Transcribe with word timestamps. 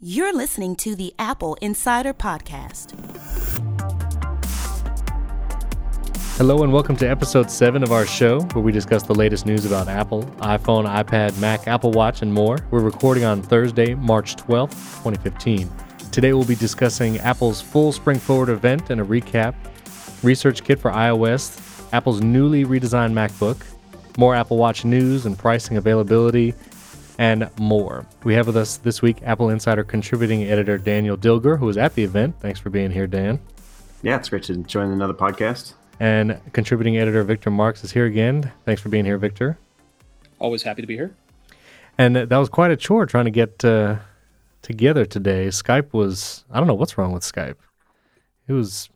You're 0.00 0.32
listening 0.32 0.76
to 0.76 0.94
the 0.94 1.12
AppleInsider 1.18 2.12
Podcast. 2.14 2.94
Hello, 6.36 6.62
and 6.62 6.72
welcome 6.72 6.94
to 6.98 7.10
episode 7.10 7.50
7 7.50 7.82
of 7.82 7.90
our 7.90 8.06
show, 8.06 8.42
where 8.52 8.62
we 8.62 8.70
discuss 8.70 9.02
the 9.02 9.16
latest 9.16 9.44
news 9.44 9.64
about 9.66 9.88
Apple, 9.88 10.22
iPhone, 10.38 10.86
iPad, 10.86 11.36
Mac, 11.40 11.66
Apple 11.66 11.90
Watch, 11.90 12.22
and 12.22 12.32
more. 12.32 12.58
We're 12.70 12.78
recording 12.78 13.24
on 13.24 13.42
Thursday, 13.42 13.96
March 13.96 14.36
12th, 14.36 14.70
2015. 15.02 15.68
Today, 16.12 16.32
we'll 16.32 16.44
be 16.44 16.54
discussing 16.54 17.18
Apple's 17.18 17.60
full 17.60 17.90
Spring 17.90 18.20
Forward 18.20 18.50
event 18.50 18.90
and 18.90 19.00
a 19.00 19.04
recap, 19.04 19.56
ResearchKit 20.22 20.78
for 20.78 20.92
iOS, 20.92 21.92
Apple's 21.92 22.20
newly 22.20 22.64
redesigned 22.64 23.14
MacBook, 23.14 23.64
more 24.16 24.36
Apple 24.36 24.58
Watch 24.58 24.84
news 24.84 25.26
and 25.26 25.36
pricing 25.36 25.76
availability, 25.76 26.54
and 27.18 27.50
more. 27.58 28.06
We 28.22 28.34
have 28.34 28.46
with 28.46 28.56
us 28.56 28.76
this 28.78 29.02
week 29.02 29.20
AppleInsider 29.20 29.86
contributing 29.86 30.44
editor 30.44 30.78
Daniel 30.78 31.16
Dilger, 31.16 31.58
who 31.58 31.66
was 31.66 31.76
at 31.76 31.94
the 31.94 32.04
event. 32.04 32.36
Thanks 32.40 32.60
for 32.60 32.70
being 32.70 32.92
here, 32.92 33.08
Dan. 33.08 33.40
Yeah, 34.02 34.16
it's 34.16 34.28
great 34.28 34.44
to 34.44 34.56
join 34.58 34.90
another 34.92 35.14
podcast. 35.14 35.74
And 35.98 36.40
contributing 36.52 36.96
editor 36.96 37.24
Victor 37.24 37.50
Marks 37.50 37.82
is 37.82 37.90
here 37.90 38.06
again. 38.06 38.52
Thanks 38.64 38.80
for 38.80 38.88
being 38.88 39.04
here, 39.04 39.18
Victor. 39.18 39.58
Always 40.38 40.62
happy 40.62 40.80
to 40.80 40.86
be 40.86 40.94
here. 40.94 41.16
And 41.98 42.14
that 42.14 42.36
was 42.36 42.48
quite 42.48 42.70
a 42.70 42.76
chore 42.76 43.06
trying 43.06 43.24
to 43.24 43.32
get 43.32 43.64
uh, 43.64 43.96
together 44.62 45.04
today. 45.04 45.48
Skype 45.48 45.92
was, 45.92 46.44
I 46.48 46.58
don't 46.58 46.68
know 46.68 46.74
what's 46.74 46.96
wrong 46.96 47.10
with 47.10 47.24
Skype. 47.24 47.56
It 48.46 48.52
was 48.52 48.88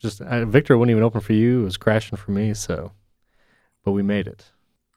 just, 0.00 0.20
uh, 0.20 0.44
Victor 0.44 0.76
wouldn't 0.76 0.90
even 0.90 1.04
open 1.04 1.20
for 1.20 1.34
you. 1.34 1.60
It 1.60 1.64
was 1.64 1.76
crashing 1.76 2.18
for 2.18 2.32
me. 2.32 2.52
So, 2.54 2.90
but 3.84 3.92
we 3.92 4.02
made 4.02 4.26
it. 4.26 4.46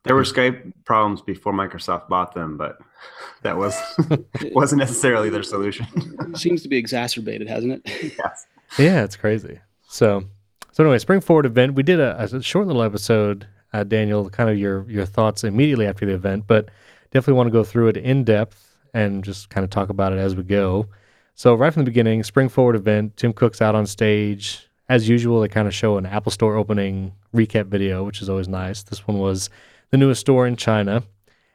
There 0.06 0.16
were 0.16 0.24
Skype 0.24 0.74
problems 0.86 1.22
before 1.22 1.52
Microsoft 1.52 2.08
bought 2.08 2.34
them, 2.34 2.58
but 2.58 2.78
that 3.44 3.58
was 3.58 3.80
wasn't 4.52 4.80
necessarily 4.80 5.30
their 5.30 5.44
solution. 5.44 5.86
Seems 6.36 6.62
to 6.64 6.70
be 6.70 6.78
exacerbated, 6.78 7.48
hasn't 7.48 7.82
it? 7.86 8.14
yes. 8.18 8.48
Yeah, 8.78 9.04
it's 9.04 9.16
crazy. 9.16 9.60
So, 9.88 10.24
so 10.72 10.84
anyway, 10.84 11.00
Spring 11.00 11.22
Forward 11.22 11.46
event. 11.46 11.74
We 11.74 11.84
did 11.84 12.00
a, 12.00 12.22
a 12.22 12.42
short 12.42 12.68
little 12.68 12.84
episode, 12.84 13.48
uh, 13.74 13.84
Daniel, 13.84 14.30
kind 14.30 14.50
of 14.50 14.58
your 14.58 14.90
your 14.90 15.06
thoughts 15.06 15.44
immediately 15.44 15.88
after 15.88 16.06
the 16.06 16.14
event, 16.14 16.46
but 16.48 16.70
definitely 17.12 17.38
want 17.38 17.48
to 17.48 17.52
go 17.52 17.64
through 17.64 17.90
it 17.90 17.98
in 17.98 18.24
depth 18.24 18.78
and 18.94 19.24
just 19.24 19.50
kind 19.50 19.64
of 19.64 19.70
talk 19.70 19.90
about 19.90 20.14
it 20.14 20.18
as 20.18 20.36
we 20.36 20.44
go. 20.44 20.88
So 21.36 21.54
right 21.54 21.74
from 21.74 21.84
the 21.84 21.92
beginning, 21.92 22.24
Spring 22.24 22.48
Forward 22.48 22.76
event. 22.76 23.18
Tim 23.18 23.34
Cook's 23.34 23.62
out 23.62 23.76
on 23.76 23.86
stage 23.86 24.70
as 24.88 25.10
usual. 25.10 25.42
They 25.42 25.50
kind 25.50 25.68
of 25.68 25.74
show 25.74 25.98
an 25.98 26.06
Apple 26.06 26.32
Store 26.32 26.56
opening 26.56 27.14
recap 27.36 27.66
video, 27.66 28.04
which 28.04 28.22
is 28.22 28.30
always 28.30 28.48
nice. 28.48 28.84
This 28.84 29.06
one 29.06 29.20
was 29.20 29.50
the 29.92 29.98
newest 29.98 30.22
store 30.22 30.48
in 30.48 30.56
China. 30.56 31.04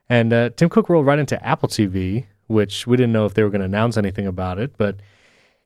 And 0.09 0.33
uh, 0.33 0.50
Tim 0.50 0.69
Cook 0.69 0.89
rolled 0.89 1.06
right 1.06 1.19
into 1.19 1.42
Apple 1.45 1.69
TV, 1.69 2.27
which 2.47 2.87
we 2.87 2.97
didn't 2.97 3.12
know 3.12 3.27
if 3.27 3.34
they 3.34 3.42
were 3.42 3.50
going 3.50 3.61
to 3.61 3.67
announce 3.67 3.97
anything 3.97 4.27
about 4.27 4.59
it, 4.59 4.77
but 4.77 4.97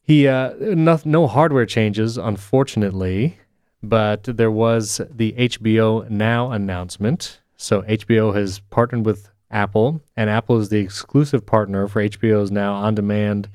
he 0.02 0.28
uh, 0.28 0.52
no, 0.58 1.00
no 1.04 1.26
hardware 1.26 1.66
changes, 1.66 2.18
unfortunately. 2.18 3.38
But 3.82 4.24
there 4.24 4.50
was 4.50 5.00
the 5.10 5.32
HBO 5.32 6.08
Now 6.10 6.50
announcement. 6.50 7.40
So 7.56 7.82
HBO 7.82 8.34
has 8.34 8.58
partnered 8.70 9.06
with 9.06 9.30
Apple, 9.50 10.02
and 10.16 10.28
Apple 10.28 10.58
is 10.58 10.68
the 10.68 10.78
exclusive 10.80 11.46
partner 11.46 11.88
for 11.88 12.02
HBO's 12.02 12.50
Now 12.50 12.74
on 12.74 12.94
demand 12.94 13.48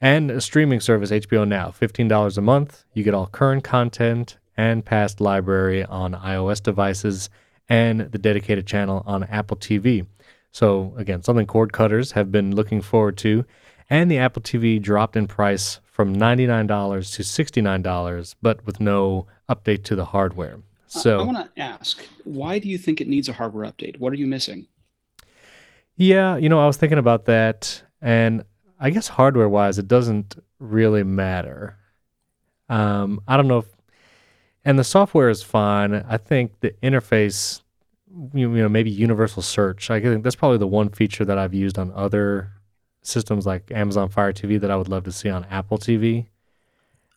and 0.00 0.40
streaming 0.42 0.80
service, 0.80 1.10
HBO 1.10 1.46
Now. 1.46 1.68
$15 1.68 2.38
a 2.38 2.40
month. 2.40 2.84
You 2.92 3.02
get 3.02 3.14
all 3.14 3.26
current 3.26 3.64
content 3.64 4.36
and 4.56 4.84
past 4.84 5.20
library 5.20 5.84
on 5.84 6.14
iOS 6.14 6.62
devices 6.62 7.30
and 7.68 8.00
the 8.00 8.18
dedicated 8.18 8.66
channel 8.66 9.02
on 9.06 9.24
Apple 9.24 9.56
TV. 9.56 10.06
So, 10.50 10.94
again, 10.96 11.22
something 11.22 11.46
cord 11.46 11.72
cutters 11.72 12.12
have 12.12 12.32
been 12.32 12.54
looking 12.54 12.80
forward 12.80 13.16
to. 13.18 13.44
And 13.90 14.10
the 14.10 14.18
Apple 14.18 14.42
TV 14.42 14.80
dropped 14.80 15.16
in 15.16 15.26
price 15.26 15.80
from 15.84 16.16
$99 16.16 17.14
to 17.14 17.22
$69, 17.22 18.34
but 18.42 18.64
with 18.64 18.80
no 18.80 19.26
update 19.48 19.84
to 19.84 19.96
the 19.96 20.06
hardware. 20.06 20.60
So, 20.86 21.18
I, 21.18 21.22
I 21.22 21.26
want 21.26 21.54
to 21.54 21.62
ask, 21.62 22.02
why 22.24 22.58
do 22.58 22.68
you 22.68 22.78
think 22.78 23.00
it 23.00 23.08
needs 23.08 23.28
a 23.28 23.32
hardware 23.32 23.70
update? 23.70 23.98
What 23.98 24.12
are 24.12 24.16
you 24.16 24.26
missing? 24.26 24.66
Yeah, 25.96 26.36
you 26.36 26.48
know, 26.48 26.60
I 26.60 26.66
was 26.66 26.76
thinking 26.76 26.98
about 26.98 27.26
that. 27.26 27.82
And 28.00 28.44
I 28.80 28.90
guess 28.90 29.08
hardware 29.08 29.48
wise, 29.48 29.78
it 29.78 29.88
doesn't 29.88 30.36
really 30.58 31.02
matter. 31.02 31.76
Um, 32.68 33.20
I 33.26 33.36
don't 33.36 33.48
know 33.48 33.58
if 33.58 33.66
and 34.68 34.78
the 34.78 34.84
software 34.84 35.30
is 35.30 35.42
fine. 35.42 35.94
I 35.94 36.18
think 36.18 36.60
the 36.60 36.72
interface, 36.82 37.62
you 38.34 38.46
know, 38.50 38.68
maybe 38.68 38.90
universal 38.90 39.40
search. 39.40 39.90
I 39.90 39.98
think 39.98 40.22
that's 40.22 40.36
probably 40.36 40.58
the 40.58 40.66
one 40.66 40.90
feature 40.90 41.24
that 41.24 41.38
I've 41.38 41.54
used 41.54 41.78
on 41.78 41.90
other 41.94 42.52
systems 43.00 43.46
like 43.46 43.70
Amazon 43.70 44.10
Fire 44.10 44.30
TV 44.30 44.60
that 44.60 44.70
I 44.70 44.76
would 44.76 44.90
love 44.90 45.04
to 45.04 45.12
see 45.12 45.30
on 45.30 45.44
Apple 45.44 45.78
TV. 45.78 46.26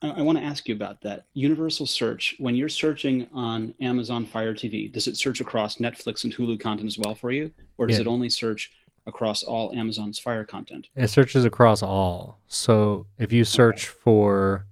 I, 0.02 0.12
I 0.12 0.22
want 0.22 0.38
to 0.38 0.44
ask 0.46 0.70
you 0.70 0.76
about 0.76 1.02
that 1.02 1.26
universal 1.34 1.86
search. 1.86 2.36
When 2.40 2.56
you're 2.56 2.70
searching 2.70 3.28
on 3.34 3.74
Amazon 3.82 4.26
Fire 4.26 4.54
TV, 4.54 4.90
does 4.90 5.08
it 5.08 5.18
search 5.18 5.42
across 5.42 5.76
Netflix 5.76 6.24
and 6.24 6.34
Hulu 6.34 6.58
content 6.58 6.88
as 6.88 6.98
well 6.98 7.16
for 7.16 7.32
you, 7.32 7.52
or 7.78 7.86
does 7.86 7.98
yeah. 7.98 8.04
it 8.04 8.08
only 8.08 8.30
search 8.30 8.72
across 9.08 9.44
all 9.44 9.74
Amazon's 9.74 10.20
Fire 10.20 10.46
content? 10.46 10.88
It 10.96 11.10
searches 11.10 11.44
across 11.44 11.84
all. 11.84 12.40
So 12.48 13.08
if 13.20 13.34
you 13.34 13.44
search 13.44 13.90
okay. 13.90 13.98
for, 14.02 14.68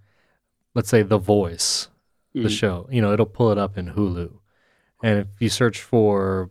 let's 0.76 0.88
say, 0.88 1.02
The 1.02 1.18
Voice 1.18 1.89
the 2.34 2.42
mm. 2.42 2.50
show. 2.50 2.88
You 2.92 3.02
know, 3.02 3.14
it'll 3.14 3.26
pull 3.26 3.52
it 3.52 3.58
up 3.58 3.78
in 3.78 3.88
Hulu. 3.88 4.32
And 5.04 5.20
if 5.20 5.28
you 5.40 5.50
search 5.50 5.82
for 5.82 6.50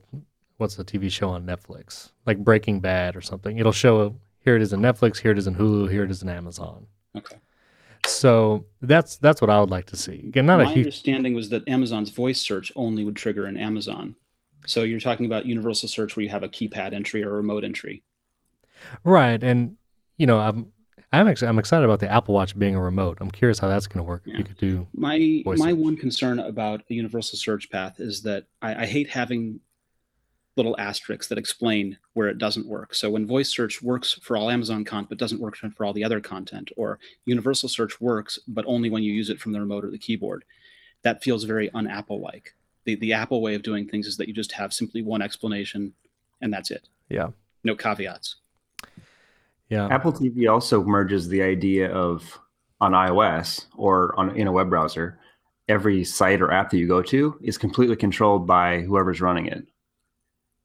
what's 0.57 0.77
the 0.77 0.85
TV 0.85 1.11
show 1.11 1.31
on 1.31 1.47
Netflix, 1.47 2.11
like 2.27 2.39
Breaking 2.39 2.81
Bad 2.81 3.17
or 3.17 3.21
something, 3.21 3.59
it'll 3.59 3.73
show 3.73 4.17
here 4.41 4.57
it 4.57 4.63
is 4.63 4.73
in 4.73 4.81
Netflix, 4.81 5.19
here 5.19 5.33
it 5.33 5.39
is 5.39 5.47
in 5.47 5.55
Hulu, 5.55 5.91
here 5.91 6.05
it 6.05 6.11
is 6.11 6.23
in 6.23 6.29
Amazon. 6.29 6.87
Okay. 7.17 7.37
So 8.07 8.65
that's 8.81 9.17
that's 9.19 9.41
what 9.41 9.51
I 9.51 9.61
would 9.61 9.71
like 9.71 9.87
to 9.87 9.97
see. 9.97 10.25
Again, 10.27 10.47
not 10.47 10.59
My 10.59 10.65
a 10.65 10.67
huge... 10.69 10.87
understanding 10.87 11.35
was 11.35 11.51
that 11.51 11.69
Amazon's 11.69 12.11
voice 12.11 12.41
search 12.41 12.73
only 12.77 13.05
would 13.05 13.17
trigger 13.17 13.47
in 13.47 13.57
Amazon. 13.57 14.15
So 14.67 14.83
you're 14.83 15.01
talking 15.01 15.27
about 15.27 15.47
universal 15.47 15.89
search 15.89 16.17
where 16.17 16.25
you 16.25 16.31
have 16.31 16.43
a 16.43 16.49
keypad 16.49 16.93
entry 16.93 17.23
or 17.23 17.31
a 17.31 17.35
remote 17.35 17.65
entry. 17.65 18.03
Right, 19.05 19.43
and 19.43 19.77
you 20.17 20.27
know, 20.27 20.39
I'm 20.39 20.73
I'm 21.13 21.27
ex- 21.27 21.43
I'm 21.43 21.59
excited 21.59 21.85
about 21.85 22.01
the 22.01 22.11
Apple 22.11 22.35
Watch 22.35 22.59
being 22.59 22.75
a 22.75 22.83
remote. 22.83 23.19
I'm 23.21 23.31
curious 23.31 23.59
how 23.59 23.69
that's 23.69 23.87
going 23.87 24.05
to 24.05 24.09
work. 24.09 24.23
Yeah. 24.27 24.39
You 24.39 24.45
could 24.45 24.59
do 24.59 24.87
my 24.95 25.43
my 25.45 25.73
one 25.73 25.97
concern 25.97 26.39
about 26.39 26.83
a 26.91 26.95
universal 26.95 27.39
search 27.39 27.71
path 27.71 27.99
is 27.99 28.23
that 28.23 28.45
I, 28.61 28.83
I 28.83 28.87
hate 28.87 29.09
having 29.09 29.61
little 30.57 30.79
asterisks 30.79 31.29
that 31.29 31.39
explain 31.39 31.97
where 32.15 32.29
it 32.29 32.37
doesn't 32.37 32.67
work. 32.67 32.95
So 32.95 33.09
when 33.11 33.27
voice 33.27 33.49
search 33.49 33.81
works 33.81 34.15
for 34.15 34.37
all 34.37 34.51
Amazon 34.51 34.85
content 34.85 35.09
but 35.09 35.19
doesn't 35.19 35.41
work 35.41 35.57
for 35.57 35.85
all 35.85 35.93
the 35.93 36.05
other 36.05 36.21
content, 36.21 36.71
or 36.77 36.99
universal 37.25 37.69
search 37.69 38.01
works 38.01 38.39
but 38.47 38.65
only 38.67 38.91
when 38.91 39.03
you 39.03 39.13
use 39.13 39.31
it 39.31 39.41
from 39.41 39.53
the 39.53 39.61
remote 39.61 39.85
or 39.85 39.91
the 39.91 39.99
keyboard, 39.99 40.45
that 41.03 41.23
feels 41.23 41.45
very 41.45 41.71
un-Apple 41.73 42.21
like. 42.21 42.55
The 42.85 42.97
the 42.97 43.15
Apple 43.15 43.41
way 43.41 43.55
of 43.55 43.63
doing 43.63 43.89
things 43.89 44.07
is 44.07 44.19
that 44.19 44.29
you 44.29 44.35
just 44.35 44.53
have 44.53 44.75
simply 44.75 45.01
one 45.01 45.23
explanation 45.23 45.95
and 46.43 46.53
that's 46.53 46.71
it. 46.71 46.89
Yeah. 47.09 47.29
No 47.65 47.75
caveats. 47.75 48.37
Yeah. 49.69 49.89
Apple 49.89 50.13
TV 50.13 50.51
also 50.51 50.83
merges 50.83 51.29
the 51.29 51.43
idea 51.43 51.91
of 51.93 52.39
on 52.81 52.93
iOS 52.93 53.67
or 53.77 54.19
on 54.19 54.35
in 54.37 54.47
a 54.47 54.53
web 54.53 54.71
browser, 54.71 55.19
every 55.69 56.05
site 56.05 56.41
or 56.41 56.51
app 56.51 56.71
that 56.71 56.79
you 56.79 56.89
go 56.89 57.03
to 57.03 57.39
is 57.43 57.59
completely 57.59 57.97
controlled 57.97 58.47
by 58.47 58.81
whoever's 58.81 59.21
running 59.21 59.47
it. 59.47 59.67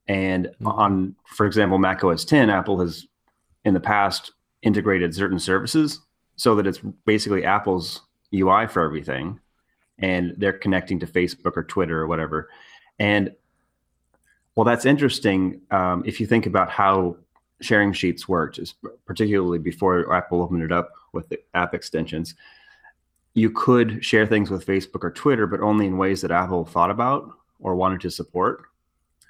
And 0.08 0.48
mm-hmm. 0.48 0.68
on, 0.68 1.16
for 1.26 1.46
example, 1.46 1.78
Mac 1.78 2.04
OS 2.04 2.26
10, 2.26 2.50
Apple 2.50 2.80
has 2.80 3.06
in 3.66 3.74
the 3.74 3.80
past 3.80 4.32
integrated 4.62 5.14
certain 5.16 5.40
services 5.40 6.00
so 6.36 6.56
that 6.56 6.68
it's 6.68 6.80
basically 7.06 7.46
Apple's 7.46 8.02
UI 8.34 8.68
for 8.68 8.84
everything. 8.84 9.40
And 10.00 10.34
they're 10.38 10.54
connecting 10.54 11.00
to 11.00 11.08
Facebook 11.08 11.56
or 11.56 11.64
Twitter 11.64 12.02
or 12.02 12.08
whatever. 12.08 12.50
And 13.00 13.34
well, 14.56 14.66
that's 14.66 14.86
interesting 14.86 15.62
um, 15.72 16.04
if 16.06 16.20
you 16.20 16.28
think 16.28 16.46
about 16.46 16.70
how 16.70 17.18
sharing 17.64 17.94
sheets 17.94 18.28
worked, 18.28 18.60
is 18.60 18.76
particularly 19.06 19.60
before 19.60 20.14
Apple 20.14 20.42
opened 20.42 20.64
it 20.64 20.72
up 20.72 20.92
with 21.12 21.30
the 21.30 21.40
app 21.54 21.74
extensions. 21.74 22.36
You 23.34 23.50
could 23.50 24.04
share 24.04 24.28
things 24.28 24.50
with 24.50 24.66
Facebook 24.66 25.04
or 25.04 25.12
Twitter, 25.12 25.48
but 25.48 25.62
only 25.62 25.88
in 25.88 25.98
ways 25.98 26.22
that 26.22 26.32
Apple 26.32 26.66
thought 26.66 26.92
about 26.92 27.30
or 27.60 27.76
wanted 27.76 28.02
to 28.02 28.12
support. 28.12 28.66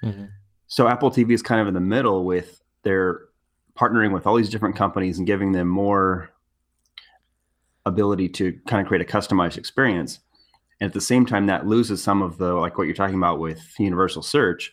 Mm-hmm. 0.02 0.26
So 0.66 0.88
Apple 0.88 1.10
TV 1.10 1.32
is 1.32 1.42
kind 1.42 1.60
of 1.60 1.68
in 1.68 1.74
the 1.74 1.80
middle 1.80 2.24
with 2.24 2.62
their 2.82 3.20
partnering 3.78 4.12
with 4.12 4.26
all 4.26 4.36
these 4.36 4.50
different 4.50 4.76
companies 4.76 5.18
and 5.18 5.26
giving 5.26 5.52
them 5.52 5.68
more 5.68 6.30
ability 7.86 8.28
to 8.30 8.58
kind 8.66 8.80
of 8.80 8.88
create 8.88 9.02
a 9.02 9.10
customized 9.10 9.58
experience. 9.58 10.20
And 10.80 10.88
at 10.88 10.94
the 10.94 11.00
same 11.00 11.26
time, 11.26 11.46
that 11.46 11.66
loses 11.66 12.02
some 12.02 12.22
of 12.22 12.38
the 12.38 12.54
like 12.54 12.78
what 12.78 12.84
you're 12.84 12.94
talking 12.94 13.16
about 13.16 13.38
with 13.38 13.62
universal 13.78 14.22
search. 14.22 14.72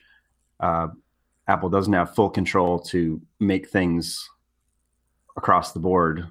Uh, 0.60 0.90
Apple 1.48 1.70
doesn't 1.70 1.94
have 1.94 2.16
full 2.16 2.30
control 2.30 2.80
to 2.80 3.22
make 3.40 3.70
things 3.70 4.30
across 5.38 5.72
the 5.72 5.80
board, 5.80 6.28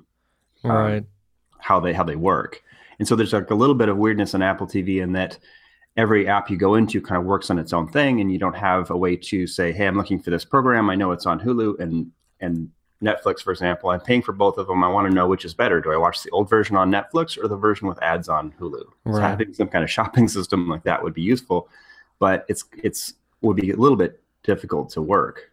um, 0.64 0.70
right? 0.70 1.04
How 1.58 1.80
they 1.80 1.92
how 1.92 2.04
they 2.04 2.16
work, 2.16 2.62
and 2.98 3.06
so 3.06 3.16
there's 3.16 3.32
like 3.32 3.50
a 3.50 3.54
little 3.54 3.74
bit 3.74 3.88
of 3.88 3.96
weirdness 3.96 4.34
on 4.34 4.42
Apple 4.42 4.66
TV 4.66 5.02
in 5.02 5.12
that 5.12 5.38
every 5.96 6.28
app 6.28 6.48
you 6.50 6.56
go 6.56 6.76
into 6.76 7.00
kind 7.00 7.18
of 7.18 7.24
works 7.24 7.50
on 7.50 7.58
its 7.58 7.72
own 7.72 7.88
thing, 7.88 8.20
and 8.20 8.32
you 8.32 8.38
don't 8.38 8.56
have 8.56 8.90
a 8.90 8.96
way 8.96 9.16
to 9.16 9.46
say, 9.46 9.72
"Hey, 9.72 9.86
I'm 9.86 9.96
looking 9.96 10.20
for 10.20 10.30
this 10.30 10.44
program. 10.44 10.90
I 10.90 10.94
know 10.94 11.12
it's 11.12 11.26
on 11.26 11.40
Hulu," 11.40 11.80
and 11.80 12.10
and 12.40 12.70
Netflix, 13.02 13.40
for 13.40 13.50
example, 13.50 13.90
I'm 13.90 14.00
paying 14.00 14.22
for 14.22 14.32
both 14.32 14.58
of 14.58 14.66
them. 14.66 14.84
I 14.84 14.88
want 14.88 15.08
to 15.08 15.14
know 15.14 15.26
which 15.26 15.44
is 15.44 15.54
better. 15.54 15.80
Do 15.80 15.92
I 15.92 15.96
watch 15.96 16.22
the 16.22 16.30
old 16.30 16.50
version 16.50 16.76
on 16.76 16.90
Netflix 16.90 17.42
or 17.42 17.48
the 17.48 17.56
version 17.56 17.88
with 17.88 18.02
ads 18.02 18.28
on 18.28 18.52
Hulu? 18.60 18.84
Right. 19.04 19.14
So 19.14 19.20
having 19.20 19.54
some 19.54 19.68
kind 19.68 19.82
of 19.82 19.90
shopping 19.90 20.28
system 20.36 20.68
like 20.68 20.82
that 20.84 21.02
would 21.02 21.14
be 21.14 21.22
useful, 21.22 21.68
but 22.18 22.44
it's 22.48 22.64
it's 22.82 23.14
would 23.40 23.56
be 23.56 23.70
a 23.70 23.76
little 23.76 23.96
bit 23.96 24.20
difficult 24.42 24.90
to 24.90 25.02
work. 25.02 25.50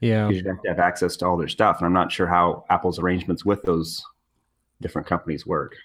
Yeah, 0.00 0.28
you 0.30 0.42
have 0.44 0.62
to 0.62 0.68
have 0.68 0.78
access 0.78 1.16
to 1.18 1.26
all 1.26 1.36
their 1.36 1.48
stuff, 1.48 1.78
and 1.78 1.86
I'm 1.86 1.92
not 1.92 2.10
sure 2.10 2.26
how 2.26 2.64
Apple's 2.70 2.98
arrangements 2.98 3.44
with 3.44 3.62
those 3.62 4.04
different 4.80 5.06
companies 5.06 5.46
work. 5.46 5.76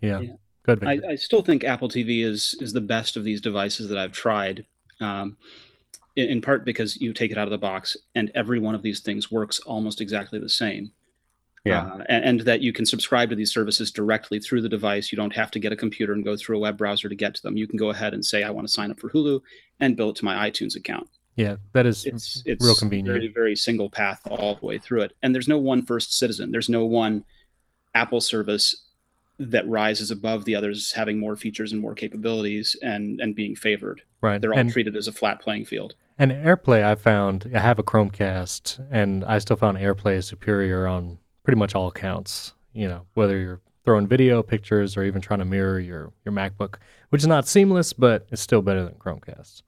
Yeah, 0.00 0.20
yeah. 0.20 0.32
good. 0.64 0.84
I, 0.84 0.98
I, 1.10 1.14
still 1.14 1.42
think 1.42 1.62
Apple 1.62 1.88
TV 1.88 2.24
is 2.24 2.56
is 2.60 2.72
the 2.72 2.80
best 2.80 3.16
of 3.16 3.22
these 3.22 3.40
devices 3.40 3.88
that 3.88 3.98
I've 3.98 4.12
tried. 4.12 4.66
Um, 5.00 5.36
in, 6.16 6.28
in 6.28 6.40
part 6.40 6.64
because 6.64 7.00
you 7.00 7.12
take 7.12 7.30
it 7.30 7.38
out 7.38 7.46
of 7.46 7.50
the 7.50 7.58
box 7.58 7.96
and 8.14 8.30
every 8.34 8.58
one 8.58 8.74
of 8.74 8.82
these 8.82 9.00
things 9.00 9.30
works 9.30 9.60
almost 9.60 10.00
exactly 10.00 10.38
the 10.38 10.48
same. 10.48 10.92
Yeah. 11.64 11.82
Uh, 11.82 12.04
and, 12.08 12.24
and, 12.24 12.40
that 12.40 12.60
you 12.60 12.72
can 12.72 12.84
subscribe 12.84 13.30
to 13.30 13.36
these 13.36 13.52
services 13.52 13.92
directly 13.92 14.40
through 14.40 14.62
the 14.62 14.68
device. 14.68 15.12
You 15.12 15.16
don't 15.16 15.34
have 15.34 15.52
to 15.52 15.60
get 15.60 15.72
a 15.72 15.76
computer 15.76 16.12
and 16.12 16.24
go 16.24 16.36
through 16.36 16.56
a 16.56 16.60
web 16.60 16.76
browser 16.76 17.08
to 17.08 17.14
get 17.14 17.36
to 17.36 17.42
them. 17.42 17.56
You 17.56 17.68
can 17.68 17.76
go 17.76 17.90
ahead 17.90 18.14
and 18.14 18.24
say, 18.24 18.42
I 18.42 18.50
want 18.50 18.66
to 18.66 18.72
sign 18.72 18.90
up 18.90 18.98
for 18.98 19.10
Hulu 19.10 19.40
and 19.78 19.96
bill 19.96 20.10
it 20.10 20.16
to 20.16 20.24
my 20.24 20.50
iTunes 20.50 20.74
account. 20.74 21.08
Yeah, 21.36 21.56
that 21.72 21.86
is 21.86 22.04
it's, 22.04 22.42
it's 22.44 22.64
real 22.64 22.74
convenient. 22.74 23.08
Very, 23.08 23.28
very 23.28 23.56
single 23.56 23.88
path 23.88 24.20
all 24.30 24.56
the 24.56 24.66
way 24.66 24.78
through 24.78 25.02
it. 25.02 25.16
And 25.22 25.34
there's 25.34 25.48
no 25.48 25.58
one 25.58 25.82
first 25.82 26.18
citizen. 26.18 26.52
There's 26.52 26.68
no 26.68 26.84
one 26.84 27.24
Apple 27.94 28.20
service 28.20 28.84
that 29.38 29.66
rises 29.66 30.10
above 30.10 30.44
the 30.44 30.54
others 30.54 30.92
having 30.92 31.18
more 31.18 31.36
features 31.36 31.72
and 31.72 31.80
more 31.80 31.94
capabilities 31.94 32.76
and 32.82 33.20
and 33.20 33.34
being 33.34 33.56
favored. 33.56 34.02
Right. 34.20 34.40
They're 34.40 34.52
all 34.52 34.58
and, 34.58 34.70
treated 34.70 34.94
as 34.94 35.08
a 35.08 35.12
flat 35.12 35.40
playing 35.40 35.64
field. 35.64 35.94
And 36.18 36.30
AirPlay, 36.30 36.84
I 36.84 36.94
found 36.94 37.50
I 37.54 37.58
have 37.58 37.78
a 37.78 37.82
Chromecast, 37.82 38.86
and 38.90 39.24
I 39.24 39.38
still 39.38 39.56
found 39.56 39.78
AirPlay 39.78 40.22
superior 40.22 40.86
on 40.86 41.18
pretty 41.44 41.58
much 41.58 41.74
all 41.74 41.88
accounts. 41.88 42.52
You 42.74 42.88
know, 42.88 43.06
whether 43.14 43.38
you're 43.38 43.60
throwing 43.84 44.06
video, 44.06 44.42
pictures, 44.42 44.96
or 44.96 45.02
even 45.02 45.20
trying 45.20 45.40
to 45.40 45.44
mirror 45.44 45.80
your 45.80 46.12
your 46.24 46.34
MacBook, 46.34 46.76
which 47.08 47.22
is 47.22 47.26
not 47.26 47.48
seamless, 47.48 47.92
but 47.92 48.26
it's 48.30 48.42
still 48.42 48.62
better 48.62 48.84
than 48.84 48.94
Chromecast. 48.94 49.62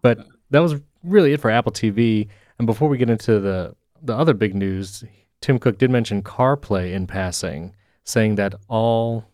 But 0.00 0.26
that 0.50 0.60
was 0.60 0.80
really 1.02 1.32
it 1.32 1.40
for 1.40 1.50
Apple 1.50 1.72
TV. 1.72 2.28
And 2.58 2.66
before 2.66 2.88
we 2.88 2.98
get 2.98 3.10
into 3.10 3.40
the 3.40 3.74
the 4.02 4.16
other 4.16 4.34
big 4.34 4.54
news, 4.54 5.04
Tim 5.40 5.58
Cook 5.58 5.78
did 5.78 5.90
mention 5.90 6.22
CarPlay 6.22 6.92
in 6.92 7.06
passing 7.06 7.74
saying 8.04 8.34
that 8.34 8.54
all 8.68 9.24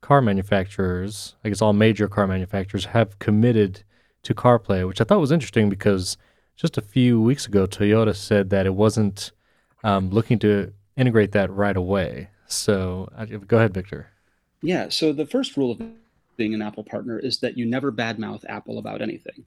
car 0.00 0.22
manufacturers, 0.22 1.34
I 1.44 1.48
guess 1.48 1.60
all 1.60 1.72
major 1.72 2.08
car 2.08 2.26
manufacturers, 2.26 2.86
have 2.86 3.18
committed 3.18 3.82
to 4.22 4.34
CarPlay, 4.34 4.86
which 4.86 5.00
I 5.00 5.04
thought 5.04 5.20
was 5.20 5.32
interesting 5.32 5.68
because 5.68 6.16
just 6.56 6.78
a 6.78 6.82
few 6.82 7.20
weeks 7.20 7.46
ago, 7.46 7.66
Toyota 7.66 8.14
said 8.14 8.50
that 8.50 8.66
it 8.66 8.74
wasn't 8.74 9.32
um, 9.84 10.10
looking 10.10 10.38
to 10.40 10.72
integrate 10.96 11.32
that 11.32 11.50
right 11.50 11.76
away. 11.76 12.30
So 12.46 13.08
go 13.46 13.58
ahead, 13.58 13.74
Victor. 13.74 14.08
Yeah. 14.62 14.88
So 14.88 15.12
the 15.12 15.26
first 15.26 15.56
rule 15.56 15.72
of 15.72 15.82
being 16.36 16.54
an 16.54 16.62
Apple 16.62 16.84
partner 16.84 17.18
is 17.18 17.38
that 17.40 17.56
you 17.58 17.66
never 17.66 17.92
badmouth 17.92 18.44
Apple 18.48 18.78
about 18.78 19.02
anything. 19.02 19.44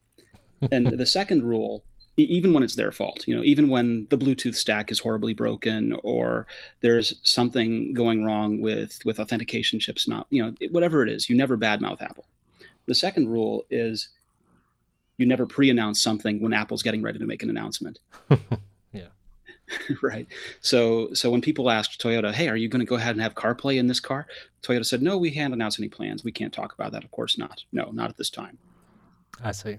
And 0.71 0.87
the 0.87 1.05
second 1.05 1.43
rule 1.43 1.83
even 2.27 2.53
when 2.53 2.63
it's 2.63 2.75
their 2.75 2.91
fault 2.91 3.27
you 3.27 3.35
know 3.35 3.43
even 3.43 3.69
when 3.69 4.07
the 4.09 4.17
bluetooth 4.17 4.55
stack 4.55 4.91
is 4.91 4.99
horribly 4.99 5.33
broken 5.33 5.93
or 6.03 6.45
there's 6.81 7.19
something 7.23 7.93
going 7.93 8.25
wrong 8.25 8.61
with 8.61 8.99
with 9.05 9.19
authentication 9.19 9.79
chips 9.79 10.07
not 10.07 10.27
you 10.29 10.43
know 10.43 10.53
whatever 10.71 11.03
it 11.03 11.09
is 11.09 11.29
you 11.29 11.35
never 11.35 11.57
badmouth 11.57 12.01
apple. 12.01 12.25
The 12.85 12.95
second 12.95 13.29
rule 13.29 13.65
is 13.69 14.09
you 15.17 15.25
never 15.25 15.45
pre-announce 15.45 16.01
something 16.01 16.41
when 16.41 16.53
apple's 16.53 16.81
getting 16.81 17.03
ready 17.03 17.19
to 17.19 17.25
make 17.25 17.43
an 17.43 17.49
announcement. 17.49 17.99
Yeah. 18.91 19.07
Right. 20.01 20.27
So 20.61 21.13
so 21.13 21.29
when 21.29 21.41
people 21.41 21.69
asked 21.69 22.01
toyota 22.01 22.33
hey 22.33 22.47
are 22.49 22.57
you 22.57 22.67
going 22.67 22.79
to 22.79 22.89
go 22.89 22.95
ahead 22.95 23.15
and 23.15 23.21
have 23.21 23.35
carplay 23.35 23.77
in 23.77 23.85
this 23.85 23.99
car? 23.99 24.25
Toyota 24.63 24.85
said 24.85 25.03
no 25.03 25.17
we 25.17 25.29
can't 25.29 25.53
announce 25.53 25.79
any 25.79 25.89
plans. 25.89 26.23
We 26.23 26.31
can't 26.31 26.51
talk 26.51 26.73
about 26.73 26.91
that. 26.93 27.03
Of 27.03 27.11
course 27.11 27.37
not. 27.37 27.63
No 27.71 27.91
not 27.91 28.09
at 28.09 28.17
this 28.17 28.31
time. 28.31 28.57
I 29.43 29.51
see 29.51 29.77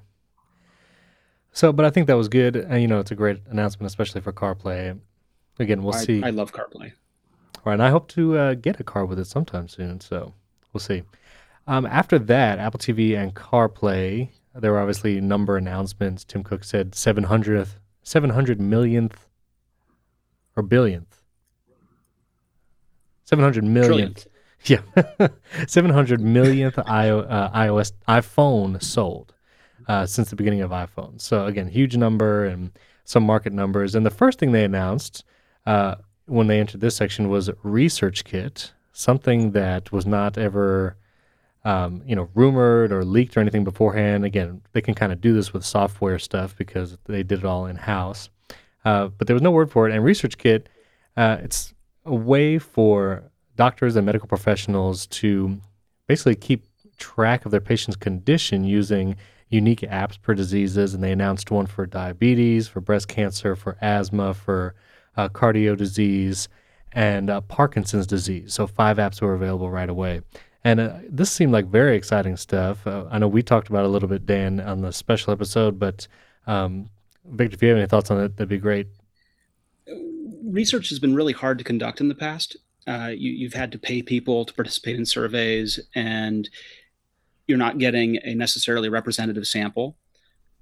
so, 1.53 1.73
but 1.73 1.85
I 1.85 1.91
think 1.91 2.07
that 2.07 2.17
was 2.17 2.29
good. 2.29 2.57
And, 2.57 2.81
you 2.81 2.89
know, 2.89 3.01
it's 3.01 3.11
a 3.11 3.17
great 3.17 3.41
announcement, 3.49 3.87
especially 3.87 4.21
for 4.21 4.33
CarPlay. 4.33 4.99
Again, 5.59 5.83
we'll 5.83 5.95
I, 5.95 6.05
see. 6.05 6.23
I 6.23 6.31
love 6.31 6.53
CarPlay. 6.53 6.93
All 7.57 7.65
right, 7.67 7.75
and 7.75 7.83
I 7.83 7.91
hope 7.91 8.09
to 8.09 8.39
uh, 8.39 8.55
get 8.55 8.81
a 8.81 8.85
car 8.85 9.05
with 9.05 9.19
it 9.19 9.27
sometime 9.27 9.69
soon. 9.69 10.01
So 10.01 10.33
we'll 10.73 10.81
see. 10.81 11.03
Um, 11.67 11.85
after 11.87 12.19
that, 12.19 12.59
Apple 12.59 12.81
TV 12.81 13.17
and 13.17 13.35
CarPlay, 13.35 14.31
there 14.55 14.73
were 14.73 14.81
obviously 14.81 15.21
number 15.21 15.57
announcements. 15.57 16.25
Tim 16.25 16.43
Cook 16.43 16.65
said 16.65 16.93
700th, 16.93 17.77
700 18.03 18.61
millionth 18.61 19.29
or 20.57 20.63
billionth. 20.63 21.23
700 23.25 23.65
millionth. 23.65 24.27
Yeah. 24.65 24.81
700 25.67 26.21
millionth 26.21 26.79
uh, 26.79 26.85
iOS 26.85 27.93
iPhone 28.09 28.83
sold 28.83 29.35
uh, 29.91 30.07
since 30.07 30.31
the 30.31 30.37
beginning 30.37 30.61
of 30.61 30.71
iPhone. 30.71 31.21
So 31.21 31.47
again, 31.47 31.67
huge 31.67 31.97
number 31.97 32.45
and 32.45 32.71
some 33.05 33.25
market 33.25 33.53
numbers. 33.53 33.97
And 33.97 34.07
the 34.07 34.11
first 34.11 34.39
thing 34.39 34.53
they 34.53 34.63
announced 34.63 35.25
uh, 35.67 35.97
when 36.27 36.47
they 36.47 36.61
entered 36.61 36.81
this 36.81 36.95
section 36.95 37.29
was 37.29 37.49
ResearchKit, 37.65 38.71
something 38.93 39.51
that 39.51 39.91
was 39.91 40.07
not 40.07 40.39
ever, 40.39 40.97
um, 41.65 42.03
you 42.07 42.15
know, 42.15 42.29
rumored 42.37 42.93
or 42.93 43.05
leaked 43.05 43.37
or 43.37 43.41
anything 43.41 43.65
beforehand. 43.65 44.25
Again, 44.25 44.63
they 44.75 44.81
can 44.81 44.95
kind 44.95 45.11
of 45.11 45.21
do 45.21 45.35
this 45.35 45.53
with 45.53 45.65
software 45.65 46.21
stuff 46.21 46.57
because 46.57 46.97
they 47.07 47.25
did 47.25 47.41
it 47.41 47.45
all 47.45 47.67
in 47.67 47.75
house. 47.75 48.31
Uh, 48.85 49.09
but 49.09 49.27
there 49.27 49.35
was 49.35 49.43
no 49.43 49.51
word 49.51 49.73
for 49.73 49.89
it. 49.89 49.93
And 49.93 50.05
ResearchKit, 50.05 50.67
uh, 51.17 51.39
it's 51.41 51.75
a 52.05 52.15
way 52.15 52.61
for 52.61 53.25
doctors 53.57 53.97
and 53.97 54.07
medical 54.07 54.29
professionals 54.29 55.09
to 55.09 55.61
basically 56.07 56.37
keep 56.37 56.65
track 56.97 57.45
of 57.45 57.51
their 57.51 57.61
patient's 57.61 57.97
condition 57.97 58.63
using 58.63 59.17
unique 59.51 59.81
apps 59.81 60.21
per 60.21 60.35
diseases, 60.35 60.95
and 60.95 61.03
they 61.03 61.13
announced 61.13 61.51
one 61.51 61.67
for 61.67 61.85
diabetes, 61.85 62.69
for 62.69 62.81
breast 62.81 63.09
cancer, 63.09 63.55
for 63.55 63.77
asthma, 63.81 64.33
for 64.33 64.75
uh, 65.17 65.29
cardio 65.29 65.77
disease, 65.77 66.49
and 66.93 67.29
uh, 67.29 67.41
Parkinson's 67.43 68.07
disease. 68.07 68.55
So 68.55 68.67
five 68.67 68.97
apps 68.97 69.21
were 69.21 69.35
available 69.35 69.71
right 69.71 69.89
away. 69.89 70.23
And 70.63 70.81
uh, 70.81 70.99
this 71.09 71.31
seemed 71.31 71.53
like 71.53 71.67
very 71.67 71.97
exciting 71.97 72.37
stuff. 72.37 72.87
Uh, 72.87 73.07
I 73.11 73.19
know 73.19 73.29
we 73.29 73.43
talked 73.43 73.69
about 73.69 73.85
a 73.85 73.89
little 73.89 74.09
bit, 74.09 74.27
Dan, 74.27 74.61
on 74.61 74.83
the 74.83 74.93
special 74.93 75.33
episode, 75.33 75.79
but 75.79 76.07
um, 76.47 76.89
Victor, 77.25 77.55
if 77.55 77.63
you 77.63 77.69
have 77.69 77.79
any 77.79 77.87
thoughts 77.87 78.11
on 78.11 78.21
it, 78.21 78.37
that'd 78.37 78.49
be 78.49 78.59
great. 78.59 78.87
Research 80.45 80.89
has 80.91 80.99
been 80.99 81.15
really 81.15 81.33
hard 81.33 81.59
to 81.59 81.65
conduct 81.65 82.01
in 82.01 82.09
the 82.09 82.15
past. 82.15 82.57
Uh, 82.87 83.11
you, 83.15 83.47
have 83.47 83.55
had 83.55 83.73
to 83.73 83.79
pay 83.79 84.03
people 84.03 84.45
to 84.45 84.55
participate 84.55 84.97
in 84.97 85.05
surveys, 85.05 85.79
and 85.95 86.49
you're 87.51 87.59
not 87.59 87.79
getting 87.79 88.17
a 88.23 88.33
necessarily 88.33 88.89
representative 88.89 89.45
sample. 89.45 89.97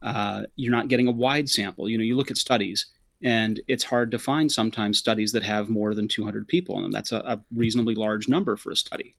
Uh, 0.01 0.45
you're 0.57 0.73
not 0.73 0.89
getting 0.89 1.07
a 1.07 1.13
wide 1.13 1.49
sample. 1.51 1.87
You 1.87 1.99
know, 1.99 2.05
you 2.05 2.17
look 2.17 2.31
at 2.31 2.39
studies, 2.39 2.87
and 3.23 3.61
it's 3.69 3.85
hard 3.85 4.11
to 4.13 4.19
find 4.19 4.51
sometimes 4.51 4.99
studies 4.99 5.31
that 5.33 5.43
have 5.43 5.69
more 5.69 5.95
than 5.95 6.09
200 6.09 6.49
people 6.49 6.77
in 6.77 6.83
them. 6.83 6.91
That's 6.91 7.13
a, 7.13 7.19
a 7.19 7.45
reasonably 7.55 7.95
large 7.95 8.27
number 8.27 8.57
for 8.57 8.71
a 8.71 8.77
study. 8.77 9.15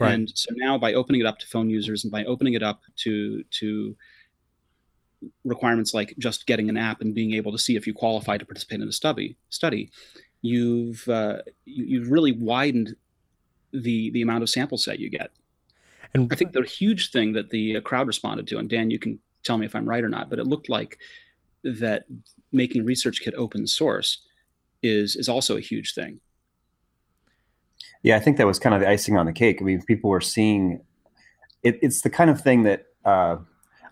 Right. 0.00 0.12
And 0.12 0.32
so 0.34 0.48
now, 0.56 0.76
by 0.76 0.94
opening 0.94 1.20
it 1.20 1.26
up 1.26 1.38
to 1.38 1.46
phone 1.46 1.70
users 1.70 2.02
and 2.02 2.10
by 2.10 2.24
opening 2.24 2.54
it 2.54 2.64
up 2.64 2.80
to 3.04 3.44
to 3.44 3.96
requirements 5.44 5.94
like 5.94 6.14
just 6.18 6.46
getting 6.46 6.68
an 6.68 6.76
app 6.76 7.00
and 7.02 7.14
being 7.14 7.34
able 7.34 7.52
to 7.52 7.58
see 7.58 7.76
if 7.76 7.86
you 7.86 7.94
qualify 7.94 8.38
to 8.38 8.44
participate 8.44 8.80
in 8.80 8.88
a 8.88 8.92
study, 8.92 9.36
study, 9.50 9.92
you've 10.42 11.06
uh, 11.08 11.42
you, 11.64 11.84
you've 11.84 12.10
really 12.10 12.32
widened 12.32 12.96
the 13.72 14.10
the 14.10 14.22
amount 14.22 14.42
of 14.42 14.50
sample 14.50 14.78
set 14.78 14.98
you 14.98 15.10
get. 15.10 15.30
And 16.14 16.32
I 16.32 16.36
think 16.36 16.52
the 16.52 16.62
huge 16.62 17.10
thing 17.10 17.32
that 17.34 17.50
the 17.50 17.76
uh, 17.76 17.80
crowd 17.80 18.06
responded 18.06 18.46
to, 18.48 18.58
and 18.58 18.68
Dan, 18.68 18.90
you 18.90 18.98
can 18.98 19.18
tell 19.44 19.58
me 19.58 19.66
if 19.66 19.74
I'm 19.74 19.88
right 19.88 20.02
or 20.02 20.08
not, 20.08 20.28
but 20.28 20.38
it 20.38 20.46
looked 20.46 20.68
like 20.68 20.98
that 21.62 22.04
making 22.52 22.84
ResearchKit 22.84 23.34
open 23.34 23.66
source 23.66 24.22
is 24.82 25.14
is 25.14 25.28
also 25.28 25.56
a 25.56 25.60
huge 25.60 25.94
thing. 25.94 26.20
Yeah, 28.02 28.16
I 28.16 28.20
think 28.20 28.38
that 28.38 28.46
was 28.46 28.58
kind 28.58 28.74
of 28.74 28.80
the 28.80 28.88
icing 28.88 29.18
on 29.18 29.26
the 29.26 29.32
cake. 29.32 29.58
I 29.60 29.64
mean, 29.64 29.82
people 29.82 30.10
were 30.10 30.22
seeing 30.22 30.80
it, 31.62 31.78
it's 31.82 32.00
the 32.00 32.10
kind 32.10 32.30
of 32.30 32.40
thing 32.40 32.62
that 32.62 32.86
uh, 33.04 33.36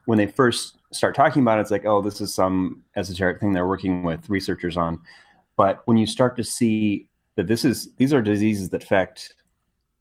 when 0.07 0.19
they 0.19 0.27
first 0.27 0.79
start 0.93 1.15
talking 1.15 1.43
about 1.43 1.59
it, 1.59 1.63
it's 1.63 1.71
like, 1.71 1.85
oh, 1.85 2.01
this 2.01 2.21
is 2.21 2.35
some 2.35 2.83
esoteric 2.97 3.41
thing 3.41 3.53
they're 3.53 3.67
working 3.67 4.03
with 4.03 4.29
researchers 4.31 4.77
on. 4.77 5.01
But 5.57 5.83
when 5.87 5.97
you 5.97 6.07
start 6.07 6.37
to 6.37 6.45
see 6.45 7.09
that 7.37 7.47
this 7.47 7.65
is 7.65 7.93
these 7.97 8.13
are 8.13 8.23
diseases 8.23 8.71
that 8.71 8.83
affect 8.83 9.35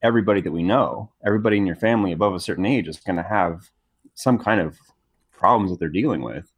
everybody 0.01 0.41
that 0.41 0.51
we 0.51 0.63
know, 0.63 1.11
everybody 1.25 1.57
in 1.57 1.65
your 1.65 1.75
family 1.75 2.11
above 2.11 2.33
a 2.33 2.39
certain 2.39 2.65
age 2.65 2.87
is 2.87 2.99
going 2.99 3.15
to 3.15 3.23
have 3.23 3.69
some 4.13 4.37
kind 4.37 4.61
of 4.61 4.77
problems 5.31 5.71
that 5.71 5.79
they're 5.79 5.89
dealing 5.89 6.21
with. 6.21 6.51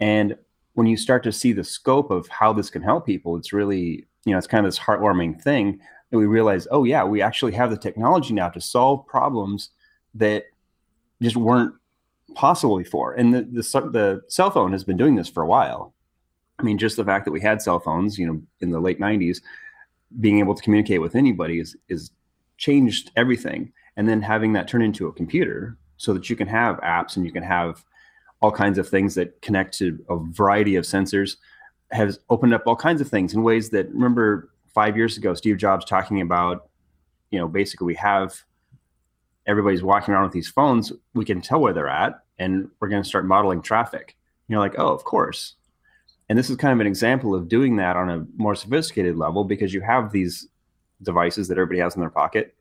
And 0.00 0.36
when 0.74 0.86
you 0.86 0.96
start 0.96 1.22
to 1.24 1.32
see 1.32 1.52
the 1.52 1.64
scope 1.64 2.10
of 2.10 2.28
how 2.28 2.52
this 2.52 2.70
can 2.70 2.82
help 2.82 3.06
people, 3.06 3.36
it's 3.36 3.52
really, 3.52 4.06
you 4.24 4.32
know, 4.32 4.38
it's 4.38 4.46
kind 4.46 4.64
of 4.64 4.70
this 4.70 4.78
heartwarming 4.78 5.40
thing 5.40 5.80
that 6.10 6.18
we 6.18 6.26
realize, 6.26 6.68
oh, 6.70 6.84
yeah, 6.84 7.02
we 7.02 7.22
actually 7.22 7.52
have 7.52 7.70
the 7.70 7.76
technology 7.76 8.34
now 8.34 8.48
to 8.48 8.60
solve 8.60 9.06
problems 9.06 9.70
that 10.14 10.44
just 11.22 11.36
weren't 11.36 11.74
possible 12.34 12.78
before. 12.78 13.14
And 13.14 13.32
the, 13.32 13.42
the, 13.42 13.62
the 13.90 14.22
cell 14.28 14.50
phone 14.50 14.72
has 14.72 14.84
been 14.84 14.96
doing 14.96 15.16
this 15.16 15.28
for 15.28 15.42
a 15.42 15.46
while. 15.46 15.94
I 16.58 16.62
mean, 16.62 16.78
just 16.78 16.96
the 16.96 17.04
fact 17.04 17.24
that 17.24 17.32
we 17.32 17.40
had 17.40 17.62
cell 17.62 17.80
phones, 17.80 18.18
you 18.18 18.26
know, 18.26 18.42
in 18.60 18.70
the 18.70 18.80
late 18.80 19.00
90s, 19.00 19.40
being 20.20 20.38
able 20.38 20.54
to 20.54 20.62
communicate 20.62 21.00
with 21.00 21.16
anybody 21.16 21.58
is, 21.58 21.76
is 21.88 22.10
changed 22.56 23.10
everything. 23.16 23.72
And 23.96 24.08
then 24.08 24.20
having 24.20 24.52
that 24.52 24.68
turn 24.68 24.82
into 24.82 25.06
a 25.06 25.12
computer 25.12 25.78
so 25.96 26.12
that 26.12 26.28
you 26.28 26.36
can 26.36 26.48
have 26.48 26.78
apps 26.80 27.16
and 27.16 27.24
you 27.24 27.32
can 27.32 27.42
have 27.42 27.84
all 28.42 28.52
kinds 28.52 28.78
of 28.78 28.88
things 28.88 29.14
that 29.14 29.40
connect 29.40 29.76
to 29.78 30.04
a 30.10 30.18
variety 30.18 30.76
of 30.76 30.84
sensors 30.84 31.36
has 31.90 32.18
opened 32.28 32.52
up 32.52 32.62
all 32.66 32.76
kinds 32.76 33.00
of 33.00 33.08
things 33.08 33.32
in 33.32 33.42
ways 33.42 33.70
that 33.70 33.88
remember 33.92 34.50
five 34.74 34.96
years 34.96 35.16
ago, 35.16 35.32
Steve 35.34 35.56
Jobs 35.56 35.84
talking 35.84 36.20
about, 36.20 36.68
you 37.30 37.38
know, 37.38 37.48
basically 37.48 37.86
we 37.86 37.94
have 37.94 38.42
everybody's 39.46 39.82
walking 39.82 40.12
around 40.12 40.24
with 40.24 40.32
these 40.32 40.48
phones, 40.48 40.92
we 41.14 41.24
can 41.24 41.40
tell 41.40 41.60
where 41.60 41.72
they're 41.72 41.88
at 41.88 42.22
and 42.38 42.68
we're 42.80 42.88
going 42.88 43.02
to 43.02 43.08
start 43.08 43.24
modeling 43.24 43.62
traffic. 43.62 44.16
You're 44.48 44.60
like, 44.60 44.74
oh, 44.78 44.92
of 44.92 45.04
course. 45.04 45.54
And 46.28 46.38
this 46.38 46.50
is 46.50 46.56
kind 46.56 46.72
of 46.72 46.80
an 46.80 46.86
example 46.86 47.34
of 47.34 47.48
doing 47.48 47.76
that 47.76 47.96
on 47.96 48.10
a 48.10 48.26
more 48.36 48.54
sophisticated 48.54 49.16
level 49.16 49.44
because 49.44 49.72
you 49.72 49.80
have 49.80 50.10
these 50.10 50.48
devices 51.02 51.48
that 51.48 51.58
everybody 51.58 51.80
has 51.80 51.94
in 51.94 52.00
their 52.00 52.10
pocket. 52.10 52.54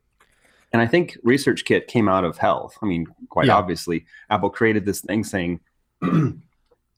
And 0.74 0.82
I 0.82 0.88
think 0.88 1.18
ResearchKit 1.26 1.88
came 1.88 2.10
out 2.10 2.26
of 2.26 2.38
health. 2.38 2.78
I 2.82 2.86
mean, 2.86 3.08
quite 3.30 3.48
yeah. 3.48 3.56
obviously, 3.56 4.06
Apple 4.30 4.50
created 4.50 4.86
this 4.86 5.02
thing 5.02 5.24
saying, 5.24 5.60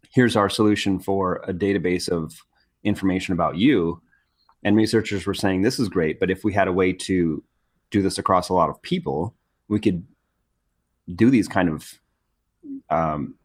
here's 0.09 0.35
our 0.35 0.49
solution 0.49 0.99
for 0.99 1.43
a 1.47 1.53
database 1.53 2.09
of 2.09 2.43
information 2.83 3.33
about 3.33 3.57
you. 3.57 4.01
And 4.63 4.75
researchers 4.75 5.25
were 5.25 5.33
saying, 5.33 5.61
this 5.61 5.79
is 5.79 5.89
great, 5.89 6.19
but 6.19 6.31
if 6.31 6.43
we 6.43 6.53
had 6.53 6.67
a 6.67 6.73
way 6.73 6.91
to 6.91 7.43
do 7.91 8.01
this 8.01 8.17
across 8.17 8.49
a 8.49 8.53
lot 8.53 8.69
of 8.69 8.81
people, 8.81 9.35
we 9.67 9.79
could 9.79 10.03
do 11.15 11.29
these 11.29 11.47
kind 11.47 11.69
of 11.69 11.99
um, 12.89 13.35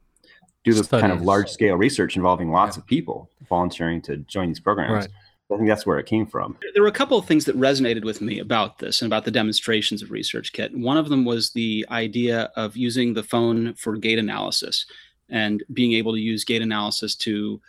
do 0.65 0.73
this 0.73 0.87
Studies. 0.87 1.03
kind 1.03 1.13
of 1.13 1.23
large 1.23 1.51
scale 1.51 1.77
research 1.77 2.17
involving 2.17 2.51
lots 2.51 2.77
yeah. 2.77 2.81
of 2.81 2.87
people 2.87 3.31
volunteering 3.49 4.01
to 4.03 4.17
join 4.19 4.49
these 4.49 4.61
programs. 4.61 5.07
Right. 5.07 5.09
I 5.55 5.57
think 5.57 5.69
that's 5.69 5.87
where 5.87 5.99
it 5.99 6.07
came 6.07 6.27
from. 6.27 6.57
There 6.75 6.83
were 6.83 6.89
a 6.89 6.93
couple 6.93 7.19
of 7.19 7.27
things 7.27 7.45
that 7.45 7.59
resonated 7.59 8.05
with 8.05 8.21
me 8.21 8.39
about 8.39 8.79
this 8.79 9.03
and 9.03 9.09
about 9.09 9.25
the 9.25 9.31
demonstrations 9.31 10.03
of 10.03 10.11
ResearchKit. 10.11 10.75
One 10.75 10.97
of 10.97 11.09
them 11.09 11.25
was 11.25 11.51
the 11.51 11.87
idea 11.91 12.51
of 12.57 12.77
using 12.77 13.15
the 13.15 13.23
phone 13.23 13.75
for 13.75 13.97
gait 13.97 14.19
analysis 14.19 14.87
and 15.29 15.63
being 15.73 15.93
able 15.93 16.13
to 16.13 16.21
use 16.21 16.45
gait 16.45 16.63
analysis 16.63 17.15
to 17.17 17.61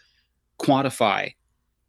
quantify 0.60 1.34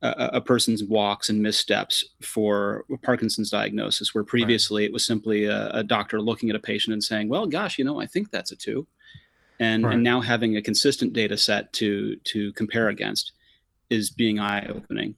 a, 0.02 0.30
a 0.34 0.40
person's 0.40 0.84
walks 0.84 1.28
and 1.28 1.42
missteps 1.42 2.04
for 2.20 2.84
Parkinson's 3.02 3.50
diagnosis, 3.50 4.14
where 4.14 4.24
previously 4.24 4.82
right. 4.82 4.90
it 4.90 4.92
was 4.92 5.04
simply 5.04 5.44
a, 5.44 5.70
a, 5.70 5.82
doctor 5.82 6.20
looking 6.20 6.50
at 6.50 6.56
a 6.56 6.60
patient 6.60 6.92
and 6.92 7.02
saying, 7.02 7.28
"Well, 7.28 7.46
gosh, 7.46 7.78
you 7.78 7.84
know, 7.84 8.00
I 8.00 8.06
think 8.06 8.30
that's 8.30 8.52
a 8.52 8.56
two. 8.56 8.86
And, 9.60 9.84
right. 9.84 9.94
and 9.94 10.02
now 10.02 10.20
having 10.20 10.56
a 10.56 10.62
consistent 10.62 11.12
data 11.12 11.36
set 11.36 11.72
to 11.74 12.16
to 12.16 12.52
compare 12.52 12.88
against 12.88 13.32
is 13.90 14.10
being 14.10 14.38
eye 14.38 14.66
opening. 14.66 15.14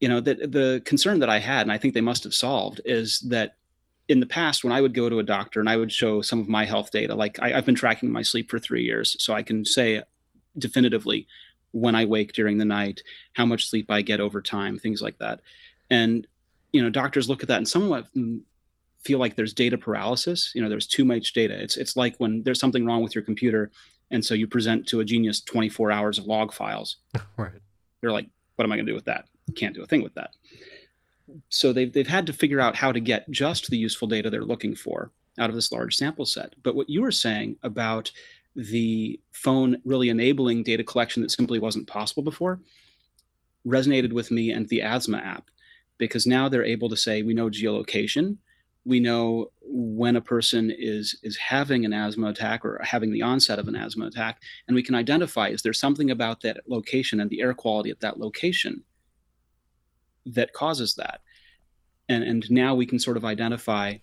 You 0.00 0.08
know, 0.08 0.20
that 0.20 0.52
the 0.52 0.82
concern 0.84 1.18
that 1.20 1.28
I 1.28 1.38
had, 1.38 1.62
and 1.62 1.72
I 1.72 1.78
think 1.78 1.94
they 1.94 2.00
must 2.00 2.24
have 2.24 2.34
solved, 2.34 2.80
is 2.84 3.20
that 3.20 3.56
in 4.08 4.20
the 4.20 4.26
past 4.26 4.64
when 4.64 4.72
I 4.72 4.80
would 4.80 4.94
go 4.94 5.08
to 5.08 5.18
a 5.18 5.24
doctor 5.24 5.60
and 5.60 5.68
I 5.68 5.76
would 5.76 5.92
show 5.92 6.22
some 6.22 6.40
of 6.40 6.48
my 6.48 6.64
health 6.64 6.90
data, 6.90 7.14
like 7.14 7.38
I, 7.40 7.50
have 7.50 7.66
been 7.66 7.74
tracking 7.74 8.10
my 8.10 8.22
sleep 8.22 8.50
for 8.50 8.58
three 8.58 8.84
years, 8.84 9.16
so 9.22 9.34
I 9.34 9.42
can 9.42 9.64
say 9.64 10.02
definitively 10.56 11.26
when 11.72 11.94
I 11.94 12.04
wake 12.04 12.32
during 12.32 12.58
the 12.58 12.64
night, 12.64 13.02
how 13.34 13.44
much 13.44 13.68
sleep 13.68 13.90
I 13.90 14.02
get 14.02 14.20
over 14.20 14.40
time, 14.40 14.78
things 14.78 15.02
like 15.02 15.18
that. 15.18 15.40
And 15.90 16.26
you 16.72 16.82
know, 16.82 16.90
doctors 16.90 17.28
look 17.28 17.42
at 17.42 17.48
that 17.48 17.58
and 17.58 17.68
somewhat 17.68 18.06
feel 19.04 19.18
like 19.18 19.36
there's 19.36 19.54
data 19.54 19.78
paralysis. 19.78 20.52
You 20.54 20.62
know, 20.62 20.68
there's 20.68 20.86
too 20.86 21.04
much 21.04 21.32
data. 21.32 21.60
It's 21.60 21.76
it's 21.76 21.96
like 21.96 22.16
when 22.18 22.42
there's 22.42 22.60
something 22.60 22.84
wrong 22.84 23.02
with 23.02 23.14
your 23.14 23.24
computer, 23.24 23.70
and 24.10 24.24
so 24.24 24.34
you 24.34 24.46
present 24.46 24.86
to 24.88 25.00
a 25.00 25.04
genius 25.04 25.40
24 25.40 25.90
hours 25.90 26.18
of 26.18 26.26
log 26.26 26.52
files. 26.52 26.96
Right. 27.36 27.52
They're 28.00 28.12
like, 28.12 28.28
what 28.56 28.64
am 28.64 28.72
I 28.72 28.76
going 28.76 28.86
to 28.86 28.92
do 28.92 28.96
with 28.96 29.04
that? 29.06 29.26
Can't 29.56 29.74
do 29.74 29.82
a 29.82 29.86
thing 29.86 30.02
with 30.02 30.14
that. 30.14 30.34
So 31.48 31.72
they've 31.72 31.92
they've 31.92 32.06
had 32.06 32.26
to 32.26 32.32
figure 32.32 32.60
out 32.60 32.76
how 32.76 32.92
to 32.92 33.00
get 33.00 33.30
just 33.30 33.68
the 33.70 33.78
useful 33.78 34.08
data 34.08 34.30
they're 34.30 34.42
looking 34.42 34.74
for 34.74 35.10
out 35.38 35.50
of 35.50 35.56
this 35.56 35.72
large 35.72 35.94
sample 35.96 36.26
set. 36.26 36.54
But 36.62 36.74
what 36.74 36.90
you 36.90 37.02
were 37.02 37.12
saying 37.12 37.56
about 37.62 38.10
the 38.56 39.20
phone 39.32 39.80
really 39.84 40.08
enabling 40.08 40.64
data 40.64 40.82
collection 40.82 41.22
that 41.22 41.30
simply 41.30 41.58
wasn't 41.58 41.86
possible 41.86 42.22
before 42.24 42.60
resonated 43.66 44.12
with 44.12 44.30
me 44.30 44.50
and 44.50 44.68
the 44.68 44.82
asthma 44.82 45.18
app 45.18 45.50
because 45.98 46.26
now 46.26 46.48
they're 46.48 46.64
able 46.64 46.88
to 46.88 46.96
say 46.96 47.22
we 47.22 47.34
know 47.34 47.48
geolocation 47.48 48.36
we 48.84 48.98
know 48.98 49.50
when 49.62 50.16
a 50.16 50.20
person 50.20 50.72
is 50.76 51.16
is 51.22 51.36
having 51.36 51.84
an 51.84 51.92
asthma 51.92 52.28
attack 52.28 52.64
or 52.64 52.80
having 52.82 53.12
the 53.12 53.22
onset 53.22 53.58
of 53.58 53.68
an 53.68 53.76
asthma 53.76 54.06
attack 54.06 54.40
and 54.66 54.74
we 54.74 54.82
can 54.82 54.94
identify 54.94 55.48
is 55.48 55.62
there 55.62 55.72
something 55.72 56.10
about 56.10 56.40
that 56.40 56.58
location 56.66 57.20
and 57.20 57.30
the 57.30 57.40
air 57.40 57.54
quality 57.54 57.90
at 57.90 58.00
that 58.00 58.18
location 58.18 58.82
that 60.34 60.52
causes 60.52 60.94
that 60.94 61.20
and 62.08 62.24
and 62.24 62.50
now 62.50 62.74
we 62.74 62.86
can 62.86 62.98
sort 62.98 63.16
of 63.16 63.24
identify 63.24 63.96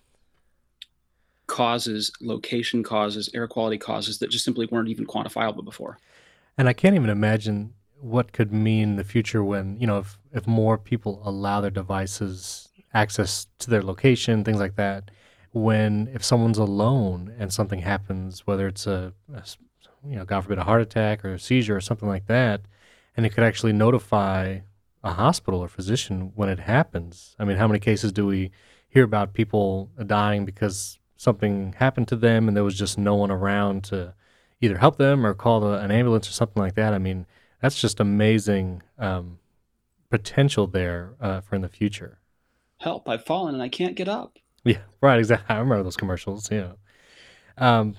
causes 1.46 2.10
location 2.20 2.82
causes 2.82 3.30
air 3.34 3.46
quality 3.46 3.78
causes 3.78 4.18
that 4.18 4.30
just 4.30 4.44
simply 4.44 4.66
weren't 4.70 4.88
even 4.88 5.06
quantifiable 5.06 5.64
before 5.64 5.98
and 6.58 6.68
i 6.68 6.72
can't 6.72 6.96
even 6.96 7.10
imagine 7.10 7.72
what 8.00 8.32
could 8.32 8.52
mean 8.52 8.96
the 8.96 9.04
future 9.04 9.42
when 9.42 9.78
you 9.80 9.86
know 9.86 9.98
if 9.98 10.18
if 10.32 10.46
more 10.46 10.76
people 10.76 11.22
allow 11.24 11.60
their 11.60 11.70
devices 11.70 12.68
access 12.96 13.46
to 13.58 13.70
their 13.70 13.82
location, 13.82 14.42
things 14.42 14.58
like 14.58 14.76
that. 14.76 15.10
When 15.52 16.08
if 16.12 16.24
someone's 16.24 16.58
alone 16.58 17.34
and 17.38 17.52
something 17.52 17.80
happens, 17.80 18.46
whether 18.46 18.66
it's 18.66 18.86
a, 18.86 19.12
a 19.32 19.42
you 20.06 20.16
know, 20.16 20.24
God 20.24 20.42
forbid, 20.42 20.58
a 20.58 20.64
heart 20.64 20.82
attack 20.82 21.24
or 21.24 21.34
a 21.34 21.38
seizure 21.38 21.76
or 21.76 21.80
something 21.80 22.08
like 22.08 22.26
that, 22.26 22.62
and 23.16 23.24
it 23.24 23.30
could 23.30 23.44
actually 23.44 23.72
notify 23.72 24.60
a 25.06 25.12
hospital 25.12 25.60
or 25.60 25.68
physician 25.68 26.32
when 26.34 26.48
it 26.48 26.58
happens. 26.58 27.36
I 27.38 27.44
mean, 27.44 27.56
how 27.56 27.68
many 27.68 27.78
cases 27.78 28.12
do 28.12 28.26
we 28.26 28.50
hear 28.88 29.04
about 29.04 29.34
people 29.34 29.90
dying 30.04 30.44
because 30.44 30.98
something 31.16 31.74
happened 31.74 32.08
to 32.08 32.16
them 32.16 32.48
and 32.48 32.56
there 32.56 32.64
was 32.64 32.76
just 32.76 32.98
no 32.98 33.14
one 33.14 33.30
around 33.30 33.84
to 33.84 34.14
either 34.60 34.78
help 34.78 34.98
them 34.98 35.24
or 35.24 35.32
call 35.32 35.60
the, 35.60 35.78
an 35.78 35.90
ambulance 35.90 36.28
or 36.28 36.32
something 36.32 36.60
like 36.60 36.74
that? 36.74 36.92
I 36.92 36.98
mean, 36.98 37.24
that's 37.62 37.80
just 37.80 38.00
amazing 38.00 38.82
um, 38.98 39.38
potential 40.10 40.66
there 40.66 41.14
uh, 41.20 41.40
for 41.40 41.54
in 41.54 41.62
the 41.62 41.68
future 41.68 42.18
help 42.80 43.08
i've 43.08 43.24
fallen 43.24 43.54
and 43.54 43.62
i 43.62 43.68
can't 43.68 43.96
get 43.96 44.08
up 44.08 44.38
yeah 44.64 44.78
right 45.00 45.18
exactly 45.18 45.54
i 45.54 45.58
remember 45.58 45.82
those 45.82 45.96
commercials 45.96 46.50
yeah 46.50 46.72
um, 47.58 47.96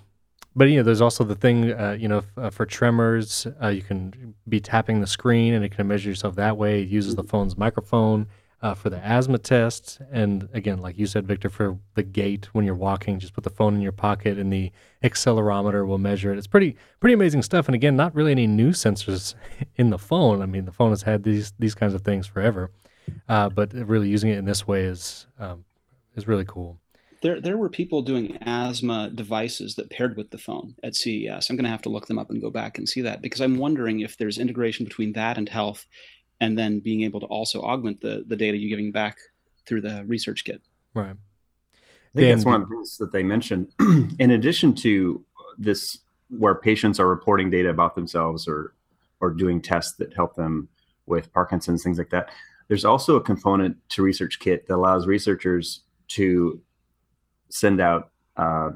but 0.58 0.70
you 0.70 0.78
know 0.78 0.84
there's 0.84 1.02
also 1.02 1.24
the 1.24 1.36
thing 1.36 1.72
uh, 1.72 1.96
you 1.98 2.08
know 2.08 2.18
f- 2.18 2.38
uh, 2.38 2.50
for 2.50 2.66
tremors 2.66 3.46
uh, 3.62 3.68
you 3.68 3.84
can 3.84 4.34
be 4.50 4.60
tapping 4.60 5.00
the 5.00 5.08
screen 5.08 5.54
and 5.54 5.64
it 5.64 5.70
can 5.70 5.88
measure 5.88 6.10
yourself 6.10 6.36
that 6.36 6.58
way. 6.58 6.82
It 6.82 6.90
uses 6.90 7.16
the 7.16 7.22
mm-hmm. 7.22 7.30
phone's 7.30 7.58
microphone 7.58 8.28
uh, 8.64 8.74
for 8.74 8.90
the 8.90 8.98
asthma 8.98 9.38
test. 9.38 10.02
And 10.12 10.50
again 10.54 10.80
like 10.80 10.98
you 10.98 11.06
said 11.06 11.28
victor 11.28 11.50
for 11.50 11.78
the 11.94 12.02
gait 12.02 12.50
when 12.54 12.66
you're 12.66 12.74
walking 12.76 13.20
just 13.20 13.34
put 13.34 13.44
the 13.44 13.52
phone 13.52 13.76
in 13.76 13.82
your 13.82 13.92
pocket 13.92 14.40
and 14.40 14.52
the 14.52 14.72
accelerometer 15.04 15.86
will 15.86 16.00
measure 16.00 16.34
it. 16.34 16.40
It's 16.40 16.48
pretty 16.48 16.76
pretty 17.00 17.14
amazing 17.14 17.44
stuff. 17.44 17.68
And 17.68 17.76
again 17.76 17.96
not 17.96 18.16
really 18.16 18.32
any 18.32 18.48
new 18.48 18.72
sensors 18.72 19.36
in 19.76 19.92
the 19.92 20.00
phone. 20.00 20.42
I 20.42 20.48
mean 20.48 20.66
the 20.66 20.72
phone 20.72 20.90
has 20.90 21.04
had 21.04 21.22
these 21.22 21.54
these 21.60 21.76
kinds 21.76 21.94
of 21.94 22.02
things 22.02 22.26
forever. 22.26 22.72
Uh, 23.30 23.48
but 23.48 23.74
really 23.74 24.10
using 24.10 24.32
it 24.32 24.38
in 24.38 24.46
this 24.46 24.68
way 24.68 24.84
is 24.86 25.28
um, 25.40 25.64
is 26.16 26.28
really 26.28 26.46
cool. 26.46 26.80
There, 27.22 27.42
there 27.42 27.58
were 27.58 27.70
people 27.70 28.02
doing 28.02 28.38
asthma 28.42 29.10
devices 29.14 29.76
that 29.76 29.90
paired 29.90 30.18
with 30.18 30.30
the 30.30 30.38
phone 30.38 30.76
at 30.84 30.96
CES. 30.96 31.50
I'm 31.50 31.56
going 31.56 31.64
to 31.66 31.72
have 31.72 31.82
to 31.84 31.90
look 31.90 32.08
them 32.08 32.20
up 32.20 32.30
and 32.30 32.42
go 32.42 32.52
back 32.52 32.78
and 32.78 32.88
see 32.88 33.02
that 33.02 33.22
because 33.22 33.42
I'm 33.42 33.58
wondering 33.58 34.02
if 34.02 34.18
there's 34.18 34.38
integration 34.38 34.86
between 34.86 35.14
that 35.14 35.38
and 35.38 35.50
health, 35.50 35.86
and 36.40 36.58
then 36.58 36.80
being 36.80 37.02
able 37.02 37.20
to 37.20 37.26
also 37.26 37.62
augment 37.62 38.02
the 38.02 38.24
the 38.28 38.36
data 38.36 38.58
you're 38.58 38.70
giving 38.70 38.92
back 38.92 39.18
through 39.66 39.82
the 39.82 40.06
ResearchKit. 40.08 40.60
Right. 40.94 41.16
I 42.16 42.20
think 42.20 42.36
that's 42.36 42.46
one 42.46 42.62
of 42.62 42.70
the 42.70 42.76
things 42.76 42.98
that 42.98 43.12
they 43.12 43.24
mentioned. 43.24 43.72
in 44.20 44.32
addition 44.32 44.74
to 44.76 45.24
this, 45.58 46.00
where 46.30 46.56
patients 46.56 47.00
are 47.00 47.08
reporting 47.08 47.50
data 47.50 47.70
about 47.70 47.96
themselves 47.96 48.48
or 48.48 48.74
or 49.20 49.32
doing 49.32 49.62
tests 49.62 49.94
that 49.98 50.14
help 50.14 50.36
them 50.36 50.70
with 51.08 51.34
Parkinson's, 51.34 51.84
things 51.84 51.98
like 51.98 52.12
that. 52.12 52.30
There's 52.68 52.86
also 52.86 53.16
a 53.16 53.22
component 53.22 53.78
to 53.90 54.04
ResearchKit 54.04 54.68
that 54.68 54.76
allows 54.76 55.08
researchers 55.08 55.82
to 56.10 56.62
send 57.50 57.82
out 57.82 58.12
uh, 58.38 58.72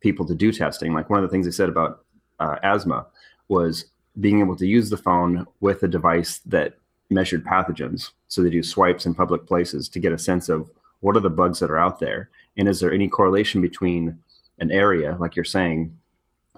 people 0.00 0.26
to 0.26 0.34
do 0.34 0.52
testing. 0.52 0.92
Like 0.92 1.10
one 1.10 1.22
of 1.22 1.28
the 1.28 1.32
things 1.32 1.46
they 1.46 1.52
said 1.52 1.68
about 1.68 2.04
uh, 2.38 2.56
asthma 2.62 3.06
was 3.48 3.86
being 4.20 4.40
able 4.40 4.56
to 4.56 4.66
use 4.66 4.90
the 4.90 4.96
phone 4.96 5.46
with 5.60 5.82
a 5.82 5.88
device 5.88 6.38
that 6.46 6.74
measured 7.10 7.44
pathogens. 7.44 8.10
So 8.28 8.42
they 8.42 8.50
do 8.50 8.62
swipes 8.62 9.06
in 9.06 9.14
public 9.14 9.46
places 9.46 9.88
to 9.90 10.00
get 10.00 10.12
a 10.12 10.18
sense 10.18 10.48
of 10.48 10.70
what 11.00 11.16
are 11.16 11.20
the 11.20 11.30
bugs 11.30 11.60
that 11.60 11.70
are 11.70 11.78
out 11.78 12.00
there, 12.00 12.28
and 12.56 12.68
is 12.68 12.80
there 12.80 12.92
any 12.92 13.08
correlation 13.08 13.60
between 13.60 14.18
an 14.58 14.72
area, 14.72 15.16
like 15.20 15.36
you're 15.36 15.44
saying, 15.44 15.96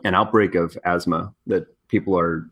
an 0.04 0.14
outbreak 0.14 0.54
of 0.54 0.78
asthma 0.84 1.34
that 1.46 1.66
people 1.88 2.18
are 2.18 2.48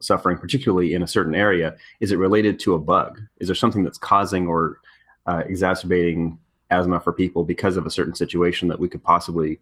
suffering, 0.00 0.38
particularly 0.38 0.94
in 0.94 1.02
a 1.02 1.06
certain 1.06 1.34
area, 1.34 1.76
is 2.00 2.10
it 2.10 2.16
related 2.16 2.58
to 2.60 2.74
a 2.74 2.78
bug? 2.78 3.20
Is 3.38 3.48
there 3.48 3.54
something 3.54 3.84
that's 3.84 3.98
causing 3.98 4.46
or 4.48 4.80
uh, 5.26 5.42
exacerbating 5.46 6.38
asthma 6.70 7.00
for 7.00 7.12
people 7.12 7.44
because 7.44 7.76
of 7.76 7.86
a 7.86 7.90
certain 7.90 8.14
situation 8.14 8.68
that 8.68 8.78
we 8.78 8.88
could 8.88 9.02
possibly 9.02 9.58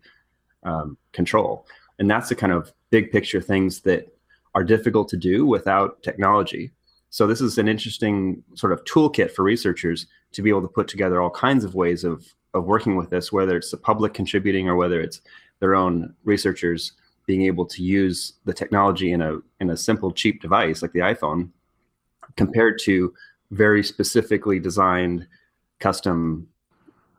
um, 0.62 0.96
control? 1.12 1.66
And 1.98 2.10
that's 2.10 2.28
the 2.28 2.34
kind 2.34 2.52
of 2.52 2.72
big 2.90 3.10
picture 3.10 3.40
things 3.40 3.80
that 3.80 4.14
are 4.54 4.64
difficult 4.64 5.08
to 5.08 5.16
do 5.16 5.46
without 5.46 6.02
technology. 6.02 6.72
So 7.10 7.26
this 7.26 7.40
is 7.40 7.58
an 7.58 7.68
interesting 7.68 8.42
sort 8.54 8.72
of 8.72 8.84
toolkit 8.84 9.30
for 9.32 9.42
researchers 9.42 10.06
to 10.32 10.42
be 10.42 10.50
able 10.50 10.62
to 10.62 10.68
put 10.68 10.88
together 10.88 11.20
all 11.20 11.30
kinds 11.30 11.64
of 11.64 11.74
ways 11.74 12.04
of 12.04 12.26
of 12.54 12.64
working 12.64 12.96
with 12.96 13.10
this, 13.10 13.30
whether 13.30 13.56
it's 13.56 13.70
the 13.70 13.76
public 13.76 14.14
contributing 14.14 14.68
or 14.68 14.76
whether 14.76 15.00
it's 15.00 15.20
their 15.60 15.74
own 15.74 16.14
researchers 16.24 16.92
being 17.26 17.42
able 17.42 17.66
to 17.66 17.82
use 17.82 18.34
the 18.46 18.54
technology 18.54 19.12
in 19.12 19.20
a 19.20 19.38
in 19.60 19.70
a 19.70 19.76
simple 19.76 20.10
cheap 20.10 20.40
device 20.40 20.80
like 20.80 20.92
the 20.92 21.00
iPhone 21.00 21.50
compared 22.36 22.78
to 22.80 23.12
very 23.50 23.82
specifically 23.82 24.58
designed 24.58 25.26
custom 25.78 26.46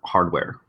hardware. 0.04 0.60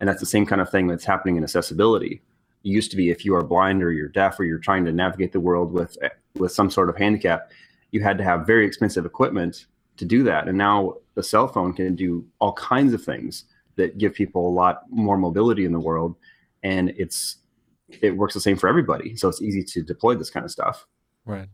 And 0.00 0.08
that's 0.08 0.20
the 0.20 0.26
same 0.26 0.46
kind 0.46 0.60
of 0.60 0.70
thing 0.70 0.86
that's 0.86 1.04
happening 1.04 1.36
in 1.36 1.42
accessibility. 1.42 2.22
It 2.64 2.68
used 2.68 2.90
to 2.90 2.96
be 2.96 3.10
if 3.10 3.24
you 3.24 3.34
are 3.34 3.42
blind 3.42 3.82
or 3.82 3.92
you're 3.92 4.08
deaf 4.08 4.38
or 4.38 4.44
you're 4.44 4.58
trying 4.58 4.84
to 4.84 4.92
navigate 4.92 5.32
the 5.32 5.40
world 5.40 5.72
with 5.72 5.96
with 6.34 6.52
some 6.52 6.70
sort 6.70 6.88
of 6.90 6.96
handicap, 6.96 7.50
you 7.92 8.02
had 8.02 8.18
to 8.18 8.24
have 8.24 8.46
very 8.46 8.66
expensive 8.66 9.06
equipment 9.06 9.66
to 9.96 10.04
do 10.04 10.22
that. 10.24 10.48
And 10.48 10.58
now 10.58 10.96
the 11.14 11.22
cell 11.22 11.48
phone 11.48 11.72
can 11.72 11.94
do 11.94 12.26
all 12.40 12.52
kinds 12.52 12.92
of 12.92 13.02
things 13.02 13.44
that 13.76 13.98
give 13.98 14.14
people 14.14 14.46
a 14.48 14.50
lot 14.50 14.82
more 14.90 15.16
mobility 15.16 15.64
in 15.64 15.72
the 15.72 15.80
world. 15.80 16.16
And 16.62 16.90
it's 16.90 17.38
it 18.02 18.16
works 18.16 18.34
the 18.34 18.40
same 18.40 18.56
for 18.56 18.68
everybody. 18.68 19.16
So 19.16 19.28
it's 19.28 19.40
easy 19.40 19.62
to 19.62 19.82
deploy 19.82 20.14
this 20.16 20.30
kind 20.30 20.44
of 20.44 20.50
stuff. 20.50 20.86
Right. 21.24 21.48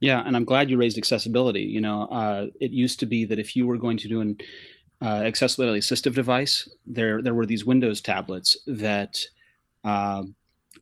Yeah, 0.00 0.22
and 0.26 0.36
I'm 0.36 0.44
glad 0.44 0.68
you 0.68 0.76
raised 0.76 0.98
accessibility. 0.98 1.62
You 1.62 1.80
know, 1.80 2.02
uh, 2.06 2.46
it 2.60 2.72
used 2.72 3.00
to 3.00 3.06
be 3.06 3.24
that 3.24 3.38
if 3.38 3.56
you 3.56 3.66
were 3.66 3.78
going 3.78 3.96
to 3.98 4.08
do 4.08 4.20
an 4.20 4.36
uh, 5.02 5.22
accessibility 5.24 5.80
assistive 5.80 6.14
device, 6.14 6.68
there 6.86 7.22
there 7.22 7.34
were 7.34 7.46
these 7.46 7.64
Windows 7.64 8.00
tablets 8.00 8.56
that 8.66 9.18
uh, 9.82 10.24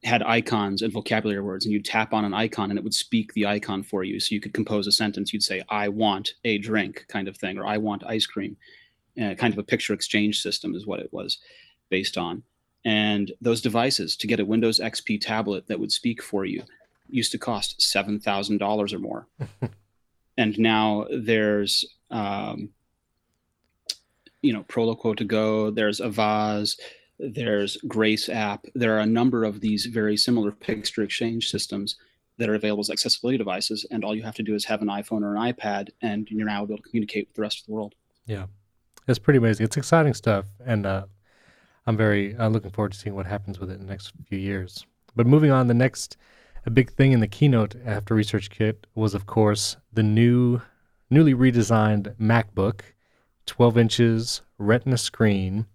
had 0.05 0.23
icons 0.23 0.83
and 0.83 0.93
vocabulary 0.93 1.41
words, 1.41 1.65
and 1.65 1.73
you'd 1.73 1.85
tap 1.85 2.13
on 2.13 2.25
an 2.25 2.35
icon 2.35 2.71
and 2.71 2.79
it 2.79 2.83
would 2.83 2.95
speak 2.95 3.33
the 3.33 3.47
icon 3.47 3.83
for 3.83 4.05
you. 4.05 4.19
So 4.21 4.35
you 4.35 4.41
could 4.41 4.55
compose 4.55 4.87
a 4.87 4.93
sentence. 4.93 5.33
You'd 5.33 5.43
say, 5.43 5.63
"I 5.69 5.89
want 5.89 6.35
a 6.45 6.59
drink," 6.59 7.07
kind 7.09 7.29
of 7.29 7.37
thing, 7.37 7.59
or 7.59 7.67
"I 7.67 7.79
want 7.79 8.05
ice 8.05 8.27
cream." 8.27 8.57
Uh, 9.21 9.35
kind 9.35 9.53
of 9.53 9.59
a 9.59 9.63
picture 9.63 9.93
exchange 9.93 10.41
system 10.41 10.75
is 10.75 10.87
what 10.87 11.01
it 11.01 11.13
was 11.13 11.39
based 11.91 12.17
on. 12.17 12.43
And 12.85 13.31
those 13.43 13.61
devices 13.61 14.17
to 14.17 14.27
get 14.27 14.41
a 14.41 14.45
Windows 14.45 14.81
XP 14.81 15.21
tablet 15.21 15.67
that 15.67 15.79
would 15.79 15.93
speak 15.93 16.23
for 16.23 16.47
you 16.47 16.65
used 17.09 17.31
to 17.33 17.39
cost 17.39 17.81
seven 17.81 18.19
thousand 18.19 18.59
dollars 18.59 18.93
or 18.93 18.99
more, 18.99 19.29
and 20.39 20.59
now 20.59 21.07
there's 21.11 21.85
um, 22.11 22.71
you 24.43 24.53
know 24.53 24.65
Proloquo2Go. 24.65 25.75
There's 25.75 26.01
Avaz. 26.01 26.79
There's 27.19 27.77
Grace 27.89 28.29
app. 28.29 28.67
There 28.75 28.97
are 28.97 29.01
a 29.01 29.07
number 29.07 29.45
of 29.45 29.61
these 29.61 29.87
very 29.87 30.17
similar 30.17 30.51
picture 30.51 31.03
exchange 31.03 31.51
systems 31.51 31.97
that 32.39 32.49
are 32.49 32.55
available 32.55 32.81
as 32.81 32.91
accessibility 32.91 33.39
devices, 33.39 33.87
and 33.91 34.05
all 34.05 34.15
you 34.15 34.23
have 34.23 34.35
to 34.35 34.43
do 34.43 34.55
is 34.55 34.65
have 34.65 34.83
an 34.83 34.89
iPhone 34.89 35.23
or 35.23 35.37
an 35.37 35.53
iPad, 35.53 35.91
and 36.01 36.29
you're 36.31 36.47
now 36.47 36.65
able 36.65 36.77
to 36.77 36.83
communicate 36.83 37.29
with 37.29 37.37
the 37.37 37.43
rest 37.43 37.61
of 37.61 37.67
the 37.67 37.73
world. 37.73 37.95
Yeah, 38.27 38.47
it's 39.07 39.19
pretty 39.19 39.39
amazing. 39.39 39.65
It's 39.65 39.77
exciting 39.77 40.15
stuff, 40.15 40.47
and 40.65 40.87
uh, 40.87 41.05
I'm 41.87 41.97
very 41.97 42.37
uh, 42.37 42.49
looking 42.49 42.71
forward 42.71 42.93
to 42.93 42.99
seeing 42.99 43.15
what 43.15 43.27
happens 43.27 43.59
with 43.59 43.71
it 43.71 43.75
in 43.75 43.87
the 43.87 43.93
next 43.93 44.13
few 44.29 44.39
years. 44.39 44.85
But 45.15 45.27
moving 45.27 45.51
on, 45.51 45.67
the 45.67 45.75
next 45.75 46.17
a 46.65 46.71
big 46.71 46.93
thing 46.93 47.13
in 47.13 47.21
the 47.21 47.29
keynote 47.29 47.75
after 47.85 48.15
ResearchKit 48.15 48.77
was, 48.95 49.15
of 49.15 49.27
course, 49.27 49.77
the 49.93 50.03
new, 50.03 50.61
newly 51.11 51.35
redesigned 51.35 52.15
MacBook, 52.17 52.83
12 53.47 53.79
inches, 53.79 54.43
Retina 54.59 54.97
screen, 54.97 55.67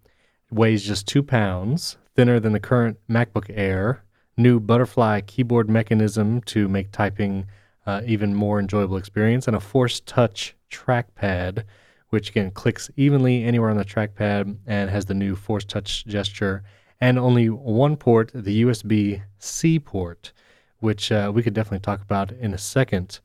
weighs 0.52 0.84
just 0.84 1.08
two 1.08 1.24
pounds, 1.24 1.98
thinner 2.16 2.40
than 2.40 2.54
the 2.54 2.60
current 2.60 2.98
MacBook 3.10 3.46
Air, 3.50 4.04
new 4.38 4.60
butterfly 4.60 5.22
keyboard 5.22 5.70
mechanism 5.70 6.42
to 6.42 6.68
make 6.68 6.92
typing 6.92 7.46
uh, 7.86 8.02
even 8.06 8.34
more 8.34 8.60
enjoyable 8.60 8.98
experience, 8.98 9.48
and 9.48 9.56
a 9.56 9.60
Force 9.60 10.00
Touch 10.02 10.56
trackpad, 10.72 11.64
which 12.10 12.30
again 12.30 12.52
clicks 12.52 12.90
evenly 12.96 13.44
anywhere 13.44 13.70
on 13.70 13.78
the 13.78 13.86
trackpad 13.86 14.58
and 14.66 14.90
has 14.90 15.06
the 15.06 15.14
new 15.14 15.36
Force 15.36 15.66
Touch 15.66 16.06
gesture, 16.06 16.64
and 17.00 17.20
only 17.20 17.50
one 17.50 17.96
port, 17.96 18.32
the 18.34 18.63
USB 18.63 19.22
C 19.39 19.80
port 19.80 20.34
which 20.80 21.12
uh, 21.12 21.32
we 21.34 21.44
could 21.44 21.54
definitely 21.54 21.80
talk 21.80 22.02
about 22.02 22.32
in 22.32 22.54
a 22.54 22.58
second. 22.58 23.20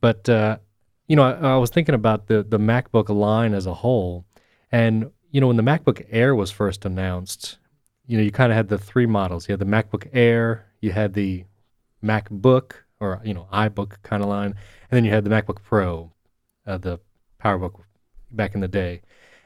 But 0.00 0.28
uh, 0.28 0.58
you 1.10 1.16
know, 1.16 1.24
I, 1.24 1.54
I, 1.54 1.56
was 1.56 1.70
thinking 1.70 1.96
about 1.96 2.28
the 2.28 2.44
the 2.44 2.60
MacBook 2.60 3.08
line 3.08 3.52
as 3.52 3.66
a 3.66 3.74
whole, 3.74 4.24
and 4.70 5.10
you 5.32 5.40
know, 5.40 5.48
when 5.48 5.56
the 5.56 5.62
MacBook 5.64 6.06
Air 6.08 6.36
was 6.36 6.52
first 6.52 6.84
announced, 6.84 7.58
you 8.06 8.16
know, 8.16 8.22
you 8.22 8.30
kind 8.30 8.52
of 8.52 8.56
had 8.56 8.68
the 8.68 8.78
three 8.78 9.06
models. 9.06 9.48
You 9.48 9.54
had 9.54 9.58
the 9.58 9.64
MacBook 9.64 10.08
Air, 10.12 10.66
you 10.80 10.92
had 10.92 11.14
the 11.14 11.46
MacBook 12.00 12.74
or 13.00 13.20
you 13.24 13.34
know 13.34 13.48
iBook 13.52 14.00
kind 14.04 14.22
of 14.22 14.28
line, 14.28 14.52
and 14.52 14.96
then 14.96 15.04
you 15.04 15.10
had 15.10 15.24
the 15.24 15.30
MacBook 15.30 15.60
Pro, 15.64 16.12
uh, 16.64 16.78
the 16.78 17.00
PowerBook 17.42 17.80
back 18.30 18.54
in 18.54 18.60
the 18.60 18.68
day. 18.68 19.02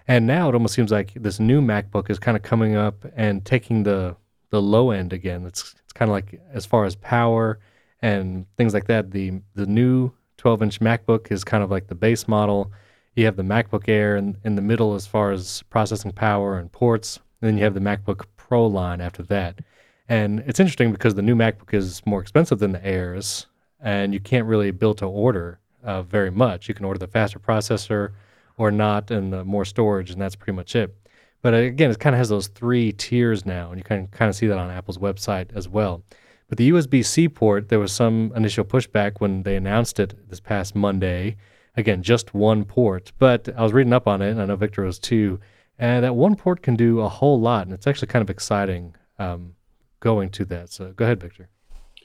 And 0.06 0.26
now 0.26 0.50
it 0.50 0.54
almost 0.54 0.74
seems 0.74 0.92
like 0.92 1.14
this 1.14 1.40
new 1.40 1.62
MacBook 1.62 2.10
is 2.10 2.18
kind 2.18 2.36
of 2.36 2.42
coming 2.42 2.76
up 2.76 3.06
and 3.16 3.42
taking 3.42 3.84
the 3.84 4.16
the 4.50 4.60
low 4.60 4.90
end 4.90 5.14
again. 5.14 5.46
It's 5.46 5.74
it's 5.82 5.94
kind 5.94 6.10
of 6.10 6.12
like 6.12 6.42
as 6.52 6.66
far 6.66 6.84
as 6.84 6.94
power 6.94 7.58
and 8.02 8.44
things 8.58 8.74
like 8.74 8.86
that. 8.88 9.12
The 9.12 9.40
the 9.54 9.64
new 9.64 10.12
12 10.44 10.62
inch 10.62 10.80
MacBook 10.80 11.32
is 11.32 11.42
kind 11.42 11.64
of 11.64 11.70
like 11.70 11.86
the 11.86 11.94
base 11.94 12.28
model. 12.28 12.70
You 13.16 13.24
have 13.24 13.36
the 13.36 13.42
MacBook 13.42 13.88
Air 13.88 14.18
in, 14.18 14.36
in 14.44 14.56
the 14.56 14.60
middle 14.60 14.94
as 14.94 15.06
far 15.06 15.32
as 15.32 15.62
processing 15.70 16.12
power 16.12 16.58
and 16.58 16.70
ports. 16.70 17.18
And 17.40 17.48
then 17.48 17.56
you 17.56 17.64
have 17.64 17.72
the 17.72 17.80
MacBook 17.80 18.26
Pro 18.36 18.66
line 18.66 19.00
after 19.00 19.22
that. 19.22 19.60
And 20.06 20.40
it's 20.40 20.60
interesting 20.60 20.92
because 20.92 21.14
the 21.14 21.22
new 21.22 21.34
MacBook 21.34 21.72
is 21.72 22.04
more 22.04 22.20
expensive 22.20 22.58
than 22.58 22.72
the 22.72 22.86
Airs, 22.86 23.46
and 23.80 24.12
you 24.12 24.20
can't 24.20 24.46
really 24.46 24.70
build 24.70 24.98
to 24.98 25.06
order 25.06 25.60
uh, 25.82 26.02
very 26.02 26.30
much. 26.30 26.68
You 26.68 26.74
can 26.74 26.84
order 26.84 26.98
the 26.98 27.06
faster 27.06 27.38
processor 27.38 28.12
or 28.58 28.70
not, 28.70 29.10
and 29.10 29.32
the 29.32 29.46
more 29.46 29.64
storage, 29.64 30.10
and 30.10 30.20
that's 30.20 30.36
pretty 30.36 30.56
much 30.56 30.76
it. 30.76 30.94
But 31.40 31.54
uh, 31.54 31.56
again, 31.56 31.90
it 31.90 31.98
kind 32.00 32.14
of 32.14 32.18
has 32.18 32.28
those 32.28 32.48
three 32.48 32.92
tiers 32.92 33.46
now, 33.46 33.70
and 33.70 33.78
you 33.78 33.84
can 33.84 34.08
kind 34.08 34.28
of 34.28 34.36
see 34.36 34.46
that 34.48 34.58
on 34.58 34.70
Apple's 34.70 34.98
website 34.98 35.56
as 35.56 35.70
well. 35.70 36.02
But 36.48 36.58
the 36.58 36.70
USB 36.70 37.04
C 37.04 37.28
port, 37.28 37.68
there 37.68 37.78
was 37.78 37.92
some 37.92 38.32
initial 38.36 38.64
pushback 38.64 39.20
when 39.20 39.42
they 39.42 39.56
announced 39.56 39.98
it 39.98 40.28
this 40.28 40.40
past 40.40 40.74
Monday. 40.74 41.36
Again, 41.76 42.02
just 42.02 42.34
one 42.34 42.64
port. 42.64 43.12
But 43.18 43.48
I 43.56 43.62
was 43.62 43.72
reading 43.72 43.92
up 43.92 44.06
on 44.06 44.22
it, 44.22 44.30
and 44.30 44.42
I 44.42 44.46
know 44.46 44.56
Victor 44.56 44.82
was 44.82 44.98
too. 44.98 45.40
And 45.78 46.04
that 46.04 46.14
one 46.14 46.36
port 46.36 46.62
can 46.62 46.76
do 46.76 47.00
a 47.00 47.08
whole 47.08 47.40
lot, 47.40 47.66
and 47.66 47.74
it's 47.74 47.86
actually 47.86 48.08
kind 48.08 48.22
of 48.22 48.30
exciting 48.30 48.94
um, 49.18 49.54
going 50.00 50.30
to 50.30 50.44
that. 50.46 50.70
So 50.70 50.92
go 50.92 51.04
ahead, 51.04 51.20
Victor. 51.20 51.48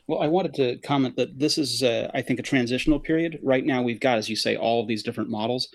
Well, 0.08 0.22
I 0.22 0.28
wanted 0.28 0.56
to 0.56 0.78
comment 0.78 1.18
that 1.18 1.38
this 1.38 1.60
is, 1.60 1.84
uh, 1.84 2.10
I 2.16 2.24
think, 2.24 2.40
a 2.40 2.44
transitional 2.44 3.00
period. 3.00 3.40
Right 3.44 3.64
now, 3.64 3.84
we've 3.84 4.00
got, 4.00 4.18
as 4.18 4.28
you 4.28 4.36
say, 4.36 4.56
all 4.56 4.82
of 4.82 4.88
these 4.88 5.04
different 5.04 5.30
models 5.30 5.68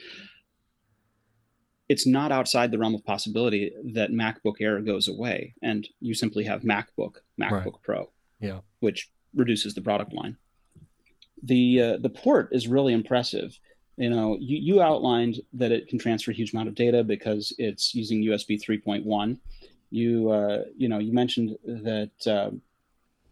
it's 1.89 2.07
not 2.07 2.33
outside 2.33 2.71
the 2.71 2.79
realm 2.79 2.95
of 2.95 3.05
possibility 3.05 3.73
that 3.93 4.11
MacBook 4.11 4.55
Air 4.61 4.81
goes 4.81 5.09
away 5.09 5.55
and 5.63 5.87
you 6.01 6.15
simply 6.15 6.45
have 6.45 6.63
MacBook, 6.63 7.17
MacBook 7.41 7.65
right. 7.65 7.83
Pro, 7.83 8.11
yeah, 8.41 8.61
which 8.81 9.11
reduces 9.35 9.75
the 9.75 9.83
product 9.83 10.13
line. 10.13 10.37
The 11.43 11.81
uh, 11.81 11.97
the 11.99 12.11
port 12.11 12.49
is 12.53 12.69
really 12.69 12.93
impressive. 12.93 13.59
You 13.97 14.11
know, 14.11 14.37
you, 14.41 14.59
you 14.59 14.83
outlined 14.83 15.41
that 15.53 15.71
it 15.71 15.87
can 15.89 15.99
transfer 15.99 16.33
a 16.33 16.35
huge 16.35 16.53
amount 16.53 16.69
of 16.69 16.75
data 16.75 17.05
because 17.05 17.55
it's 17.59 17.95
using 17.95 18.25
USB 18.25 18.61
3.1. 18.61 19.39
You 19.91 20.31
uh, 20.31 20.65
you 20.77 20.89
know 20.89 20.99
you 20.99 21.13
mentioned 21.13 21.57
that 21.65 22.27
uh, 22.27 22.51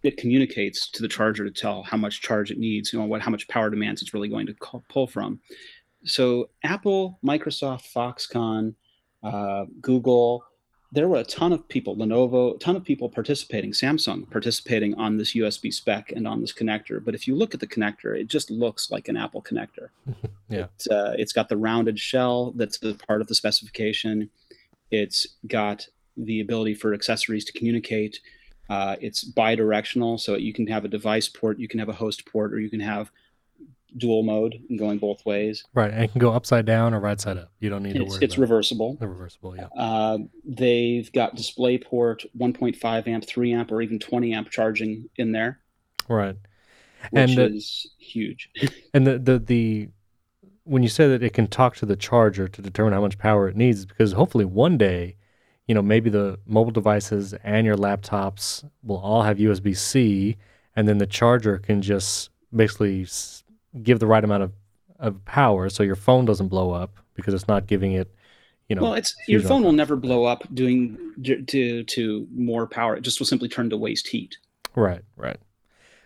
it 0.03 0.17
communicates 0.17 0.91
to 0.91 1.03
the 1.03 1.09
charger 1.09 1.45
to 1.45 1.51
tell 1.51 1.83
how 1.83 1.97
much 1.97 2.21
charge 2.21 2.51
it 2.51 2.59
needs. 2.59 2.93
You 2.93 2.99
know 2.99 3.07
what 3.07 3.23
how 3.23 3.31
much 3.31 3.49
power 3.49 3.71
demands 3.71 4.03
it's 4.03 4.15
really 4.15 4.29
going 4.29 4.47
to 4.47 4.55
call, 4.55 4.85
pull 4.89 5.07
from 5.07 5.41
so 6.05 6.51
Apple, 6.65 7.19
Microsoft, 7.25 7.93
Foxconn, 7.93 8.75
uh, 9.23 9.67
Google, 9.81 10.45
there 10.93 11.09
were 11.09 11.17
a 11.17 11.25
ton 11.25 11.53
of 11.53 11.67
people, 11.69 11.97
Lenovo, 11.97 12.55
a 12.55 12.59
ton 12.59 12.77
of 12.77 12.85
people 12.85 13.09
participating, 13.09 13.73
Samsung 13.73 14.31
participating 14.31 14.95
on 14.97 15.17
this 15.17 15.35
USB 15.35 15.73
spec 15.73 16.13
and 16.13 16.29
on 16.29 16.43
this 16.43 16.53
connector. 16.53 17.03
But 17.03 17.15
if 17.15 17.27
you 17.27 17.35
look 17.35 17.55
at 17.55 17.61
the 17.61 17.67
connector, 17.67 18.19
it 18.19 18.29
just 18.29 18.51
looks 18.51 18.91
like 18.91 19.09
an 19.09 19.17
Apple 19.17 19.43
connector. 19.43 19.89
yeah, 20.51 20.67
it's, 20.75 20.87
uh, 20.89 21.15
it's 21.19 21.33
got 21.33 21.49
the 21.49 21.57
rounded 21.57 21.99
shell 21.99 22.53
that's 22.57 22.79
part 23.07 23.23
of 23.23 23.27
the 23.27 23.35
specification. 23.35 24.29
It's 24.91 25.27
got 25.47 25.89
the 26.19 26.41
ability 26.41 26.75
for 26.75 26.93
accessories 26.93 27.47
to 27.47 27.53
communicate. 27.53 28.21
Uh, 28.69 28.97
it's 29.01 29.25
bi-directional, 29.25 30.19
so 30.19 30.37
you 30.37 30.53
can 30.53 30.67
have 30.67 30.85
a 30.85 30.89
device 30.89 31.29
port, 31.29 31.59
you 31.59 31.69
can 31.69 31.79
have 31.79 31.89
a 31.89 31.95
host 31.95 32.27
port, 32.27 32.53
or 32.53 32.61
you 32.61 32.69
can 32.69 32.81
have 32.81 33.11
dual 33.97 34.23
mode 34.23 34.59
and 34.69 34.79
going 34.79 34.99
both 34.99 35.25
ways. 35.27 35.65
Right, 35.75 35.93
and 35.93 36.05
it 36.05 36.13
can 36.13 36.21
go 36.21 36.33
upside 36.33 36.67
down 36.67 36.95
or 36.95 37.01
right 37.01 37.21
side 37.21 37.39
up. 37.39 37.53
You 37.61 37.71
don't 37.71 37.83
need 37.83 37.97
it's, 37.97 37.99
to 37.99 38.11
worry. 38.11 38.19
It's 38.23 38.39
reversible. 38.39 38.97
The 38.99 39.09
reversible, 39.09 39.57
yeah. 39.57 39.69
Uh, 39.77 40.19
they've 40.45 41.11
got 41.13 41.37
DisplayPort, 41.37 42.27
1.5 42.39 43.09
amp, 43.09 43.27
3 43.27 43.53
amp, 43.53 43.73
or 43.73 43.83
even 43.83 43.99
20 43.99 44.33
amp 44.33 44.51
charging 44.51 45.09
in 45.17 45.33
there. 45.33 45.61
Right, 46.09 46.37
which 47.11 47.31
and 47.31 47.55
is 47.55 47.91
huge. 47.99 48.51
And 48.95 49.07
the 49.07 49.19
the 49.19 49.39
the 49.39 49.89
when 50.65 50.83
you 50.83 50.89
say 50.89 51.09
that 51.09 51.23
it 51.23 51.33
can 51.33 51.47
talk 51.47 51.77
to 51.77 51.87
the 51.87 51.97
charger 51.97 52.47
to 52.47 52.63
determine 52.63 52.93
how 52.93 53.01
much 53.01 53.19
power 53.19 53.49
it 53.49 53.57
needs, 53.57 53.85
because 53.85 54.13
hopefully 54.13 54.45
one 54.45 54.79
day, 54.79 55.17
you 55.67 55.75
know, 55.75 55.83
maybe 55.83 56.11
the 56.11 56.39
mobile 56.47 56.71
devices 56.71 57.35
and 57.43 57.67
your 57.67 57.77
laptops 57.77 58.69
will 58.83 58.99
all 58.99 59.23
have 59.23 59.39
USB 59.39 59.77
C, 59.77 60.37
and 60.77 60.87
then 60.87 60.99
the 60.99 61.07
charger 61.07 61.59
can 61.59 61.83
just 61.83 62.31
basically 62.55 63.07
give 63.83 63.99
the 63.99 64.07
right 64.07 64.23
amount 64.23 64.43
of 64.43 64.53
of 64.99 65.25
power, 65.25 65.69
so 65.69 65.83
your 65.83 65.97
phone 65.97 66.25
doesn't 66.25 66.49
blow 66.49 66.71
up 66.71 66.97
because 67.15 67.35
it's 67.35 67.49
not 67.49 67.67
giving 67.67 67.93
it, 67.93 68.15
you 68.69 68.77
know. 68.77 68.83
Well, 68.83 68.95
it's 68.95 69.15
your 69.27 69.41
phone 69.41 69.63
will 69.63 69.73
never 69.73 69.97
blow 69.97 70.25
up 70.25 70.47
doing 70.55 70.97
to 71.49 71.83
to 71.83 72.27
more 72.33 72.67
power. 72.67 72.97
It 72.97 73.03
just 73.03 73.19
will 73.19 73.27
simply 73.27 73.49
turn 73.49 73.69
to 73.71 73.77
waste 73.77 74.09
heat. 74.09 74.39
Right, 74.75 75.03
right. 75.17 75.39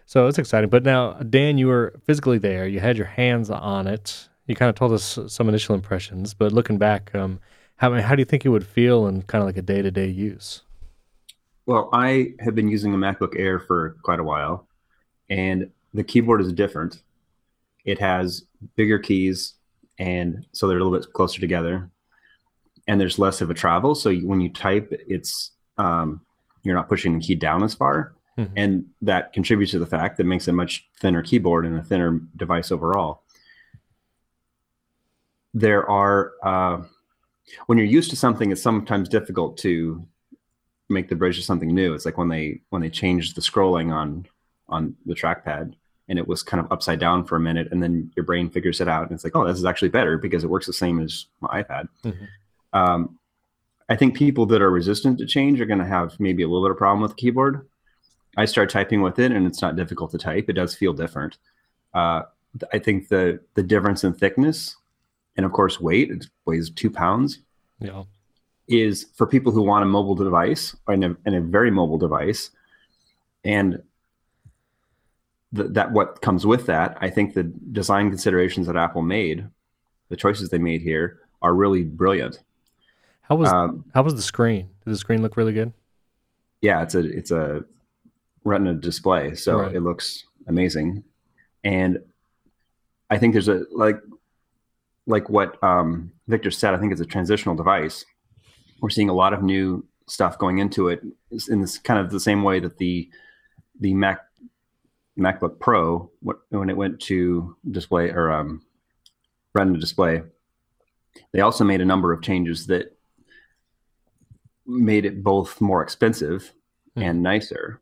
So 0.07 0.29
it's 0.29 0.39
exciting. 0.39 0.71
But 0.71 0.85
now, 0.85 1.15
Dan, 1.15 1.59
you 1.59 1.67
were 1.67 1.95
physically 2.05 2.39
there. 2.39 2.67
You 2.67 2.81
had 2.81 2.97
your 2.97 3.07
hands 3.07 3.51
on 3.51 3.87
it. 3.87 4.29
You 4.47 4.55
kind 4.55 4.69
of 4.69 4.77
told 4.77 4.93
us 4.93 5.19
some 5.27 5.49
initial 5.49 5.75
impressions, 5.75 6.33
but 6.33 6.53
looking 6.53 6.79
back, 6.79 7.13
um, 7.15 7.41
how 7.77 7.93
how 8.01 8.15
do 8.15 8.21
you 8.21 8.25
think 8.25 8.47
it 8.47 8.49
would 8.49 8.67
feel 8.67 9.07
in 9.07 9.23
kind 9.23 9.43
of 9.43 9.47
like 9.47 9.57
a 9.57 9.63
day 9.63 9.83
to 9.83 9.91
day 9.91 10.07
use? 10.07 10.63
Well, 11.67 11.91
I 11.93 12.35
have 12.41 12.55
been 12.55 12.69
using 12.69 12.95
a 12.95 12.97
MacBook 12.97 13.39
Air 13.39 13.59
for 13.59 13.97
quite 14.03 14.21
a 14.21 14.25
while, 14.25 14.69
and 15.29 15.71
the 15.93 16.05
keyboard 16.05 16.41
is 16.41 16.53
different. 16.53 17.03
It 17.87 18.01
has 18.01 18.45
bigger 18.75 18.99
keys, 18.99 19.55
and 19.99 20.47
so 20.53 20.67
they're 20.67 20.79
a 20.79 20.85
little 20.85 20.99
bit 20.99 21.13
closer 21.13 21.41
together, 21.41 21.89
and 22.87 23.01
there's 23.01 23.19
less 23.19 23.41
of 23.41 23.49
a 23.49 23.55
travel. 23.55 23.95
So 23.95 24.13
when 24.15 24.41
you 24.41 24.51
type, 24.51 24.93
it's 25.09 25.53
um, 25.79 26.21
you're 26.65 26.75
not 26.75 26.89
pushing 26.89 27.19
the 27.19 27.25
key 27.25 27.37
down 27.37 27.63
as 27.63 27.75
far, 27.75 28.15
mm-hmm. 28.37 28.53
and 28.57 28.87
that 29.03 29.33
contributes 29.33 29.71
to 29.71 29.79
the 29.79 29.87
fact 29.87 30.17
that 30.17 30.25
makes 30.25 30.49
a 30.49 30.53
much 30.53 30.89
thinner 31.01 31.23
keyboard 31.23 31.65
and 31.65 31.79
a 31.79 31.83
thinner 31.83 32.21
device 32.37 32.73
overall. 32.73 33.23
There 35.55 35.89
are 35.89 36.33
uh, 36.43 36.83
when 37.67 37.79
you're 37.79 37.87
used 37.87 38.11
to 38.11 38.17
something, 38.17 38.51
it's 38.51 38.63
sometimes 38.63 39.09
difficult 39.09 39.57
to 39.59 40.05
make 40.89 41.09
the 41.09 41.17
bridge 41.17 41.37
to 41.37 41.43
something 41.43 41.73
new. 41.75 41.95
It's 41.95 42.05
like 42.05 42.19
when 42.19 42.29
they 42.29 42.63
when 42.71 42.83
they 42.83 42.91
changed 42.91 43.37
the 43.37 43.41
scrolling 43.41 43.93
on 43.93 44.27
on 44.69 44.97
the 45.07 45.15
trackpad 45.15 45.75
and 46.09 46.19
it 46.19 46.27
was 46.27 46.43
kind 46.43 46.65
of 46.65 46.71
upside 46.71 47.01
down 47.01 47.25
for 47.25 47.37
a 47.37 47.41
minute 47.41 47.69
and 47.71 47.83
then 47.83 48.11
your 48.17 48.25
brain 48.25 48.49
figures 48.49 48.81
it 48.81 48.89
out 48.89 49.03
and 49.03 49.13
it's 49.13 49.25
like 49.25 49.37
oh 49.37 49.47
this 49.47 49.59
is 49.59 49.65
actually 49.65 49.89
better 49.89 50.19
because 50.19 50.45
it 50.45 50.51
works 50.51 50.67
the 50.67 50.73
same 50.73 51.01
as 51.01 51.27
my 51.41 51.63
ipad. 51.63 51.89
Mm-hmm. 52.05 52.25
um, 52.73 53.19
i 53.89 53.97
think 53.97 54.17
people 54.17 54.47
that 54.47 54.63
are 54.63 54.71
resistant 54.71 55.19
to 55.19 55.27
change 55.27 55.61
are 55.61 55.67
going 55.67 55.79
to 55.79 55.87
have 55.87 56.19
maybe 56.21 56.43
a 56.43 56.49
little 56.49 56.67
bit 56.67 56.73
of 56.73 56.79
problem 56.79 57.03
with 57.03 57.13
the 57.13 57.17
keyboard. 57.17 57.69
I 58.39 58.45
start 58.45 58.69
typing 58.69 59.01
with 59.01 59.19
it 59.19 59.33
and 59.33 59.47
it's 59.47 59.63
not 59.63 59.77
difficult 59.77 60.11
to 60.11 60.19
type. 60.19 60.51
It 60.51 60.53
does 60.53 60.75
feel 60.75 60.93
different. 60.93 61.39
Uh, 61.95 62.23
i 62.73 62.79
think 62.79 63.09
the 63.09 63.41
the 63.55 63.63
difference 63.63 64.05
in 64.05 64.13
thickness 64.13 64.77
and 65.37 65.45
of 65.45 65.53
course 65.53 65.81
weight 65.81 66.11
it 66.11 66.27
weighs 66.45 66.71
two 66.71 66.91
pounds 66.91 67.41
yeah. 67.81 68.05
is 68.69 69.07
for 69.15 69.27
people 69.27 69.53
who 69.53 69.63
want 69.63 69.83
a 69.83 69.87
mobile 69.87 70.15
device 70.15 70.75
and 70.89 71.05
a, 71.05 71.17
and 71.25 71.35
a 71.35 71.41
very 71.41 71.71
mobile 71.71 71.99
device 71.99 72.51
and 73.45 73.83
th- 75.55 75.69
that 75.73 75.93
what 75.93 76.21
comes 76.23 76.47
with 76.47 76.67
that 76.67 76.97
i 77.01 77.11
think 77.11 77.35
the 77.35 77.45
design 77.73 78.09
considerations 78.09 78.67
that 78.67 78.77
apple 78.77 79.03
made 79.03 79.47
the 80.09 80.17
choices 80.17 80.51
they 80.51 80.59
made 80.59 80.83
here 80.83 81.21
are 81.43 81.55
really 81.55 81.85
brilliant. 81.85 82.41
How 83.23 83.37
was 83.37 83.51
um, 83.51 83.85
how 83.95 84.03
was 84.03 84.15
the 84.15 84.23
screen? 84.23 84.69
Did 84.85 84.95
the 84.95 84.99
screen 84.99 85.23
look 85.23 85.37
really 85.37 85.53
good? 85.53 85.73
Yeah 86.61 86.83
it's 86.83 86.95
a 86.95 87.01
it's 87.01 87.31
a 87.31 87.65
retina 88.45 88.75
display 88.75 89.35
so 89.35 89.61
right. 89.61 89.75
it 89.75 89.81
looks 89.81 90.25
amazing. 90.47 91.05
And 91.65 91.99
i 93.11 93.19
think 93.19 93.33
there's 93.33 93.49
a 93.49 93.65
like 93.73 93.99
like 95.07 95.29
what 95.29 95.63
um, 95.63 96.11
victor 96.27 96.51
said 96.51 96.75
i 96.75 96.79
think 96.79 96.93
it's 96.93 97.01
a 97.01 97.07
transitional 97.07 97.55
device. 97.55 98.05
We're 98.81 98.91
seeing 98.91 99.09
a 99.09 99.15
lot 99.15 99.33
of 99.33 99.43
new 99.43 99.87
stuff 100.07 100.39
going 100.39 100.59
into 100.59 100.89
it. 100.89 101.03
In 101.49 101.61
this 101.61 101.79
kind 101.79 101.99
of 101.99 102.11
the 102.11 102.21
same 102.21 102.43
way 102.43 102.61
that 102.61 102.79
the 102.79 103.11
the 103.81 103.95
Mac 103.95 104.26
MacBook 105.19 105.59
Pro 105.61 106.11
when 106.51 106.71
it 106.71 106.77
went 106.77 107.01
to 107.01 107.57
display 107.71 108.11
or 108.11 108.31
um, 108.31 108.63
Retina 109.55 109.79
display, 109.79 110.23
they 111.33 111.41
also 111.41 111.65
made 111.65 111.81
a 111.81 111.87
number 111.87 112.13
of 112.13 112.23
changes 112.23 112.67
that 112.67 112.97
made 114.67 115.05
it 115.05 115.23
both 115.23 115.61
more 115.61 115.83
expensive 115.83 116.53
mm. 116.97 117.03
and 117.03 117.23
nicer 117.23 117.81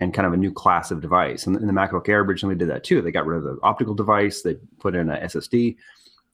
and 0.00 0.12
kind 0.12 0.26
of 0.26 0.32
a 0.32 0.36
new 0.36 0.52
class 0.52 0.90
of 0.90 1.00
device. 1.00 1.46
And, 1.46 1.54
and 1.56 1.68
the 1.68 1.72
MacBook 1.72 2.08
Air 2.08 2.20
originally 2.20 2.56
did 2.56 2.68
that 2.68 2.82
too. 2.82 3.00
They 3.00 3.12
got 3.12 3.26
rid 3.26 3.38
of 3.38 3.44
the 3.44 3.58
optical 3.62 3.94
device, 3.94 4.42
they 4.42 4.56
put 4.80 4.96
in 4.96 5.10
a 5.10 5.16
SSD, 5.18 5.76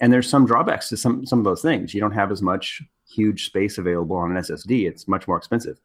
and 0.00 0.12
there's 0.12 0.28
some 0.28 0.46
drawbacks 0.46 0.88
to 0.88 0.96
some 0.96 1.26
some 1.26 1.38
of 1.38 1.44
those 1.44 1.62
things. 1.62 1.92
You 1.92 2.00
don't 2.00 2.12
have 2.12 2.30
as 2.30 2.40
much 2.40 2.82
huge 3.06 3.46
space 3.46 3.78
available 3.78 4.16
on 4.16 4.34
an 4.34 4.42
SSD. 4.42 4.88
It's 4.88 5.08
much 5.08 5.26
more 5.26 5.36
expensive. 5.36 5.80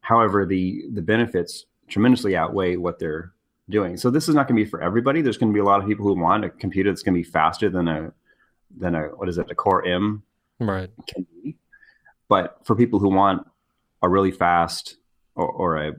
However, 0.00 0.44
the 0.44 0.84
the 0.92 1.02
benefits 1.02 1.66
tremendously 1.88 2.36
outweigh 2.36 2.76
what 2.76 2.98
they're 2.98 3.32
doing. 3.68 3.96
So 3.96 4.10
this 4.10 4.28
is 4.28 4.34
not 4.34 4.48
going 4.48 4.58
to 4.58 4.64
be 4.64 4.70
for 4.70 4.82
everybody. 4.82 5.22
There's 5.22 5.38
going 5.38 5.52
to 5.52 5.54
be 5.54 5.60
a 5.60 5.64
lot 5.64 5.80
of 5.80 5.86
people 5.86 6.06
who 6.06 6.14
want 6.20 6.44
a 6.44 6.50
computer 6.50 6.90
that's 6.90 7.02
going 7.02 7.14
to 7.14 7.20
be 7.20 7.28
faster 7.28 7.70
than 7.70 7.88
a 7.88 8.12
than 8.76 8.94
a 8.94 9.02
what 9.08 9.28
is 9.28 9.38
it, 9.38 9.50
a 9.50 9.54
Core 9.54 9.84
M, 9.86 10.22
right? 10.60 10.90
Can 11.06 11.26
be. 11.42 11.56
But 12.28 12.58
for 12.64 12.74
people 12.74 12.98
who 12.98 13.08
want 13.08 13.46
a 14.02 14.08
really 14.08 14.32
fast 14.32 14.96
or, 15.34 15.46
or 15.46 15.76
a 15.76 15.92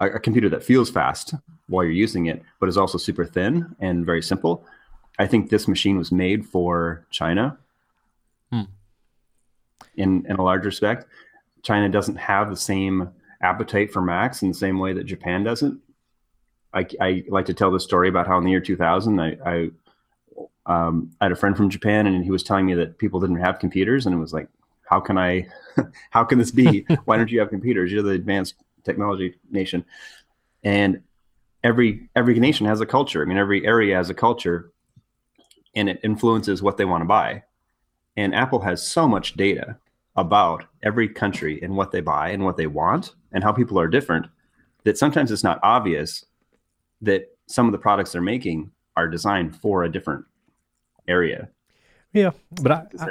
a 0.00 0.18
computer 0.18 0.48
that 0.48 0.64
feels 0.64 0.90
fast 0.90 1.34
while 1.68 1.84
you're 1.84 1.92
using 1.92 2.26
it, 2.26 2.42
but 2.58 2.68
is 2.68 2.76
also 2.76 2.98
super 2.98 3.24
thin 3.24 3.74
and 3.78 4.04
very 4.04 4.22
simple, 4.22 4.66
I 5.18 5.26
think 5.26 5.48
this 5.48 5.68
machine 5.68 5.96
was 5.96 6.10
made 6.10 6.44
for 6.44 7.06
China. 7.10 7.56
Hmm. 8.50 8.62
In 9.96 10.26
in 10.26 10.36
a 10.36 10.42
large 10.42 10.64
respect, 10.64 11.06
China 11.62 11.88
doesn't 11.88 12.16
have 12.16 12.50
the 12.50 12.56
same 12.56 13.10
appetite 13.42 13.92
for 13.92 14.00
Macs 14.00 14.42
in 14.42 14.48
the 14.48 14.54
same 14.54 14.78
way 14.78 14.92
that 14.92 15.04
Japan 15.04 15.44
doesn't. 15.44 15.80
I, 16.74 16.86
I 17.00 17.24
like 17.28 17.46
to 17.46 17.54
tell 17.54 17.70
the 17.70 17.80
story 17.80 18.08
about 18.08 18.26
how 18.26 18.38
in 18.38 18.44
the 18.44 18.50
year 18.50 18.60
2000, 18.60 19.20
I, 19.20 19.36
I, 19.44 19.70
um, 20.66 21.10
I 21.20 21.26
had 21.26 21.32
a 21.32 21.36
friend 21.36 21.56
from 21.56 21.70
Japan, 21.70 22.06
and 22.06 22.24
he 22.24 22.30
was 22.30 22.42
telling 22.42 22.66
me 22.66 22.74
that 22.74 22.98
people 22.98 23.20
didn't 23.20 23.36
have 23.36 23.58
computers, 23.58 24.06
and 24.06 24.14
it 24.14 24.18
was 24.18 24.32
like, 24.32 24.48
how 24.88 25.00
can 25.00 25.18
I, 25.18 25.46
how 26.10 26.24
can 26.24 26.38
this 26.38 26.50
be? 26.50 26.86
Why 27.04 27.16
don't 27.16 27.30
you 27.30 27.40
have 27.40 27.50
computers? 27.50 27.92
You're 27.92 28.02
the 28.02 28.10
advanced 28.10 28.54
technology 28.84 29.34
nation, 29.50 29.84
and 30.62 31.02
every 31.62 32.08
every 32.16 32.38
nation 32.38 32.66
has 32.66 32.80
a 32.80 32.86
culture. 32.86 33.22
I 33.22 33.24
mean, 33.24 33.38
every 33.38 33.66
area 33.66 33.96
has 33.96 34.10
a 34.10 34.14
culture, 34.14 34.72
and 35.74 35.88
it 35.88 36.00
influences 36.02 36.62
what 36.62 36.76
they 36.76 36.84
want 36.84 37.02
to 37.02 37.06
buy. 37.06 37.42
And 38.16 38.34
Apple 38.34 38.60
has 38.60 38.86
so 38.86 39.08
much 39.08 39.34
data 39.34 39.76
about 40.16 40.64
every 40.82 41.08
country 41.08 41.60
and 41.62 41.76
what 41.76 41.90
they 41.90 42.00
buy 42.00 42.28
and 42.30 42.44
what 42.44 42.56
they 42.56 42.66
want 42.66 43.14
and 43.32 43.42
how 43.42 43.52
people 43.52 43.78
are 43.80 43.88
different 43.88 44.26
that 44.84 44.98
sometimes 44.98 45.30
it's 45.30 45.44
not 45.44 45.58
obvious 45.62 46.26
that 47.02 47.26
some 47.46 47.66
of 47.66 47.72
the 47.72 47.78
products 47.78 48.12
they're 48.12 48.22
making 48.22 48.70
are 48.96 49.08
designed 49.08 49.56
for 49.56 49.84
a 49.84 49.92
different 49.92 50.24
area. 51.08 51.48
Yeah, 52.12 52.30
but 52.60 52.72
I, 52.72 52.84
I, 53.00 53.06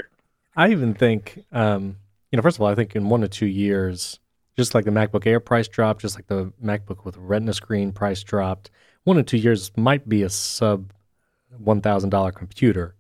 I 0.56 0.72
even 0.72 0.94
think, 0.94 1.44
um, 1.52 1.98
you 2.32 2.38
know, 2.38 2.42
first 2.42 2.58
of 2.58 2.62
all, 2.62 2.68
I 2.68 2.76
think 2.76 2.96
in 2.96 3.10
one 3.10 3.22
to 3.22 3.28
two 3.28 3.48
years, 3.48 4.20
just 4.58 4.76
like 4.76 4.86
the 4.86 4.92
MacBook 4.92 5.26
Air 5.26 5.40
price 5.40 5.68
dropped, 5.68 6.02
just 6.02 6.16
like 6.16 6.28
the 6.28 6.52
MacBook 6.64 7.06
with 7.06 7.18
Retina 7.18 7.54
screen 7.54 7.92
price 7.92 8.24
dropped, 8.24 8.70
one 9.04 9.18
to 9.18 9.24
two 9.24 9.38
years 9.38 9.72
might 9.76 10.08
be 10.08 10.24
a 10.24 10.30
sub 10.30 10.94
$1,000 11.64 12.36
computer, 12.36 12.96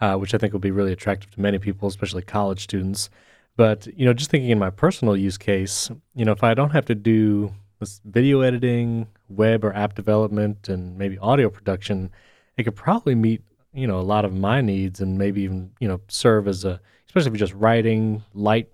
uh, 0.00 0.16
which 0.16 0.34
I 0.34 0.38
think 0.38 0.52
will 0.52 0.60
be 0.60 0.70
really 0.70 0.92
attractive 0.92 1.30
to 1.32 1.40
many 1.40 1.58
people, 1.58 1.88
especially 1.88 2.22
college 2.22 2.62
students. 2.62 3.10
But, 3.56 3.86
you 3.86 4.04
know, 4.04 4.12
just 4.12 4.30
thinking 4.30 4.50
in 4.50 4.58
my 4.58 4.70
personal 4.70 5.16
use 5.16 5.38
case, 5.38 5.90
you 6.14 6.24
know, 6.24 6.32
if 6.32 6.44
I 6.44 6.54
don't 6.54 6.70
have 6.70 6.84
to 6.86 6.94
do 6.94 7.52
this 7.78 8.00
video 8.04 8.40
editing, 8.40 9.06
web 9.28 9.64
or 9.64 9.74
app 9.74 9.94
development, 9.94 10.68
and 10.68 10.96
maybe 10.98 11.18
audio 11.18 11.48
production, 11.48 12.10
it 12.56 12.64
could 12.64 12.76
probably 12.76 13.14
meet, 13.14 13.42
you 13.72 13.86
know, 13.86 13.98
a 13.98 14.02
lot 14.02 14.24
of 14.24 14.34
my 14.34 14.60
needs 14.60 15.00
and 15.00 15.18
maybe 15.18 15.42
even, 15.42 15.70
you 15.80 15.88
know, 15.88 16.00
serve 16.08 16.48
as 16.48 16.64
a, 16.64 16.80
especially 17.06 17.28
if 17.28 17.34
you're 17.34 17.46
just 17.46 17.54
writing 17.54 18.22
light 18.34 18.68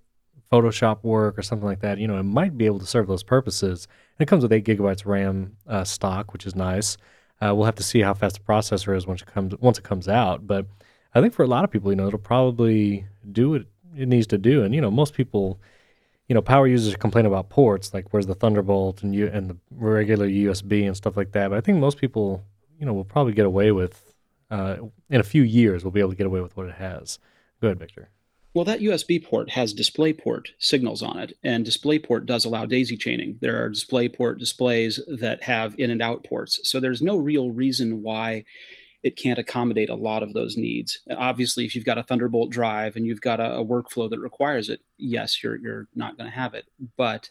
Photoshop 0.55 1.03
work 1.03 1.37
or 1.38 1.43
something 1.43 1.67
like 1.67 1.81
that, 1.81 1.99
you 1.99 2.07
know, 2.07 2.19
it 2.19 2.23
might 2.23 2.57
be 2.57 2.67
able 2.67 2.79
to 2.79 2.87
serve 2.87 3.07
those 3.07 3.23
purposes. 3.23 3.88
And 4.19 4.27
it 4.27 4.29
comes 4.29 4.43
with 4.43 4.53
eight 4.53 4.64
gigabytes 4.64 5.05
RAM 5.05 5.57
uh, 5.67 5.85
stock, 5.85 6.33
which 6.33 6.47
is 6.47 6.55
nice. 6.55 6.97
Uh, 7.40 7.55
we'll 7.55 7.64
have 7.67 7.75
to 7.75 7.83
see 7.83 8.01
how 8.01 8.14
fast 8.14 8.37
the 8.37 8.43
processor 8.43 8.97
is 8.97 9.07
once 9.07 9.23
it 9.23 9.27
comes 9.27 9.55
once 9.61 9.79
it 9.79 9.85
comes 9.85 10.09
out. 10.09 10.47
But 10.47 10.67
I 11.14 11.21
think 11.21 11.35
for 11.35 11.43
a 11.43 11.49
lot 11.49 11.64
of 11.64 11.71
people, 11.71 11.90
you 11.90 11.97
know, 11.97 12.07
it'll 12.07 12.19
probably 12.19 13.07
do 13.33 13.51
what 13.51 13.64
it 13.97 14.09
needs 14.09 14.29
to 14.29 14.38
do. 14.38 14.62
And 14.62 14.75
you 14.75 14.81
know, 14.81 14.90
most 14.90 15.14
people, 15.14 15.59
you 16.29 16.35
know, 16.35 16.43
power 16.43 16.67
users 16.67 16.97
complain 16.97 17.27
about 17.27 17.51
ports, 17.51 17.93
like 17.93 18.13
where's 18.13 18.27
the 18.27 18.35
Thunderbolt 18.35 19.03
and 19.03 19.15
you 19.15 19.27
and 19.27 19.51
the 19.51 19.57
regular 19.71 20.27
USB 20.27 20.87
and 20.87 20.97
stuff 20.97 21.17
like 21.17 21.33
that. 21.33 21.51
But 21.51 21.59
I 21.59 21.61
think 21.61 21.79
most 21.79 21.99
people, 21.99 22.45
you 22.79 22.87
know, 22.87 22.95
will 22.95 23.05
probably 23.05 23.35
get 23.35 23.47
away 23.47 23.73
with 23.73 24.15
uh, 24.51 24.77
in 25.11 25.21
a 25.21 25.25
few 25.25 25.43
years. 25.43 25.85
We'll 25.85 25.91
be 25.91 26.01
able 26.01 26.11
to 26.11 26.17
get 26.17 26.27
away 26.27 26.41
with 26.41 26.57
what 26.57 26.67
it 26.67 26.77
has. 26.77 27.19
Go 27.61 27.69
ahead, 27.69 27.79
Victor. 27.79 28.09
Well, 28.55 28.65
that 28.67 28.81
USB 28.81 29.23
port 29.23 29.51
has 29.51 29.75
DisplayPort 29.75 30.47
signals 30.59 31.03
on 31.03 31.19
it, 31.19 31.37
and 31.43 31.67
DisplayPort 31.67 32.25
does 32.25 32.45
allow 32.45 32.65
daisy 32.65 32.97
chaining. 32.97 33.39
There 33.41 33.63
are 33.63 33.69
DisplayPort 33.69 34.39
displays 34.39 35.01
that 35.09 35.43
have 35.43 35.75
in 35.77 35.91
and 35.91 36.01
out 36.01 36.23
ports. 36.23 36.61
So 36.63 36.79
there's 36.79 37.03
no 37.03 37.17
real 37.17 37.51
reason 37.51 38.03
why 38.03 38.45
it 39.05 39.17
can't 39.17 39.38
accommodate 39.38 39.90
a 39.90 39.95
lot 39.95 40.23
of 40.23 40.33
those 40.33 40.57
needs. 40.57 41.01
Obviously, 41.11 41.67
if 41.67 41.77
you've 41.77 41.85
got 41.85 41.99
a 41.99 42.03
Thunderbolt 42.03 42.51
drive 42.51 42.97
and 42.97 43.07
you've 43.07 43.21
got 43.21 43.38
a, 43.38 43.57
a 43.57 43.64
workflow 43.64 44.09
that 44.09 44.19
requires 44.19 44.71
it, 44.71 44.81
yes, 44.97 45.43
you're 45.43 45.57
you're 45.57 45.87
not 45.95 46.17
going 46.17 46.29
to 46.29 46.35
have 46.35 46.55
it. 46.55 46.64
But 46.97 47.29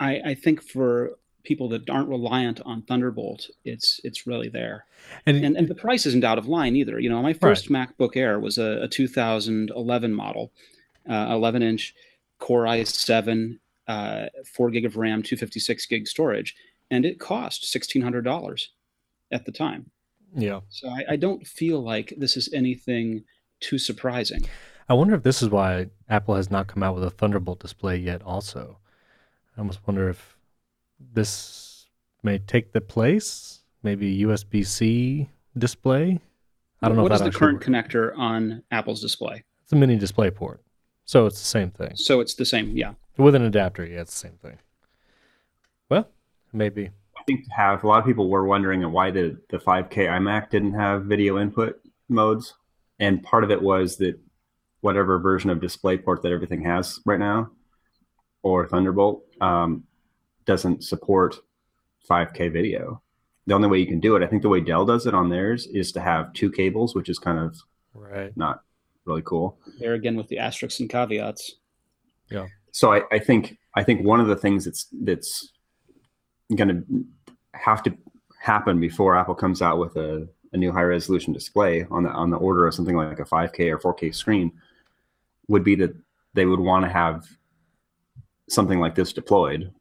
I, 0.00 0.20
I 0.24 0.34
think 0.34 0.62
for 0.62 1.18
people 1.44 1.68
that 1.68 1.88
aren't 1.90 2.08
reliant 2.08 2.62
on 2.64 2.80
Thunderbolt, 2.82 3.50
it's 3.66 4.00
it's 4.04 4.26
really 4.26 4.48
there. 4.48 4.86
And, 5.26 5.44
and, 5.44 5.54
and 5.54 5.68
the 5.68 5.74
price 5.74 6.06
isn't 6.06 6.24
out 6.24 6.38
of 6.38 6.48
line 6.48 6.74
either. 6.74 6.98
You 6.98 7.10
know, 7.10 7.20
my 7.20 7.34
first 7.34 7.68
right. 7.68 7.88
MacBook 7.98 8.16
Air 8.16 8.40
was 8.40 8.56
a, 8.56 8.84
a 8.84 8.88
2011 8.88 10.14
model, 10.14 10.50
uh, 11.08 11.28
11 11.30 11.62
inch 11.62 11.94
Core 12.38 12.64
i7, 12.64 13.58
uh, 13.86 14.26
four 14.46 14.70
gig 14.70 14.86
of 14.86 14.96
RAM, 14.96 15.22
256 15.22 15.84
gig 15.86 16.08
storage, 16.08 16.56
and 16.90 17.04
it 17.04 17.20
cost 17.20 17.64
$1,600 17.64 18.68
at 19.30 19.44
the 19.44 19.52
time. 19.52 19.90
Yeah. 20.34 20.60
So 20.68 20.88
I, 20.88 21.04
I 21.10 21.16
don't 21.16 21.46
feel 21.46 21.82
like 21.82 22.14
this 22.16 22.36
is 22.36 22.50
anything 22.52 23.24
too 23.60 23.78
surprising. 23.78 24.44
I 24.88 24.94
wonder 24.94 25.14
if 25.14 25.22
this 25.22 25.42
is 25.42 25.50
why 25.50 25.88
Apple 26.08 26.34
has 26.36 26.50
not 26.50 26.66
come 26.66 26.82
out 26.82 26.94
with 26.94 27.04
a 27.04 27.10
Thunderbolt 27.10 27.60
display 27.60 27.96
yet. 27.96 28.22
Also, 28.22 28.78
I 29.56 29.60
almost 29.60 29.80
wonder 29.86 30.08
if 30.08 30.36
this 31.12 31.86
may 32.22 32.38
take 32.38 32.72
the 32.72 32.80
place, 32.80 33.60
maybe 33.82 34.20
USB 34.20 34.66
C 34.66 35.28
display. 35.56 36.20
I 36.80 36.88
don't 36.88 36.96
know. 36.96 37.02
What 37.02 37.12
is 37.12 37.20
the 37.20 37.30
current 37.30 37.58
works. 37.58 37.66
connector 37.66 38.16
on 38.16 38.62
Apple's 38.70 39.00
display? 39.00 39.44
It's 39.62 39.72
a 39.72 39.76
mini 39.76 39.96
display 39.96 40.30
port, 40.30 40.62
so 41.04 41.26
it's 41.26 41.38
the 41.38 41.46
same 41.46 41.70
thing. 41.70 41.94
So 41.94 42.20
it's 42.20 42.34
the 42.34 42.46
same, 42.46 42.76
yeah. 42.76 42.94
With 43.18 43.34
an 43.34 43.42
adapter, 43.42 43.84
yeah, 43.84 44.00
it's 44.00 44.12
the 44.12 44.28
same 44.28 44.38
thing. 44.38 44.58
Well, 45.90 46.08
maybe. 46.52 46.90
I 47.28 47.30
think 47.30 47.44
to 47.44 47.52
have 47.52 47.84
a 47.84 47.86
lot 47.86 47.98
of 47.98 48.06
people 48.06 48.30
were 48.30 48.46
wondering 48.46 48.90
why 48.90 49.10
the 49.10 49.38
the 49.50 49.58
5K 49.58 50.08
iMac 50.08 50.48
didn't 50.48 50.72
have 50.72 51.04
video 51.04 51.38
input 51.38 51.78
modes, 52.08 52.54
and 53.00 53.22
part 53.22 53.44
of 53.44 53.50
it 53.50 53.60
was 53.60 53.98
that 53.98 54.18
whatever 54.80 55.18
version 55.18 55.50
of 55.50 55.58
DisplayPort 55.58 56.22
that 56.22 56.32
everything 56.32 56.64
has 56.64 56.98
right 57.04 57.18
now, 57.18 57.50
or 58.42 58.66
Thunderbolt, 58.66 59.26
um, 59.42 59.84
doesn't 60.46 60.84
support 60.84 61.36
5K 62.08 62.50
video. 62.50 63.02
The 63.46 63.52
only 63.52 63.68
way 63.68 63.78
you 63.78 63.86
can 63.86 64.00
do 64.00 64.16
it, 64.16 64.22
I 64.22 64.26
think 64.26 64.40
the 64.40 64.48
way 64.48 64.62
Dell 64.62 64.86
does 64.86 65.04
it 65.04 65.12
on 65.12 65.28
theirs 65.28 65.66
is 65.66 65.92
to 65.92 66.00
have 66.00 66.32
two 66.32 66.50
cables, 66.50 66.94
which 66.94 67.10
is 67.10 67.18
kind 67.18 67.38
of 67.38 67.60
right 67.92 68.34
not 68.38 68.62
really 69.04 69.22
cool. 69.22 69.58
There 69.78 69.92
again 69.92 70.16
with 70.16 70.28
the 70.28 70.38
asterisks 70.38 70.80
and 70.80 70.88
caveats. 70.88 71.56
Yeah. 72.30 72.46
So 72.72 72.94
I, 72.94 73.02
I 73.12 73.18
think 73.18 73.58
I 73.76 73.84
think 73.84 74.02
one 74.02 74.18
of 74.18 74.28
the 74.28 74.36
things 74.36 74.64
that's 74.64 74.86
that's 75.02 75.52
going 76.56 76.68
to 76.68 77.04
have 77.54 77.82
to 77.84 77.96
happen 78.40 78.80
before 78.80 79.16
Apple 79.16 79.34
comes 79.34 79.62
out 79.62 79.78
with 79.78 79.96
a, 79.96 80.28
a 80.52 80.56
new 80.56 80.72
high 80.72 80.82
resolution 80.82 81.32
display 81.32 81.86
on 81.90 82.04
the 82.04 82.10
on 82.10 82.30
the 82.30 82.36
order 82.36 82.66
of 82.66 82.74
something 82.74 82.96
like 82.96 83.18
a 83.18 83.24
5K 83.24 83.70
or 83.70 83.94
4K 83.94 84.14
screen 84.14 84.52
would 85.48 85.64
be 85.64 85.74
that 85.76 85.94
they 86.34 86.46
would 86.46 86.60
want 86.60 86.84
to 86.84 86.90
have 86.90 87.26
something 88.48 88.80
like 88.80 88.94
this 88.94 89.12
deployed. 89.12 89.72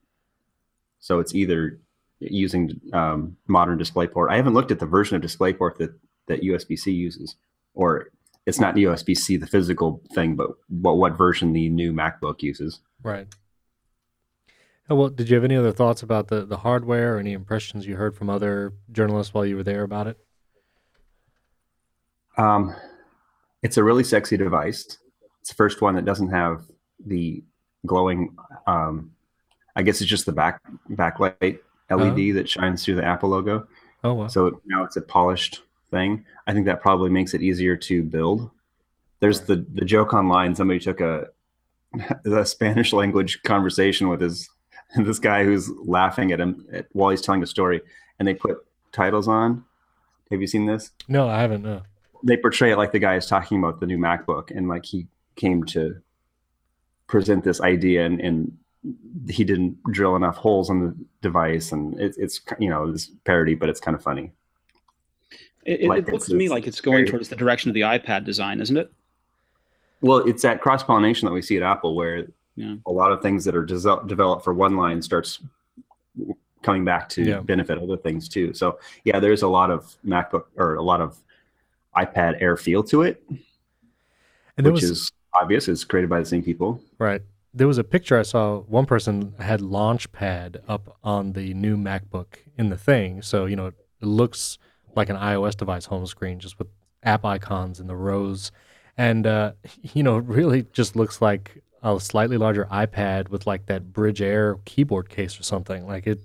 So 1.00 1.20
it's 1.20 1.36
either 1.36 1.80
using 2.20 2.82
um, 2.94 3.38
modern 3.48 3.78
DisplayPort. 3.78 4.32
I 4.32 4.38
haven't 4.38 4.54
looked 4.54 4.72
at 4.72 4.80
the 4.80 4.86
version 4.86 5.16
of 5.16 5.22
DisplayPort 5.22 5.78
that 5.78 5.92
that 6.28 6.42
USB-C 6.42 6.92
uses, 6.92 7.36
or 7.74 8.10
it's 8.46 8.60
not 8.60 8.76
the 8.76 8.84
USB-C 8.86 9.38
the 9.38 9.48
physical 9.48 10.02
thing, 10.14 10.36
but 10.36 10.52
what 10.70 10.98
what 10.98 11.18
version 11.18 11.54
the 11.54 11.70
new 11.70 11.94
MacBook 11.94 12.42
uses. 12.42 12.82
Right. 13.04 13.28
Oh, 14.90 14.96
well, 14.96 15.10
did 15.10 15.30
you 15.30 15.36
have 15.36 15.44
any 15.44 15.56
other 15.56 15.72
thoughts 15.72 16.02
about 16.02 16.28
the 16.28 16.46
the 16.46 16.58
hardware 16.58 17.16
or 17.16 17.20
any 17.20 17.34
impressions 17.34 17.86
you 17.86 17.96
heard 17.96 18.16
from 18.16 18.30
other 18.30 18.74
journalists 18.92 19.34
while 19.34 19.46
you 19.46 19.58
were 19.58 19.64
there 19.64 19.84
about 19.84 20.08
it? 20.08 20.18
Um, 22.38 22.76
it's 23.64 23.78
a 23.78 23.84
really 23.84 24.04
sexy 24.04 24.38
device. 24.38 24.98
It's 25.42 25.50
the 25.50 25.56
first 25.56 25.82
one 25.82 25.96
that 25.96 26.06
doesn't 26.06 26.30
have 26.30 26.64
the 27.06 27.44
glowing. 27.86 28.36
Um, 28.66 29.12
I 29.76 29.84
guess 29.84 30.00
it's 30.00 30.10
just 30.10 30.26
the 30.26 30.32
back 30.32 30.62
backlight 30.90 31.60
LED 31.90 32.32
oh. 32.32 32.34
that 32.34 32.48
shines 32.48 32.86
through 32.86 32.96
the 32.96 33.06
Apple 33.06 33.30
logo. 33.30 33.68
Oh 34.04 34.14
wow! 34.14 34.28
So 34.28 34.62
now 34.66 34.86
it's 34.86 34.96
a 34.96 35.02
polished 35.02 35.64
thing. 35.92 36.24
I 36.48 36.54
think 36.54 36.66
that 36.66 36.82
probably 36.82 37.10
makes 37.10 37.34
it 37.34 37.42
easier 37.42 37.76
to 37.76 38.04
build. 38.04 38.50
There's 39.20 39.42
the 39.42 39.66
the 39.74 39.84
joke 39.84 40.14
online. 40.14 40.56
Somebody 40.56 40.80
took 40.80 41.02
a 41.02 41.28
the 42.24 42.46
Spanish 42.46 42.94
language 42.94 43.42
conversation 43.44 44.08
with 44.08 44.22
his 44.22 44.50
this 44.98 45.20
guy 45.20 45.44
who's 45.44 45.70
laughing 45.70 46.32
at 46.32 46.40
him 46.40 46.66
at, 46.72 46.88
while 46.94 47.10
he's 47.10 47.22
telling 47.22 47.42
the 47.42 47.48
story, 47.48 47.82
and 48.20 48.28
they 48.28 48.34
put 48.34 48.58
titles 48.92 49.28
on. 49.28 49.64
Have 50.32 50.42
you 50.42 50.48
seen 50.48 50.66
this? 50.66 50.92
No, 51.08 51.28
I 51.30 51.40
haven't. 51.40 51.64
No. 51.64 51.84
They 52.24 52.38
portray 52.38 52.72
it 52.72 52.78
like 52.78 52.92
the 52.92 53.00
guy 53.00 53.16
is 53.16 53.28
talking 53.28 53.60
about 53.60 53.80
the 53.80 53.86
new 53.86 53.98
MacBook, 53.98 54.52
and 54.52 54.68
like 54.68 54.86
he 54.86 55.08
came 55.36 55.64
to 55.66 56.02
present 57.08 57.44
this 57.44 57.62
idea 57.62 58.06
and, 58.06 58.20
and 58.20 58.58
he 59.30 59.44
didn't 59.44 59.82
drill 59.92 60.16
enough 60.16 60.36
holes 60.36 60.70
on 60.70 60.82
the 60.82 60.96
device 61.22 61.72
and 61.72 62.00
it, 62.00 62.16
it's 62.18 62.42
you 62.60 62.70
know 62.70 62.92
this 62.92 63.10
parody 63.26 63.56
but 63.56 63.70
it's 63.70 63.80
kind 63.80 63.96
of 63.96 64.04
funny 64.04 64.32
it, 65.66 65.84
like 65.88 66.08
it 66.08 66.14
looks 66.14 66.28
to 66.28 66.36
me 66.36 66.48
like 66.48 66.68
it's 66.68 66.80
going 66.80 66.98
very, 66.98 67.10
towards 67.10 67.30
the 67.30 67.36
direction 67.36 67.70
of 67.70 67.74
the 67.74 67.82
ipad 67.82 68.24
design 68.24 68.62
isn't 68.62 68.78
it 68.78 68.92
well 70.02 70.18
it's 70.20 70.44
that 70.44 70.62
cross 70.62 70.84
pollination 70.84 71.26
that 71.26 71.34
we 71.34 71.42
see 71.42 71.58
at 71.58 71.64
apple 71.64 71.96
where 71.96 72.28
yeah. 72.58 72.76
a 72.86 72.92
lot 72.92 73.14
of 73.14 73.22
things 73.22 73.46
that 73.46 73.56
are 73.56 73.64
de- 73.64 74.04
developed 74.08 74.44
for 74.44 74.54
one 74.54 74.76
line 74.76 75.02
starts 75.02 75.40
coming 76.64 76.84
back 76.84 77.08
to 77.08 77.24
yeah. 77.24 77.40
benefit 77.40 77.78
other 77.78 77.96
things 77.96 78.28
too 78.28 78.54
so 78.54 78.78
yeah 79.06 79.20
there's 79.20 79.44
a 79.44 79.48
lot 79.48 79.72
of 79.72 79.96
macbook 80.06 80.46
or 80.58 80.76
a 80.76 80.84
lot 80.84 81.00
of 81.00 81.18
ipad 81.96 82.36
air 82.42 82.58
feel 82.58 82.84
to 82.84 83.04
it 83.04 83.24
and 84.58 84.66
which 84.66 84.82
was, 84.82 84.84
is 84.84 85.12
obvious. 85.40 85.68
It's 85.68 85.84
created 85.84 86.10
by 86.10 86.20
the 86.20 86.26
same 86.26 86.44
people. 86.44 86.82
Right. 87.00 87.22
There 87.54 87.68
was 87.68 87.78
a 87.78 87.84
picture 87.84 88.20
I 88.20 88.24
saw. 88.24 88.60
One 88.62 88.86
person 88.86 89.34
had 89.40 89.62
Launchpad 89.62 90.62
up 90.68 90.98
on 91.04 91.34
the 91.34 91.54
new 91.54 91.78
MacBook 91.78 92.38
in 92.58 92.70
the 92.70 92.78
thing. 92.78 93.22
So, 93.22 93.46
you 93.46 93.56
know, 93.56 93.68
it 93.68 93.76
looks 94.02 94.58
like 94.96 95.10
an 95.10 95.16
iOS 95.16 95.56
device 95.56 95.86
home 95.86 96.06
screen 96.06 96.40
just 96.40 96.60
with 96.60 96.68
app 97.04 97.24
icons 97.26 97.80
in 97.80 97.88
the 97.88 97.96
rows. 97.96 98.52
And, 98.98 99.26
uh, 99.26 99.54
you 99.82 100.04
know, 100.04 100.18
it 100.18 100.26
really 100.26 100.66
just 100.74 100.96
looks 100.96 101.22
like 101.22 101.64
a 101.96 102.00
slightly 102.00 102.38
larger 102.38 102.66
iPad 102.66 103.30
with 103.30 103.48
like 103.48 103.68
that 103.68 103.94
Brydge 103.94 104.22
Air 104.22 104.58
keyboard 104.66 105.10
case 105.10 105.40
or 105.40 105.44
something. 105.44 105.88
Like 105.88 106.08
it 106.08 106.20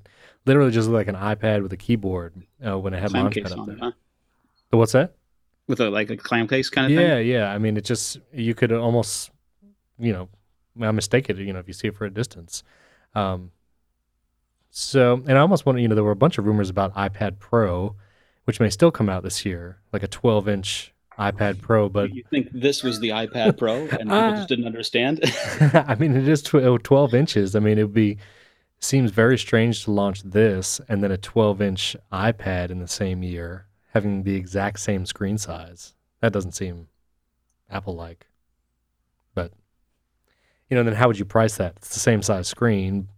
literally 0.44 0.72
just 0.72 0.88
looked 0.88 1.06
like 1.06 1.14
an 1.14 1.20
iPad 1.20 1.62
with 1.62 1.72
a 1.72 1.76
keyboard 1.76 2.34
uh, 2.66 2.78
when 2.78 2.94
it 2.94 3.00
had 3.00 3.10
Launchpad 3.10 3.58
up 3.58 3.66
there. 3.66 3.76
It, 3.76 3.80
huh? 3.80 3.92
What's 4.70 4.92
that? 4.92 5.14
with 5.66 5.80
a 5.80 5.90
like 5.90 6.10
a 6.10 6.16
clam 6.16 6.48
case 6.48 6.68
kind 6.70 6.86
of 6.86 6.92
yeah, 6.92 7.16
thing. 7.16 7.26
Yeah, 7.26 7.38
yeah. 7.38 7.52
I 7.52 7.58
mean, 7.58 7.76
it 7.76 7.84
just 7.84 8.18
you 8.32 8.54
could 8.54 8.72
almost, 8.72 9.30
you 9.98 10.12
know, 10.12 10.28
I 10.80 10.90
mistake 10.90 11.30
it. 11.30 11.38
You 11.38 11.52
know, 11.52 11.58
if 11.58 11.68
you 11.68 11.74
see 11.74 11.88
it 11.88 11.96
for 11.96 12.04
a 12.04 12.10
distance. 12.10 12.62
Um, 13.14 13.52
so, 14.70 15.22
and 15.26 15.32
I 15.32 15.40
almost 15.40 15.66
want 15.66 15.78
you 15.80 15.88
know, 15.88 15.94
there 15.94 16.04
were 16.04 16.12
a 16.12 16.16
bunch 16.16 16.38
of 16.38 16.46
rumors 16.46 16.70
about 16.70 16.94
iPad 16.94 17.38
Pro, 17.38 17.96
which 18.44 18.60
may 18.60 18.70
still 18.70 18.90
come 18.90 19.08
out 19.08 19.22
this 19.22 19.44
year, 19.44 19.78
like 19.92 20.02
a 20.02 20.08
12 20.08 20.48
inch 20.48 20.94
iPad 21.30 21.60
Pro. 21.60 21.88
But 21.88 22.14
you 22.14 22.24
think 22.30 22.48
this 22.52 22.82
was 22.82 23.00
the 23.00 23.10
iPad 23.10 23.58
Pro 23.58 23.82
and 23.82 23.90
people 23.90 24.12
uh, 24.12 24.36
just 24.36 24.48
didn't 24.48 24.66
understand? 24.66 25.20
I 25.72 25.94
mean, 25.98 26.16
it 26.16 26.28
is 26.28 26.42
12 26.42 27.14
inches. 27.14 27.54
I 27.54 27.60
mean, 27.60 27.78
it 27.78 27.84
would 27.84 27.94
be 27.94 28.18
seems 28.78 29.12
very 29.12 29.38
strange 29.38 29.84
to 29.84 29.92
launch 29.92 30.22
this 30.22 30.80
and 30.88 31.02
then 31.02 31.12
a 31.12 31.16
12 31.16 31.62
inch 31.62 31.96
iPad 32.12 32.70
in 32.70 32.80
the 32.80 32.88
same 32.88 33.22
year 33.22 33.66
having 33.92 34.22
the 34.22 34.34
exact 34.34 34.80
same 34.80 35.06
screen 35.06 35.38
size. 35.38 35.94
That 36.20 36.32
doesn't 36.32 36.52
seem 36.52 36.88
Apple 37.70 37.94
like. 37.94 38.26
But 39.34 39.52
you 40.68 40.76
know, 40.76 40.82
then 40.82 40.94
how 40.94 41.08
would 41.08 41.18
you 41.18 41.24
price 41.24 41.56
that? 41.56 41.74
It's 41.76 41.94
the 41.94 42.00
same 42.00 42.22
size 42.22 42.48
screen, 42.48 43.08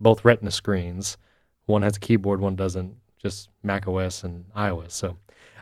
both 0.00 0.24
Retina 0.24 0.50
screens. 0.50 1.16
One 1.66 1.82
has 1.82 1.96
a 1.96 2.00
keyboard, 2.00 2.40
one 2.40 2.56
doesn't. 2.56 2.96
Just 3.18 3.48
Mac 3.62 3.86
OS 3.86 4.24
and 4.24 4.44
iOS. 4.54 4.92
So 4.92 5.16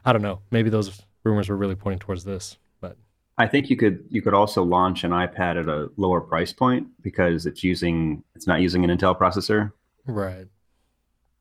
I 0.05 0.13
don't 0.13 0.23
know. 0.23 0.41
Maybe 0.51 0.71
those 0.71 1.03
rumors 1.25 1.49
were 1.49 1.57
really 1.57 1.75
pointing 1.75 1.99
towards 1.99 2.25
this. 2.25 2.57
But 2.81 2.97
I 3.39 3.47
think 3.47 3.71
you 3.71 3.77
could 3.77 4.05
you 4.09 4.23
could 4.23 4.35
also 4.35 4.63
launch 4.63 5.05
an 5.05 5.11
iPad 5.11 5.61
at 5.61 5.69
a 5.69 5.91
lower 5.97 6.21
price 6.21 6.53
point 6.53 6.89
because 7.03 7.47
it's 7.47 7.63
using 7.63 8.23
it's 8.35 8.47
not 8.47 8.61
using 8.61 8.85
an 8.85 8.97
Intel 8.97 9.19
processor. 9.19 9.73
Right. 10.07 10.47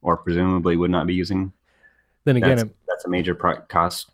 Or 0.01 0.17
presumably 0.17 0.77
would 0.77 0.91
not 0.91 1.07
be 1.07 1.13
using. 1.13 1.51
Then 2.25 2.37
again, 2.37 2.57
that's, 2.57 2.69
that's 2.87 3.05
a 3.05 3.09
major 3.09 3.35
cost 3.35 4.11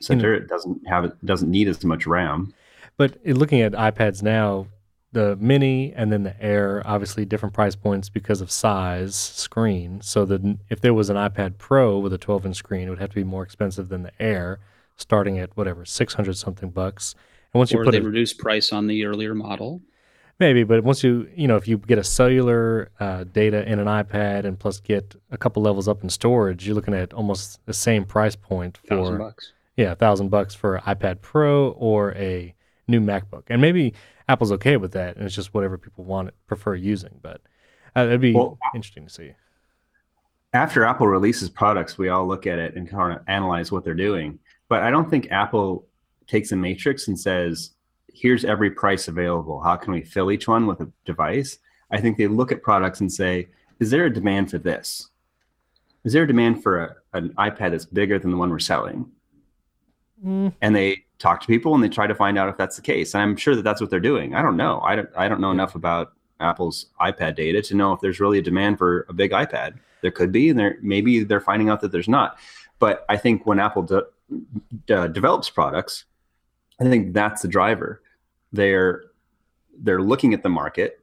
center. 0.00 0.34
You 0.34 0.38
know, 0.40 0.44
it 0.44 0.48
doesn't 0.48 0.88
have 0.88 1.04
it 1.04 1.26
doesn't 1.26 1.50
need 1.50 1.68
as 1.68 1.84
much 1.84 2.06
RAM. 2.06 2.54
But 2.96 3.18
looking 3.24 3.60
at 3.60 3.72
iPads 3.72 4.22
now, 4.22 4.66
the 5.12 5.36
mini 5.36 5.92
and 5.94 6.12
then 6.12 6.22
the 6.22 6.42
air 6.42 6.82
obviously 6.84 7.24
different 7.24 7.54
price 7.54 7.74
points 7.74 8.08
because 8.08 8.40
of 8.40 8.50
size 8.50 9.14
screen 9.14 10.00
so 10.02 10.24
that 10.26 10.58
if 10.68 10.80
there 10.80 10.92
was 10.92 11.08
an 11.08 11.16
ipad 11.16 11.56
pro 11.56 11.98
with 11.98 12.12
a 12.12 12.18
12 12.18 12.46
inch 12.46 12.56
screen 12.56 12.86
it 12.86 12.90
would 12.90 12.98
have 12.98 13.08
to 13.08 13.14
be 13.14 13.24
more 13.24 13.42
expensive 13.42 13.88
than 13.88 14.02
the 14.02 14.12
air 14.20 14.58
starting 14.98 15.38
at 15.38 15.56
whatever 15.56 15.84
600 15.84 16.36
something 16.36 16.70
bucks 16.70 17.14
and 17.52 17.58
once 17.58 17.72
or 17.72 17.78
you 17.78 17.84
put 17.84 17.92
they 17.92 17.98
a, 17.98 18.02
reduce 18.02 18.34
price 18.34 18.72
on 18.72 18.86
the 18.86 19.04
earlier 19.04 19.34
model 19.34 19.80
Maybe, 20.40 20.62
but 20.62 20.84
once 20.84 21.02
you 21.02 21.28
you 21.34 21.48
know 21.48 21.56
if 21.56 21.66
you 21.66 21.78
get 21.78 21.98
a 21.98 22.04
cellular 22.04 22.90
uh, 23.00 23.24
data 23.24 23.68
in 23.68 23.80
an 23.80 23.86
iPad 23.86 24.44
and 24.44 24.56
plus 24.56 24.78
get 24.78 25.16
a 25.32 25.36
couple 25.36 25.62
levels 25.62 25.88
up 25.88 26.04
in 26.04 26.08
storage, 26.08 26.64
you're 26.64 26.76
looking 26.76 26.94
at 26.94 27.12
almost 27.12 27.58
the 27.66 27.72
same 27.72 28.04
price 28.04 28.36
point 28.36 28.78
for 28.78 28.86
thousand 28.86 29.18
bucks. 29.18 29.52
Yeah, 29.76 29.94
thousand 29.94 30.28
bucks 30.28 30.54
for 30.54 30.76
an 30.76 30.82
iPad 30.82 31.22
Pro 31.22 31.70
or 31.70 32.14
a 32.14 32.54
new 32.86 33.00
MacBook, 33.00 33.44
and 33.48 33.60
maybe 33.60 33.94
Apple's 34.28 34.52
okay 34.52 34.76
with 34.76 34.92
that, 34.92 35.16
and 35.16 35.26
it's 35.26 35.34
just 35.34 35.54
whatever 35.54 35.76
people 35.76 36.04
want 36.04 36.30
prefer 36.46 36.76
using. 36.76 37.18
But 37.20 37.40
uh, 37.96 38.06
it'd 38.06 38.20
be 38.20 38.32
well, 38.32 38.58
interesting 38.76 39.06
to 39.06 39.12
see. 39.12 39.32
after 40.52 40.84
Apple 40.84 41.08
releases 41.08 41.50
products, 41.50 41.98
we 41.98 42.10
all 42.10 42.28
look 42.28 42.46
at 42.46 42.60
it 42.60 42.76
and 42.76 42.88
kind 42.88 43.18
of 43.18 43.24
analyze 43.26 43.72
what 43.72 43.82
they're 43.82 43.92
doing. 43.94 44.38
But 44.68 44.82
I 44.82 44.90
don't 44.90 45.08
think 45.08 45.30
Apple 45.30 45.86
takes 46.26 46.52
a 46.52 46.56
matrix 46.56 47.08
and 47.08 47.18
says, 47.18 47.70
here's 48.12 48.44
every 48.44 48.70
price 48.70 49.08
available. 49.08 49.60
How 49.60 49.76
can 49.76 49.92
we 49.92 50.02
fill 50.02 50.30
each 50.30 50.48
one 50.48 50.66
with 50.66 50.80
a 50.80 50.90
device? 51.04 51.58
I 51.90 52.00
think 52.00 52.18
they 52.18 52.26
look 52.26 52.52
at 52.52 52.62
products 52.62 53.00
and 53.00 53.12
say, 53.12 53.48
is 53.80 53.90
there 53.90 54.06
a 54.06 54.12
demand 54.12 54.50
for 54.50 54.58
this? 54.58 55.08
Is 56.04 56.12
there 56.12 56.24
a 56.24 56.26
demand 56.26 56.62
for 56.62 56.84
a, 56.84 56.96
an 57.14 57.30
iPad 57.38 57.70
that's 57.70 57.86
bigger 57.86 58.18
than 58.18 58.30
the 58.30 58.36
one 58.36 58.50
we're 58.50 58.58
selling? 58.58 59.10
Mm. 60.24 60.52
And 60.60 60.74
they 60.74 61.04
talk 61.18 61.40
to 61.40 61.46
people 61.46 61.74
and 61.74 61.82
they 61.82 61.88
try 61.88 62.06
to 62.06 62.14
find 62.14 62.38
out 62.38 62.48
if 62.48 62.56
that's 62.56 62.76
the 62.76 62.82
case. 62.82 63.14
And 63.14 63.22
I'm 63.22 63.36
sure 63.36 63.56
that 63.56 63.62
that's 63.62 63.80
what 63.80 63.90
they're 63.90 64.00
doing. 64.00 64.34
I 64.34 64.42
don't 64.42 64.56
know. 64.56 64.80
I 64.80 64.96
don't, 64.96 65.08
I 65.16 65.28
don't 65.28 65.40
know 65.40 65.50
enough 65.50 65.74
about 65.74 66.12
Apple's 66.40 66.86
iPad 67.00 67.36
data 67.36 67.62
to 67.62 67.74
know 67.74 67.92
if 67.92 68.00
there's 68.00 68.20
really 68.20 68.38
a 68.38 68.42
demand 68.42 68.78
for 68.78 69.06
a 69.08 69.12
big 69.12 69.32
iPad. 69.32 69.78
There 70.02 70.10
could 70.10 70.30
be, 70.30 70.50
and 70.50 70.58
there 70.58 70.78
maybe 70.82 71.24
they're 71.24 71.40
finding 71.40 71.68
out 71.68 71.80
that 71.80 71.90
there's 71.90 72.08
not. 72.08 72.38
But 72.78 73.04
I 73.08 73.16
think 73.16 73.46
when 73.46 73.58
Apple 73.58 73.82
de- 73.82 74.04
de- 74.86 75.08
develops 75.08 75.50
products, 75.50 76.04
I 76.80 76.84
think 76.84 77.12
that's 77.12 77.42
the 77.42 77.48
driver. 77.48 78.02
They're 78.52 79.04
they're 79.80 80.02
looking 80.02 80.34
at 80.34 80.42
the 80.42 80.48
market 80.48 81.00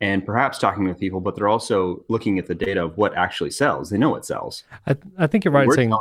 and 0.00 0.24
perhaps 0.24 0.58
talking 0.58 0.84
with 0.88 0.98
people, 0.98 1.20
but 1.20 1.36
they're 1.36 1.48
also 1.48 2.04
looking 2.08 2.38
at 2.38 2.46
the 2.46 2.54
data 2.54 2.82
of 2.82 2.96
what 2.96 3.14
actually 3.14 3.50
sells. 3.50 3.90
They 3.90 3.98
know 3.98 4.10
what 4.10 4.24
sells. 4.24 4.64
I, 4.86 4.96
I 5.18 5.26
think 5.26 5.44
you're 5.44 5.52
right 5.52 5.66
We're 5.66 5.74
saying 5.74 5.92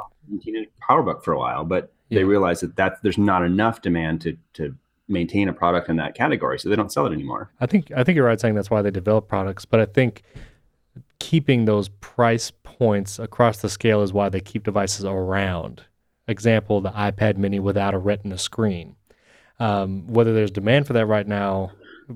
PowerBook 0.90 1.24
for 1.24 1.34
a 1.34 1.38
while, 1.38 1.66
but 1.66 1.92
yeah. 2.10 2.20
they 2.20 2.24
realize 2.24 2.62
that, 2.62 2.76
that 2.78 3.04
there's 3.04 3.18
not 3.18 3.44
enough 3.44 3.82
demand 3.82 4.22
to 4.22 4.38
to 4.54 4.76
maintain 5.08 5.50
a 5.50 5.54
product 5.54 5.90
in 5.90 5.96
that 5.98 6.16
category, 6.16 6.60
so 6.60 6.70
they 6.70 6.76
don't 6.76 6.92
sell 6.92 7.06
it 7.06 7.12
anymore. 7.12 7.52
I 7.60 7.66
think 7.66 7.92
I 7.96 8.04
think 8.04 8.16
you're 8.16 8.26
right 8.26 8.40
saying 8.40 8.56
that's 8.56 8.70
why 8.70 8.82
they 8.82 8.92
develop 8.92 9.28
products, 9.28 9.66
but 9.66 9.80
I 9.80 9.86
think 9.86 10.24
keeping 11.20 11.66
those 11.66 11.90
price 11.90 12.52
points 12.64 13.20
across 13.20 13.60
the 13.60 13.70
scale 13.70 14.02
is 14.02 14.14
why 14.14 14.30
they 14.30 14.40
keep 14.40 14.64
devices 14.64 15.04
around. 15.06 15.84
Example: 16.30 16.80
the 16.80 16.92
iPad 16.92 17.38
Mini 17.38 17.60
without 17.60 17.94
a 17.94 17.98
Retina 17.98 18.38
screen. 18.38 18.96
Um, 19.60 20.08
whether 20.08 20.34
there's 20.34 20.52
demand 20.52 20.88
for 20.88 20.94
that 20.94 21.06
right 21.08 21.28
now, 21.28 21.72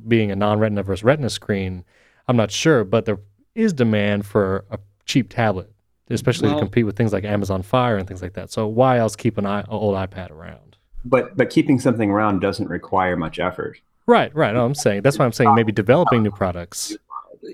being 0.08 0.32
a 0.32 0.36
non-Retina 0.36 0.84
versus 0.84 1.04
Retina 1.04 1.30
screen, 1.30 1.84
I'm 2.28 2.38
not 2.38 2.52
sure, 2.52 2.84
but 2.84 3.06
there 3.06 3.20
is 3.56 3.74
demand 3.74 4.26
for 4.26 4.66
a 4.72 4.80
cheap 5.06 5.30
tablet, 5.30 5.72
especially 6.10 6.48
well, 6.48 6.60
to 6.60 6.66
compete 6.66 6.86
with 6.86 6.96
things 6.96 7.12
like 7.12 7.26
Amazon 7.26 7.62
Fire 7.62 7.98
and 7.98 8.08
things 8.08 8.22
like 8.22 8.34
that. 8.34 8.52
So 8.52 8.68
why 8.68 8.98
else 8.98 9.16
keep 9.16 9.38
an, 9.38 9.46
an 9.46 9.66
old 9.68 9.96
iPad 9.96 10.32
around? 10.32 10.78
But 11.04 11.36
but 11.36 11.50
keeping 11.50 11.80
something 11.80 12.10
around 12.10 12.40
doesn't 12.40 12.70
require 12.70 13.18
much 13.18 13.40
effort. 13.40 13.80
Right, 14.06 14.34
right. 14.36 14.54
No, 14.54 14.66
I'm 14.66 14.76
saying 14.76 15.02
that's 15.02 15.18
why 15.18 15.26
I'm 15.26 15.32
saying 15.32 15.54
maybe 15.56 15.72
developing 15.72 16.24
new 16.24 16.32
products. 16.32 16.96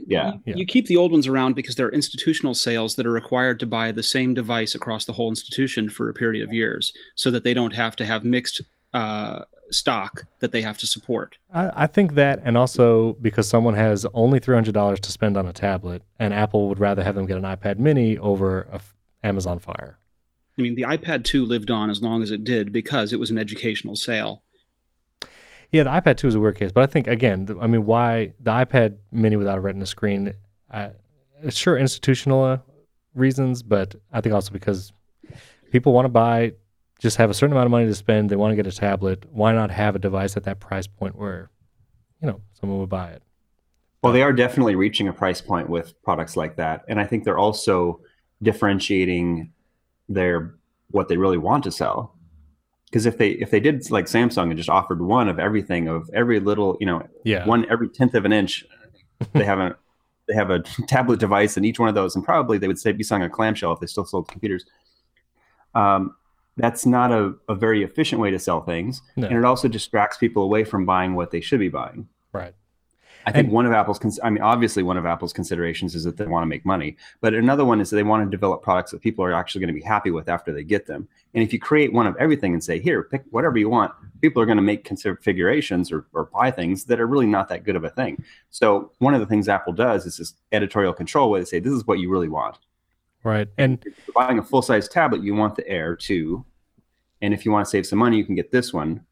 Yeah. 0.08 0.34
You, 0.45 0.56
you 0.58 0.65
keep 0.65 0.88
the 0.88 0.97
old 0.97 1.12
ones 1.12 1.28
around 1.28 1.56
because 1.56 1.75
they're 1.75 1.89
institutional 1.89 2.54
sales 2.54 2.95
that 2.95 3.06
are 3.06 3.12
required 3.12 3.60
to 3.62 3.65
buy 3.65 3.91
the 3.91 4.04
same 4.04 4.34
device 4.34 4.75
across 4.75 5.06
the 5.06 5.13
whole 5.13 5.30
institution 5.30 5.89
for 5.89 6.10
a 6.10 6.13
period 6.13 6.43
of 6.47 6.54
years, 6.54 6.93
so 7.15 7.32
that 7.32 7.43
they 7.43 7.54
don't 7.54 7.73
have 7.73 7.95
to 7.97 8.06
have 8.06 8.23
mixed 8.23 8.62
uh, 8.93 9.43
stock 9.71 10.25
that 10.39 10.52
they 10.52 10.62
have 10.62 10.78
to 10.80 10.88
support. 10.88 11.38
I, 11.54 11.84
I, 11.84 11.88
think 11.88 12.15
that, 12.15 12.41
and 12.43 12.58
also 12.58 13.13
because 13.21 13.47
someone 13.47 13.75
has 13.75 14.06
only 14.13 14.39
three 14.39 14.56
hundred 14.56 14.73
dollars 14.73 14.99
to 15.02 15.12
spend 15.12 15.38
on 15.38 15.47
a 15.47 15.54
tablet, 15.54 16.04
and 16.17 16.34
Apple 16.34 16.69
would 16.69 16.80
rather 16.80 17.04
have 17.04 17.15
them 17.15 17.25
get 17.25 17.38
an 17.38 17.43
iPad 17.43 17.78
Mini 17.78 18.17
over 18.17 18.63
a 18.71 18.75
f- 18.75 18.95
Amazon 19.23 19.60
Fire. 19.60 19.99
I 20.58 20.62
mean, 20.62 20.75
the 20.75 20.82
iPad 20.82 21.23
2 21.23 21.45
lived 21.45 21.71
on 21.71 21.89
as 21.89 22.02
long 22.02 22.21
as 22.21 22.32
it 22.32 22.43
did 22.43 22.73
because 22.73 23.13
it 23.13 23.19
was 23.19 23.32
an 23.32 23.38
educational 23.38 23.95
sale. 23.95 24.43
Yeah, 25.71 25.84
the 25.84 25.91
iPad 25.91 26.17
2 26.17 26.27
is 26.27 26.36
a 26.36 26.39
weird 26.39 26.58
case, 26.58 26.71
but 26.71 26.84
I 26.84 26.88
think 26.88 27.08
again, 27.08 27.47
I 27.62 27.67
mean, 27.67 27.86
why 27.86 28.34
the 28.39 28.51
iPad 28.51 28.97
Mini 29.12 29.36
without 29.36 29.58
a 29.58 29.62
Retina 29.62 29.86
screen? 29.86 30.34
Uh, 30.71 30.89
sure, 31.49 31.77
institutional 31.77 32.43
uh, 32.43 32.58
reasons, 33.13 33.62
but 33.62 33.95
I 34.12 34.21
think 34.21 34.34
also 34.34 34.51
because 34.51 34.91
people 35.71 35.93
want 35.93 36.05
to 36.05 36.10
buy 36.10 36.53
just 36.99 37.17
have 37.17 37.29
a 37.29 37.34
certain 37.34 37.53
amount 37.53 37.65
of 37.65 37.71
money 37.71 37.86
to 37.86 37.95
spend. 37.95 38.29
They 38.29 38.36
want 38.36 38.51
to 38.51 38.55
get 38.55 38.67
a 38.67 38.75
tablet. 38.75 39.25
Why 39.32 39.53
not 39.53 39.71
have 39.71 39.95
a 39.95 39.99
device 39.99 40.36
at 40.36 40.43
that 40.43 40.60
price 40.60 40.86
point 40.86 41.15
where, 41.15 41.49
you 42.21 42.27
know, 42.27 42.41
someone 42.60 42.79
would 42.79 42.89
buy 42.89 43.12
it? 43.12 43.23
Well, 44.03 44.13
they 44.13 44.21
are 44.21 44.34
definitely 44.34 44.75
reaching 44.75 45.08
a 45.08 45.13
price 45.13 45.41
point 45.41 45.69
with 45.69 46.01
products 46.03 46.36
like 46.36 46.55
that, 46.55 46.84
and 46.88 46.99
I 46.99 47.05
think 47.05 47.23
they're 47.23 47.38
also 47.38 48.01
differentiating 48.41 49.51
their 50.08 50.55
what 50.91 51.08
they 51.08 51.17
really 51.17 51.38
want 51.38 51.63
to 51.65 51.71
sell. 51.71 52.15
Because 52.89 53.06
if 53.06 53.17
they 53.17 53.30
if 53.32 53.52
they 53.52 53.60
did 53.60 53.89
like 53.91 54.06
Samsung 54.06 54.43
and 54.43 54.58
just 54.58 54.69
offered 54.69 55.02
one 55.02 55.30
of 55.30 55.38
everything 55.38 55.88
of 55.88 56.10
every 56.13 56.39
little 56.39 56.78
you 56.80 56.88
know 56.88 57.08
yeah. 57.23 57.45
one 57.45 57.69
every 57.69 57.88
tenth 57.89 58.15
of 58.15 58.25
an 58.25 58.34
inch, 58.34 58.65
they 59.34 59.45
have 59.45 59.60
a 59.60 59.75
they 60.28 60.34
have 60.36 60.49
a 60.49 60.60
tablet 60.88 61.19
device 61.19 61.58
in 61.58 61.65
each 61.65 61.80
one 61.80 61.89
of 61.89 61.95
those, 61.95 62.15
and 62.15 62.23
probably 62.23 62.58
they 62.58 62.67
would 62.67 62.80
say 62.80 62.91
be 62.91 63.04
selling 63.04 63.23
a 63.23 63.30
clamshell 63.30 63.73
if 63.73 63.80
they 63.80 63.88
still 63.88 64.06
sold 64.06 64.28
computers. 64.28 64.65
Um, 65.75 66.15
that's 66.58 66.86
not 66.86 67.12
a, 67.12 67.34
a 67.47 67.56
very 67.56 67.84
efficient 67.84 68.21
way 68.21 68.32
to 68.32 68.39
sell 68.39 68.62
things. 68.62 69.02
No. 69.15 69.28
And 69.28 69.38
it 69.38 69.45
also 69.45 69.67
distracts 69.67 70.17
people 70.17 70.43
away 70.43 70.63
from 70.65 70.86
buying 70.86 71.15
what 71.15 71.32
they 71.32 71.41
should 71.41 71.60
be 71.60 71.69
buying. 71.69 72.08
I 73.25 73.32
think 73.32 73.45
and, 73.45 73.53
one 73.53 73.65
of 73.65 73.73
Apple's, 73.73 73.99
cons- 73.99 74.19
I 74.23 74.29
mean, 74.29 74.41
obviously 74.41 74.82
one 74.82 74.97
of 74.97 75.05
Apple's 75.05 75.34
considerations 75.34 75.93
is 75.93 76.03
that 76.03 76.17
they 76.17 76.25
want 76.25 76.43
to 76.43 76.47
make 76.47 76.65
money, 76.65 76.97
but 77.21 77.34
another 77.34 77.65
one 77.65 77.82
is 77.82 77.89
that 77.89 77.97
they 77.97 78.03
want 78.03 78.25
to 78.25 78.29
develop 78.29 78.62
products 78.62 78.91
that 78.91 79.01
people 79.01 79.23
are 79.25 79.34
actually 79.34 79.60
going 79.60 79.73
to 79.73 79.79
be 79.79 79.86
happy 79.86 80.12
with 80.12 80.29
after 80.29 80.53
they 80.53 80.63
get 80.63 80.86
them. 80.86 81.08
And 81.34 81.43
if 81.43 81.53
you 81.53 81.60
create 81.60 81.93
one 81.93 82.08
of 82.08 82.15
everything 82.17 82.53
and 82.53 82.63
say, 82.63 82.79
here, 82.79 83.03
pick 83.03 83.23
whatever 83.29 83.58
you 83.58 83.69
want, 83.69 83.93
people 84.21 84.41
are 84.41 84.45
going 84.45 84.58
to 84.58 84.63
make 84.63 84.84
configurations 84.84 85.91
or, 85.91 86.05
or 86.13 86.25
buy 86.25 86.49
things 86.49 86.86
that 86.86 86.99
are 86.99 87.08
really 87.08 87.27
not 87.27 87.49
that 87.49 87.63
good 87.63 87.75
of 87.75 87.84
a 87.84 87.89
thing. 87.89 88.23
So 88.49 88.91
one 88.99 89.13
of 89.13 89.19
the 89.19 89.27
things 89.27 89.49
Apple 89.49 89.73
does 89.73 90.05
is 90.05 90.17
this 90.17 90.34
editorial 90.51 90.93
control 90.93 91.29
where 91.29 91.41
they 91.41 91.45
say, 91.45 91.60
this 91.60 91.73
is 91.73 91.86
what 91.86 91.99
you 91.99 92.10
really 92.10 92.29
want. 92.29 92.58
Right. 93.23 93.49
And 93.58 93.84
if 93.86 94.08
you're 94.08 94.13
buying 94.13 94.39
a 94.39 94.43
full 94.43 94.62
size 94.62 94.88
tablet, 94.88 95.23
you 95.23 95.36
want 95.36 95.55
the 95.55 95.67
Air 95.67 95.95
2 95.95 96.45
and 97.21 97.34
if 97.34 97.45
you 97.45 97.51
want 97.51 97.65
to 97.65 97.69
save 97.69 97.86
some 97.86 97.99
money, 97.99 98.17
you 98.17 98.25
can 98.25 98.36
get 98.36 98.51
this 98.51 98.73
one. 98.73 99.05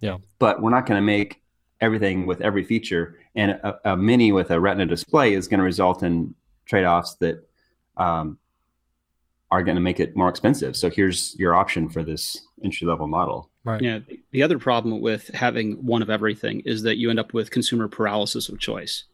Yeah. 0.00 0.18
But 0.38 0.62
we're 0.62 0.70
not 0.70 0.86
going 0.86 0.98
to 0.98 1.04
make 1.04 1.42
everything 1.80 2.26
with 2.26 2.40
every 2.40 2.64
feature. 2.64 3.18
And 3.38 3.52
a, 3.52 3.92
a 3.92 3.96
mini 3.96 4.32
with 4.32 4.50
a 4.50 4.58
Retina 4.58 4.84
display 4.84 5.32
is 5.32 5.46
going 5.46 5.58
to 5.58 5.64
result 5.64 6.02
in 6.02 6.34
trade 6.66 6.84
offs 6.84 7.14
that 7.20 7.48
um, 7.96 8.36
are 9.50 9.62
going 9.62 9.76
to 9.76 9.80
make 9.80 10.00
it 10.00 10.16
more 10.16 10.28
expensive. 10.28 10.76
So 10.76 10.90
here's 10.90 11.36
your 11.38 11.54
option 11.54 11.88
for 11.88 12.02
this 12.02 12.36
entry 12.64 12.86
level 12.86 13.06
model. 13.06 13.48
Right. 13.62 13.80
Yeah. 13.80 14.00
The 14.32 14.42
other 14.42 14.58
problem 14.58 15.00
with 15.00 15.28
having 15.34 15.74
one 15.86 16.02
of 16.02 16.10
everything 16.10 16.60
is 16.64 16.82
that 16.82 16.98
you 16.98 17.10
end 17.10 17.20
up 17.20 17.32
with 17.32 17.52
consumer 17.52 17.86
paralysis 17.86 18.48
of 18.48 18.58
choice. 18.58 19.04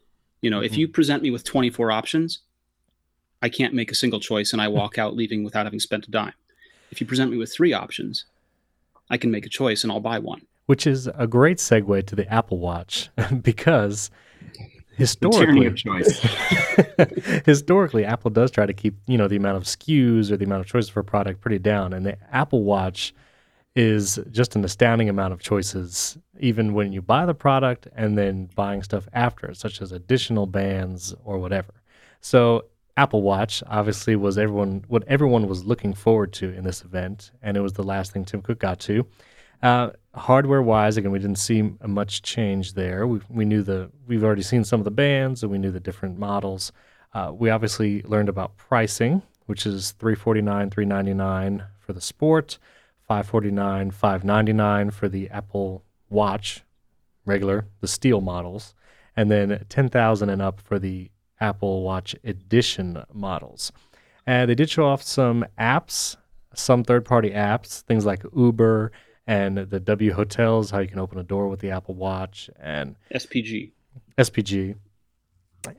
You 0.41 0.49
know, 0.49 0.57
mm-hmm. 0.57 0.65
if 0.65 0.77
you 0.77 0.87
present 0.87 1.21
me 1.21 1.29
with 1.29 1.43
24 1.43 1.91
options, 1.91 2.39
I 3.43 3.49
can't 3.49 3.75
make 3.75 3.91
a 3.91 3.95
single 3.95 4.19
choice 4.19 4.53
and 4.53 4.61
I 4.61 4.67
walk 4.79 4.97
out 4.97 5.15
leaving 5.15 5.43
without 5.43 5.67
having 5.67 5.79
spent 5.79 6.07
a 6.07 6.11
dime. 6.11 6.33
If 6.89 6.99
you 6.99 7.05
present 7.05 7.29
me 7.29 7.37
with 7.37 7.53
three 7.53 7.73
options, 7.73 8.25
I 9.09 9.17
can 9.17 9.29
make 9.29 9.45
a 9.45 9.49
choice 9.49 9.83
and 9.83 9.91
I'll 9.91 9.99
buy 9.99 10.17
one. 10.17 10.41
Which 10.65 10.87
is 10.87 11.07
a 11.15 11.27
great 11.27 11.57
segue 11.57 12.07
to 12.07 12.15
the 12.15 12.27
Apple 12.31 12.59
Watch 12.59 13.09
because 13.41 14.09
historically 14.97 15.69
historically 17.45 18.05
Apple 18.05 18.31
does 18.31 18.49
try 18.49 18.65
to 18.65 18.73
keep, 18.73 18.95
you 19.07 19.17
know, 19.17 19.27
the 19.27 19.35
amount 19.35 19.57
of 19.57 19.63
SKUs 19.63 20.31
or 20.31 20.37
the 20.37 20.45
amount 20.45 20.61
of 20.61 20.67
choices 20.67 20.89
for 20.89 21.01
a 21.01 21.03
product 21.03 21.41
pretty 21.41 21.59
down 21.59 21.93
and 21.93 22.05
the 22.05 22.17
Apple 22.33 22.63
Watch 22.63 23.13
is 23.75 24.17
just 24.31 24.55
an 24.55 24.63
astounding 24.63 25.09
amount 25.09 25.33
of 25.33 25.41
choices 25.41 26.17
even 26.39 26.73
when 26.73 26.93
you 26.93 27.01
buy 27.01 27.25
the 27.25 27.33
product 27.33 27.87
and 27.95 28.17
then 28.17 28.49
buying 28.55 28.81
stuff 28.81 29.07
after 29.13 29.53
such 29.53 29.81
as 29.81 29.91
additional 29.91 30.47
bands 30.47 31.13
or 31.25 31.37
whatever. 31.37 31.73
So 32.21 32.65
Apple 32.97 33.21
Watch 33.21 33.61
obviously 33.67 34.15
was 34.15 34.37
everyone 34.37 34.85
what 34.87 35.03
everyone 35.07 35.47
was 35.47 35.65
looking 35.65 35.93
forward 35.93 36.31
to 36.33 36.51
in 36.51 36.63
this 36.63 36.81
event, 36.81 37.31
and 37.41 37.57
it 37.57 37.59
was 37.59 37.73
the 37.73 37.83
last 37.83 38.13
thing 38.13 38.23
Tim 38.23 38.41
Cook 38.41 38.59
got 38.59 38.79
to. 38.81 39.05
Uh, 39.65 39.89
hardware 40.13 40.61
wise, 40.61 40.95
again, 40.95 41.09
we 41.09 41.17
didn't 41.17 41.39
see 41.39 41.73
much 41.87 42.21
change 42.21 42.73
there. 42.73 43.07
We, 43.07 43.19
we 43.29 43.45
knew 43.45 43.63
the 43.63 43.89
we've 44.05 44.23
already 44.23 44.43
seen 44.43 44.63
some 44.63 44.79
of 44.79 44.83
the 44.83 44.91
bands, 44.91 45.41
and 45.41 45.51
we 45.51 45.57
knew 45.57 45.71
the 45.71 45.79
different 45.79 46.19
models. 46.19 46.71
Uh, 47.15 47.31
we 47.33 47.49
obviously 47.49 48.03
learned 48.03 48.29
about 48.29 48.57
pricing, 48.57 49.23
which 49.47 49.65
is 49.65 49.93
three 49.93 50.13
forty 50.13 50.43
nine, 50.43 50.69
three 50.69 50.85
ninety 50.85 51.15
nine 51.15 51.63
for 51.79 51.93
the 51.93 51.99
Sport, 51.99 52.59
five 53.07 53.25
forty 53.25 53.49
nine, 53.49 53.89
five 53.89 54.23
ninety 54.23 54.53
nine 54.53 54.91
for 54.91 55.09
the 55.09 55.31
Apple 55.31 55.83
Watch, 56.11 56.61
regular, 57.25 57.65
the 57.81 57.87
steel 57.87 58.21
models, 58.21 58.75
and 59.17 59.31
then 59.31 59.65
ten 59.67 59.89
thousand 59.89 60.29
and 60.29 60.43
up 60.43 60.61
for 60.61 60.77
the 60.77 61.09
Apple 61.39 61.81
Watch 61.81 62.15
Edition 62.23 63.03
models. 63.11 63.71
And 64.27 64.47
they 64.47 64.53
did 64.53 64.69
show 64.69 64.85
off 64.85 65.01
some 65.01 65.43
apps, 65.59 66.17
some 66.53 66.83
third 66.83 67.03
party 67.03 67.31
apps, 67.31 67.81
things 67.81 68.05
like 68.05 68.23
Uber 68.35 68.91
and 69.27 69.57
the 69.57 69.79
W 69.79 70.13
Hotels, 70.13 70.71
how 70.71 70.79
you 70.79 70.87
can 70.87 70.99
open 70.99 71.17
a 71.19 71.23
door 71.23 71.47
with 71.47 71.59
the 71.59 71.71
Apple 71.71 71.95
Watch, 71.95 72.49
and 72.59 72.95
SPG. 73.13 73.71
SPG. 74.17 74.75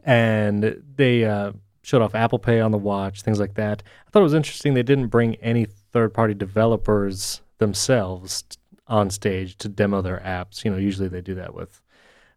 And 0.05 0.83
they 0.97 1.25
uh, 1.25 1.53
showed 1.83 2.03
off 2.03 2.15
Apple 2.15 2.41
Pay 2.41 2.61
on 2.61 2.73
the 2.73 2.79
watch, 2.79 3.23
things 3.23 3.39
like 3.39 3.55
that. 3.55 3.83
I 4.07 4.11
thought 4.11 4.21
it 4.21 4.25
was 4.25 4.35
interesting 4.35 4.75
they 4.75 4.83
didn't 4.83 5.09
bring 5.09 5.37
any 5.37 5.67
third 5.93 6.13
party 6.13 6.35
developers 6.35 7.41
themselves 7.59 8.43
on 8.89 9.11
stage 9.11 9.57
to 9.59 9.69
demo 9.69 10.03
their 10.03 10.21
apps. 10.25 10.65
You 10.65 10.73
know, 10.73 10.77
usually 10.77 11.09
they 11.09 11.21
do 11.21 11.37
that 11.37 11.55
with 11.55 11.81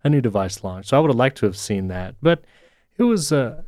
a 0.04 0.10
new 0.10 0.22
device 0.22 0.64
launch. 0.64 0.88
So 0.88 0.98
I 0.98 1.00
would 1.00 1.10
have 1.10 1.18
liked 1.18 1.40
to 1.40 1.48
have 1.48 1.58
seen 1.58 1.88
that. 1.88 2.16
But 2.22 2.46
it 2.98 3.04
was 3.04 3.32
a 3.32 3.66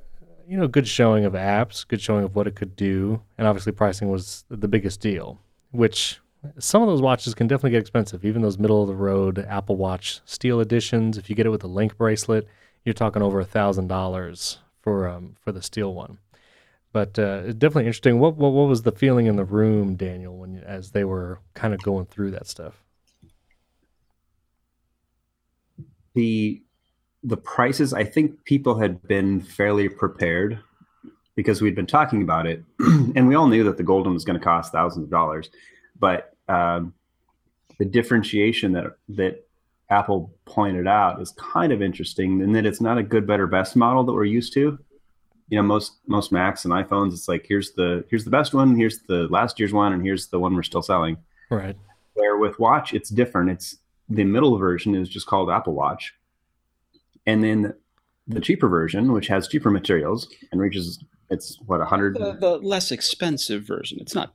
you 0.47 0.57
know, 0.57 0.67
good 0.67 0.87
showing 0.87 1.23
of 1.23 1.33
apps, 1.33 1.87
good 1.87 2.01
showing 2.01 2.25
of 2.25 2.35
what 2.35 2.45
it 2.45 2.55
could 2.55 2.75
do, 2.75 3.21
and 3.37 3.47
obviously 3.47 3.71
pricing 3.71 4.09
was 4.09 4.43
the 4.49 4.67
biggest 4.67 4.99
deal. 4.99 5.39
Which 5.71 6.19
some 6.59 6.81
of 6.81 6.87
those 6.87 7.01
watches 7.01 7.33
can 7.33 7.47
definitely 7.47 7.71
get 7.71 7.81
expensive. 7.81 8.25
Even 8.25 8.41
those 8.41 8.57
middle 8.57 8.81
of 8.81 8.87
the 8.87 8.95
road 8.95 9.39
Apple 9.39 9.77
Watch 9.77 10.21
Steel 10.25 10.59
editions, 10.59 11.17
if 11.17 11.29
you 11.29 11.35
get 11.35 11.45
it 11.45 11.49
with 11.49 11.63
a 11.63 11.67
link 11.67 11.97
bracelet, 11.97 12.47
you're 12.83 12.93
talking 12.93 13.21
over 13.21 13.39
a 13.39 13.45
thousand 13.45 13.87
dollars 13.87 14.59
for 14.81 15.07
um, 15.07 15.35
for 15.39 15.51
the 15.51 15.61
steel 15.61 15.93
one. 15.93 16.17
But 16.93 17.17
uh, 17.17 17.53
definitely 17.53 17.85
interesting. 17.85 18.19
What, 18.19 18.35
what 18.35 18.51
what 18.51 18.67
was 18.67 18.81
the 18.81 18.91
feeling 18.91 19.27
in 19.27 19.35
the 19.35 19.45
room, 19.45 19.95
Daniel, 19.95 20.37
when 20.37 20.57
as 20.59 20.91
they 20.91 21.03
were 21.03 21.39
kind 21.53 21.73
of 21.73 21.81
going 21.83 22.05
through 22.05 22.31
that 22.31 22.47
stuff? 22.47 22.83
The 26.15 26.61
the 27.23 27.37
prices, 27.37 27.93
I 27.93 28.03
think 28.03 28.43
people 28.45 28.79
had 28.79 29.01
been 29.03 29.41
fairly 29.41 29.87
prepared 29.87 30.59
because 31.35 31.61
we'd 31.61 31.75
been 31.75 31.85
talking 31.85 32.23
about 32.23 32.47
it, 32.47 32.63
and 32.79 33.27
we 33.27 33.35
all 33.35 33.47
knew 33.47 33.63
that 33.63 33.77
the 33.77 33.83
golden 33.83 34.13
was 34.13 34.25
going 34.25 34.37
to 34.37 34.43
cost 34.43 34.71
thousands 34.71 35.05
of 35.05 35.11
dollars. 35.11 35.49
But 36.01 36.35
um, 36.49 36.93
the 37.79 37.85
differentiation 37.85 38.73
that 38.73 38.87
that 39.09 39.47
Apple 39.89 40.33
pointed 40.45 40.87
out 40.87 41.21
is 41.21 41.31
kind 41.37 41.71
of 41.71 41.81
interesting 41.81 42.41
in 42.41 42.51
that 42.53 42.65
it's 42.65 42.81
not 42.81 42.97
a 42.97 43.03
good, 43.03 43.25
better, 43.25 43.47
best 43.47 43.77
model 43.77 44.03
that 44.03 44.13
we're 44.13 44.25
used 44.25 44.53
to. 44.53 44.77
You 45.47 45.57
know, 45.57 45.63
most 45.63 45.93
most 46.07 46.31
Macs 46.31 46.65
and 46.65 46.73
iPhones, 46.73 47.13
it's 47.13 47.29
like 47.29 47.45
here's 47.47 47.71
the 47.73 48.03
here's 48.09 48.25
the 48.25 48.31
best 48.31 48.53
one, 48.53 48.75
here's 48.75 48.99
the 49.03 49.27
last 49.29 49.59
year's 49.59 49.71
one, 49.71 49.93
and 49.93 50.03
here's 50.03 50.27
the 50.27 50.39
one 50.39 50.55
we're 50.55 50.63
still 50.63 50.81
selling. 50.81 51.17
Right. 51.49 51.77
Where 52.15 52.37
with 52.37 52.59
Watch, 52.59 52.93
it's 52.93 53.09
different. 53.09 53.51
It's 53.51 53.77
the 54.09 54.23
middle 54.23 54.57
version 54.57 54.95
is 54.95 55.07
just 55.07 55.27
called 55.27 55.49
Apple 55.49 55.73
Watch, 55.73 56.13
and 57.25 57.43
then 57.43 57.73
the 58.27 58.39
cheaper 58.39 58.69
version, 58.69 59.11
which 59.11 59.27
has 59.27 59.47
cheaper 59.47 59.69
materials 59.69 60.27
and 60.51 60.59
reaches 60.59 61.03
it's 61.29 61.57
what 61.65 61.81
a 61.81 61.85
hundred. 61.85 62.15
The, 62.15 62.33
the, 62.33 62.57
less 62.57 62.91
expensive 62.91 63.63
version. 63.63 63.99
It's 64.01 64.13
not 64.13 64.33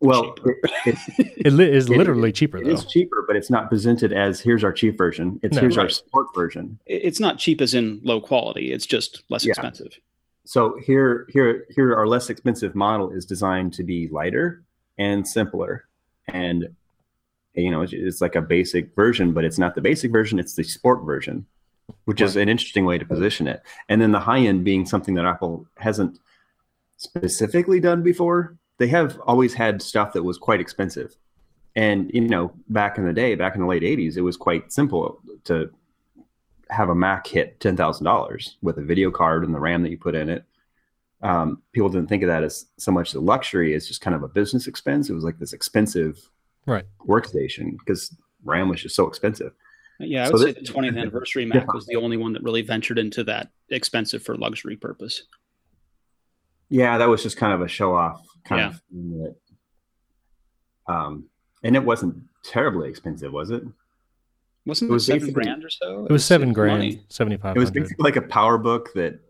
well, 0.00 0.34
it, 0.44 0.56
it, 0.86 0.98
it 1.46 1.60
is 1.60 1.88
literally 1.88 2.30
it, 2.30 2.34
cheaper. 2.34 2.58
It 2.58 2.64
though. 2.64 2.70
is 2.70 2.86
cheaper, 2.86 3.24
but 3.26 3.36
it's 3.36 3.50
not 3.50 3.68
presented 3.68 4.12
as 4.12 4.40
here's 4.40 4.64
our 4.64 4.72
cheap 4.72 4.96
version. 4.96 5.38
It's 5.42 5.54
no, 5.54 5.60
here's 5.60 5.76
right. 5.76 5.84
our 5.84 5.88
sport 5.90 6.28
version. 6.34 6.78
It's 6.86 7.20
not 7.20 7.38
cheap 7.38 7.60
as 7.60 7.74
in 7.74 8.00
low 8.02 8.20
quality. 8.20 8.72
It's 8.72 8.86
just 8.86 9.22
less 9.28 9.44
yeah. 9.44 9.50
expensive. 9.50 9.98
So 10.44 10.78
here, 10.84 11.28
here, 11.30 11.66
here, 11.70 11.94
our 11.94 12.06
less 12.06 12.30
expensive 12.30 12.74
model 12.74 13.10
is 13.10 13.24
designed 13.26 13.74
to 13.74 13.84
be 13.84 14.08
lighter 14.08 14.62
and 14.98 15.26
simpler, 15.28 15.84
and 16.28 16.74
you 17.54 17.70
know, 17.70 17.82
it's 17.88 18.20
like 18.20 18.36
a 18.36 18.40
basic 18.40 18.94
version, 18.94 19.32
but 19.32 19.44
it's 19.44 19.58
not 19.58 19.74
the 19.74 19.80
basic 19.80 20.10
version. 20.10 20.38
It's 20.38 20.54
the 20.54 20.62
sport 20.62 21.04
version, 21.04 21.46
which 22.06 22.20
right. 22.20 22.28
is 22.28 22.36
an 22.36 22.48
interesting 22.48 22.86
way 22.86 22.96
to 22.96 23.04
position 23.04 23.46
it. 23.46 23.62
And 23.88 24.00
then 24.00 24.12
the 24.12 24.20
high 24.20 24.40
end 24.40 24.64
being 24.64 24.86
something 24.86 25.14
that 25.14 25.26
Apple 25.26 25.66
hasn't 25.76 26.18
specifically 26.96 27.80
done 27.80 28.02
before 28.02 28.56
they 28.80 28.88
have 28.88 29.20
always 29.26 29.52
had 29.52 29.82
stuff 29.82 30.14
that 30.14 30.22
was 30.22 30.38
quite 30.38 30.58
expensive. 30.58 31.14
And 31.76 32.10
you 32.14 32.22
know, 32.22 32.52
back 32.70 32.96
in 32.96 33.04
the 33.04 33.12
day, 33.12 33.34
back 33.34 33.54
in 33.54 33.60
the 33.60 33.66
late 33.66 33.82
'80s, 33.82 34.16
it 34.16 34.22
was 34.22 34.38
quite 34.38 34.72
simple 34.72 35.20
to 35.44 35.70
have 36.70 36.88
a 36.88 36.94
Mac 36.94 37.26
hit 37.26 37.60
ten 37.60 37.76
thousand 37.76 38.06
dollars 38.06 38.56
with 38.62 38.78
a 38.78 38.82
video 38.82 39.10
card 39.10 39.44
and 39.44 39.54
the 39.54 39.60
RAM 39.60 39.82
that 39.82 39.90
you 39.90 39.98
put 39.98 40.14
in 40.14 40.30
it. 40.30 40.44
Um, 41.22 41.62
people 41.72 41.90
didn't 41.90 42.08
think 42.08 42.22
of 42.22 42.28
that 42.28 42.42
as 42.42 42.66
so 42.78 42.90
much 42.90 43.12
the 43.12 43.20
luxury 43.20 43.74
as 43.74 43.86
just 43.86 44.00
kind 44.00 44.16
of 44.16 44.22
a 44.22 44.28
business 44.28 44.66
expense. 44.66 45.10
It 45.10 45.14
was 45.14 45.24
like 45.24 45.38
this 45.38 45.52
expensive 45.52 46.18
right 46.64 46.86
workstation 47.06 47.78
because 47.78 48.16
RAM 48.44 48.70
was 48.70 48.80
just 48.80 48.96
so 48.96 49.06
expensive. 49.06 49.52
Yeah, 49.98 50.24
I 50.24 50.30
would 50.30 50.38
so 50.38 50.46
say 50.46 50.52
this, 50.52 50.70
the 50.70 50.74
20th 50.74 50.98
anniversary 50.98 51.44
Mac 51.44 51.66
yeah. 51.66 51.74
was 51.74 51.84
the 51.84 51.96
only 51.96 52.16
one 52.16 52.32
that 52.32 52.42
really 52.42 52.62
ventured 52.62 52.98
into 52.98 53.24
that 53.24 53.50
expensive 53.68 54.22
for 54.22 54.36
luxury 54.36 54.76
purpose. 54.76 55.24
Yeah, 56.70 56.96
that 56.96 57.10
was 57.10 57.22
just 57.22 57.36
kind 57.36 57.52
of 57.52 57.60
a 57.60 57.68
show 57.68 57.94
off 57.94 58.24
kind 58.44 58.60
yeah. 58.60 58.68
of 58.68 58.80
thing 58.90 59.34
that, 60.86 60.92
um, 60.92 61.24
and 61.62 61.76
it 61.76 61.84
wasn't 61.84 62.16
terribly 62.42 62.88
expensive, 62.88 63.32
was 63.32 63.50
it? 63.50 63.62
Wasn't 64.66 64.90
it, 64.90 64.92
was 64.92 65.06
seven 65.06 65.32
grand 65.32 65.64
or 65.64 65.70
so? 65.70 66.06
It 66.06 66.12
was 66.12 66.24
seven 66.24 66.52
grand, 66.52 67.00
seventy 67.08 67.36
five. 67.36 67.56
It 67.56 67.60
was 67.60 67.70
basically 67.70 68.02
like 68.02 68.16
a 68.16 68.20
PowerBook 68.20 68.92
that 68.94 69.20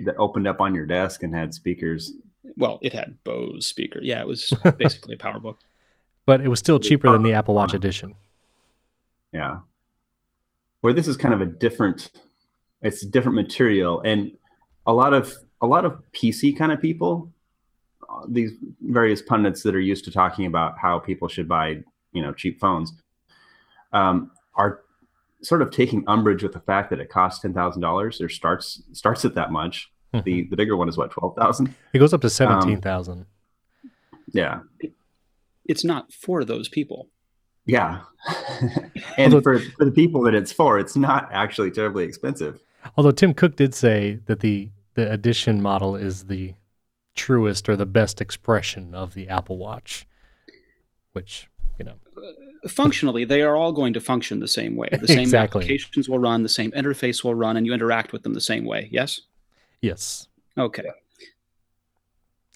that 0.00 0.16
opened 0.16 0.46
up 0.46 0.60
on 0.60 0.74
your 0.74 0.86
desk 0.86 1.22
and 1.22 1.34
had 1.34 1.52
speakers. 1.52 2.12
Well, 2.56 2.78
it 2.82 2.92
had 2.92 3.22
Bose 3.24 3.66
speaker. 3.66 4.00
Yeah, 4.02 4.20
it 4.20 4.26
was 4.26 4.52
basically 4.78 5.14
a 5.14 5.18
PowerBook. 5.18 5.56
But 6.26 6.40
it 6.40 6.48
was 6.48 6.58
still 6.58 6.78
cheaper 6.78 7.10
than 7.12 7.22
the 7.22 7.34
Apple 7.34 7.54
Watch 7.54 7.74
edition. 7.74 8.14
Yeah. 9.32 9.58
Where 10.80 10.92
this 10.92 11.06
is 11.06 11.16
kind 11.16 11.34
of 11.34 11.40
a 11.40 11.46
different 11.46 12.10
it's 12.80 13.02
a 13.02 13.08
different 13.08 13.34
material 13.34 14.00
and 14.02 14.32
a 14.86 14.92
lot 14.92 15.12
of 15.12 15.34
a 15.60 15.66
lot 15.66 15.84
of 15.84 16.00
PC 16.12 16.56
kind 16.56 16.70
of 16.70 16.80
people 16.80 17.32
these 18.28 18.52
various 18.82 19.22
pundits 19.22 19.62
that 19.62 19.74
are 19.74 19.80
used 19.80 20.04
to 20.04 20.10
talking 20.10 20.46
about 20.46 20.78
how 20.78 20.98
people 20.98 21.28
should 21.28 21.48
buy, 21.48 21.82
you 22.12 22.22
know, 22.22 22.32
cheap 22.32 22.60
phones, 22.60 22.92
um, 23.92 24.30
are 24.56 24.80
sort 25.42 25.62
of 25.62 25.70
taking 25.70 26.04
umbrage 26.06 26.42
with 26.42 26.52
the 26.52 26.60
fact 26.60 26.90
that 26.90 27.00
it 27.00 27.08
costs 27.08 27.40
ten 27.40 27.52
thousand 27.52 27.82
dollars 27.82 28.20
or 28.20 28.28
starts 28.28 28.82
starts 28.92 29.24
at 29.24 29.34
that 29.34 29.50
much. 29.52 29.90
Mm-hmm. 30.12 30.24
The 30.24 30.48
the 30.50 30.56
bigger 30.56 30.76
one 30.76 30.88
is 30.88 30.96
what 30.96 31.10
twelve 31.10 31.36
thousand. 31.36 31.74
It 31.92 31.98
goes 31.98 32.12
up 32.12 32.20
to 32.22 32.30
seventeen 32.30 32.80
thousand. 32.80 33.20
Um, 33.20 33.26
yeah, 34.32 34.60
it's 35.66 35.84
not 35.84 36.12
for 36.12 36.44
those 36.44 36.68
people. 36.68 37.08
Yeah, 37.66 38.00
and 39.16 39.34
although, 39.34 39.40
for 39.40 39.58
for 39.58 39.84
the 39.84 39.92
people 39.92 40.22
that 40.22 40.34
it's 40.34 40.52
for, 40.52 40.78
it's 40.78 40.96
not 40.96 41.28
actually 41.32 41.70
terribly 41.70 42.04
expensive. 42.04 42.60
Although 42.96 43.12
Tim 43.12 43.32
Cook 43.32 43.56
did 43.56 43.74
say 43.74 44.20
that 44.26 44.40
the 44.40 44.70
the 44.94 45.10
edition 45.10 45.62
model 45.62 45.96
is 45.96 46.24
the 46.24 46.54
truest 47.14 47.68
or 47.68 47.76
the 47.76 47.86
best 47.86 48.20
expression 48.20 48.94
of 48.94 49.14
the 49.14 49.28
Apple 49.28 49.56
Watch, 49.56 50.06
which 51.12 51.48
you 51.78 51.84
know. 51.84 51.94
Functionally, 52.68 53.24
they 53.24 53.42
are 53.42 53.56
all 53.56 53.72
going 53.72 53.92
to 53.92 54.00
function 54.00 54.40
the 54.40 54.48
same 54.48 54.74
way. 54.76 54.88
The 54.90 55.06
same 55.06 55.20
exactly. 55.20 55.60
applications 55.60 56.08
will 56.08 56.18
run, 56.18 56.42
the 56.42 56.48
same 56.48 56.70
interface 56.72 57.22
will 57.22 57.34
run, 57.34 57.56
and 57.56 57.66
you 57.66 57.74
interact 57.74 58.12
with 58.12 58.22
them 58.22 58.32
the 58.32 58.40
same 58.40 58.64
way. 58.64 58.88
Yes. 58.90 59.20
Yes. 59.82 60.28
Okay. 60.56 60.88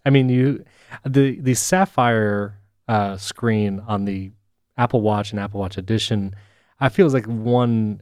I 0.04 0.10
mean, 0.10 0.28
you 0.28 0.64
the 1.04 1.38
the 1.40 1.54
sapphire 1.54 2.58
uh, 2.86 3.16
screen 3.16 3.80
on 3.86 4.06
the 4.06 4.32
Apple 4.76 5.02
Watch 5.02 5.32
and 5.32 5.40
Apple 5.40 5.60
Watch 5.60 5.76
Edition, 5.76 6.34
I 6.80 6.88
feel 6.88 7.06
is 7.06 7.12
like 7.14 7.26
one, 7.26 8.00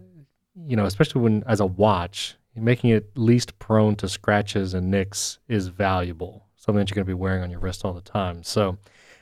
you 0.66 0.76
know, 0.76 0.84
especially 0.84 1.22
when 1.22 1.42
as 1.48 1.58
a 1.58 1.66
watch, 1.66 2.36
making 2.54 2.90
it 2.90 3.10
least 3.16 3.58
prone 3.58 3.96
to 3.96 4.08
scratches 4.08 4.74
and 4.74 4.90
nicks 4.90 5.38
is 5.48 5.68
valuable 5.68 6.45
something 6.66 6.80
that 6.80 6.90
you're 6.90 6.96
going 6.96 7.06
to 7.06 7.10
be 7.10 7.14
wearing 7.14 7.42
on 7.42 7.50
your 7.50 7.60
wrist 7.60 7.84
all 7.84 7.92
the 7.94 8.00
time. 8.00 8.42
So, 8.42 8.76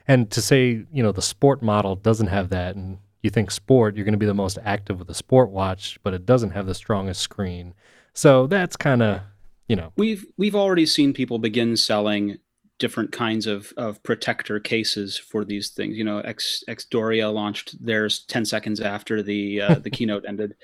and 0.09 0.31
to 0.31 0.43
say, 0.43 0.85
you 0.93 1.03
know, 1.03 1.13
the 1.13 1.23
sport 1.23 1.63
model 1.63 1.95
doesn't 1.95 2.27
have 2.29 2.49
that, 2.49 2.75
and 2.75 2.99
you 3.23 3.31
think 3.31 3.51
sport, 3.51 3.97
you're 3.97 4.05
going 4.05 4.13
to 4.13 4.19
be 4.19 4.27
the 4.27 4.35
most 4.35 4.59
active 4.65 4.99
with 4.99 5.09
a 5.11 5.15
sport 5.15 5.51
watch, 5.51 5.99
but 6.03 6.15
it 6.15 6.27
doesn't 6.27 6.51
have 6.51 6.67
the 6.67 6.75
strongest 6.75 7.21
screen. 7.21 7.75
So 8.15 8.47
that's 8.47 8.77
kind 8.77 9.03
of, 9.03 9.21
you 9.69 9.77
know, 9.77 9.93
we've 9.97 10.27
we've 10.37 10.55
already 10.55 10.87
seen 10.87 11.13
people 11.13 11.39
begin 11.39 11.77
selling 11.77 12.39
different 12.79 13.13
kinds 13.13 13.47
of, 13.47 13.73
of 13.77 14.03
protector 14.03 14.59
cases 14.61 15.17
for 15.17 15.45
these 15.45 15.71
things. 15.71 15.97
You 15.97 16.05
know, 16.05 16.19
X 16.19 16.65
Xdoria 16.69 17.33
launched 17.33 17.83
theirs 17.85 18.25
ten 18.29 18.45
seconds 18.45 18.81
after 18.81 19.23
the 19.23 19.61
uh, 19.61 19.75
the 19.77 19.91
keynote 19.97 20.25
ended. 20.27 20.55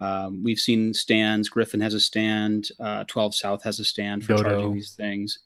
Um, 0.00 0.42
we've 0.42 0.58
seen 0.58 0.94
stands. 0.94 1.48
Griffin 1.48 1.80
has 1.80 1.94
a 1.94 2.00
stand. 2.00 2.70
Uh, 2.80 3.04
Twelve 3.04 3.34
South 3.34 3.62
has 3.64 3.78
a 3.78 3.84
stand 3.84 4.24
for 4.24 4.34
Dodo. 4.34 4.50
charging 4.50 4.74
these 4.74 4.92
things. 4.92 5.38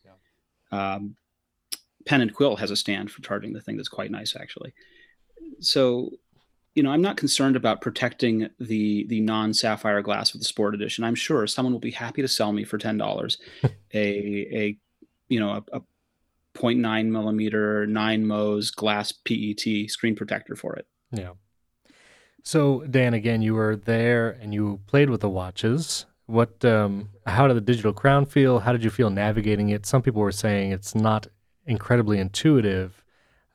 Um, 0.75 1.16
Pad 2.07 2.20
and 2.20 2.35
Quill 2.35 2.57
has 2.57 2.70
a 2.70 2.77
stand 2.77 3.11
for 3.11 3.22
charging 3.22 3.53
the 3.53 3.61
thing 3.61 3.77
that's 3.77 3.89
quite 3.89 4.11
nice, 4.11 4.37
actually. 4.37 4.75
So, 5.61 6.11
you 6.75 6.83
know, 6.83 6.91
I'm 6.91 7.03
not 7.03 7.16
concerned 7.16 7.57
about 7.57 7.81
protecting 7.81 8.51
the 8.61 9.07
the 9.09 9.20
non 9.20 9.55
sapphire 9.55 10.03
glass 10.03 10.35
of 10.35 10.41
the 10.41 10.47
Sport 10.47 10.75
Edition. 10.75 11.05
I'm 11.05 11.14
sure 11.14 11.47
someone 11.47 11.72
will 11.72 11.81
be 11.81 11.91
happy 11.91 12.22
to 12.22 12.29
sell 12.29 12.53
me 12.53 12.64
for 12.64 12.79
ten 12.79 12.99
dollars 12.99 13.39
a 13.64 13.68
a 13.95 14.79
you 15.29 15.41
know 15.41 15.51
a, 15.51 15.79
a 15.79 15.83
0.9 16.55 17.07
millimeter 17.07 17.87
nine 17.87 18.25
Mohs 18.25 18.75
glass 18.75 19.12
PET 19.12 19.91
screen 19.91 20.14
protector 20.14 20.57
for 20.57 20.77
it. 20.77 20.87
Yeah. 21.11 21.33
So 22.43 22.81
Dan, 22.81 23.14
again, 23.14 23.43
you 23.43 23.55
were 23.55 23.77
there 23.77 24.31
and 24.31 24.53
you 24.53 24.81
played 24.87 25.11
with 25.11 25.20
the 25.20 25.31
watches. 25.31 26.07
What, 26.27 26.64
um, 26.64 27.11
how 27.27 27.47
did 27.47 27.57
the 27.57 27.61
digital 27.61 27.93
crown 27.93 28.27
feel? 28.27 28.61
How 28.61 28.72
did 28.72 28.83
you 28.83 28.91
feel 28.91 29.11
navigating 29.11 29.68
it? 29.68 29.85
Some 29.85 30.03
people 30.03 30.22
were 30.22 30.33
saying 30.33 30.72
it's 30.72 30.95
not 30.95 31.27
incredibly 31.66 32.18
intuitive. 32.18 33.05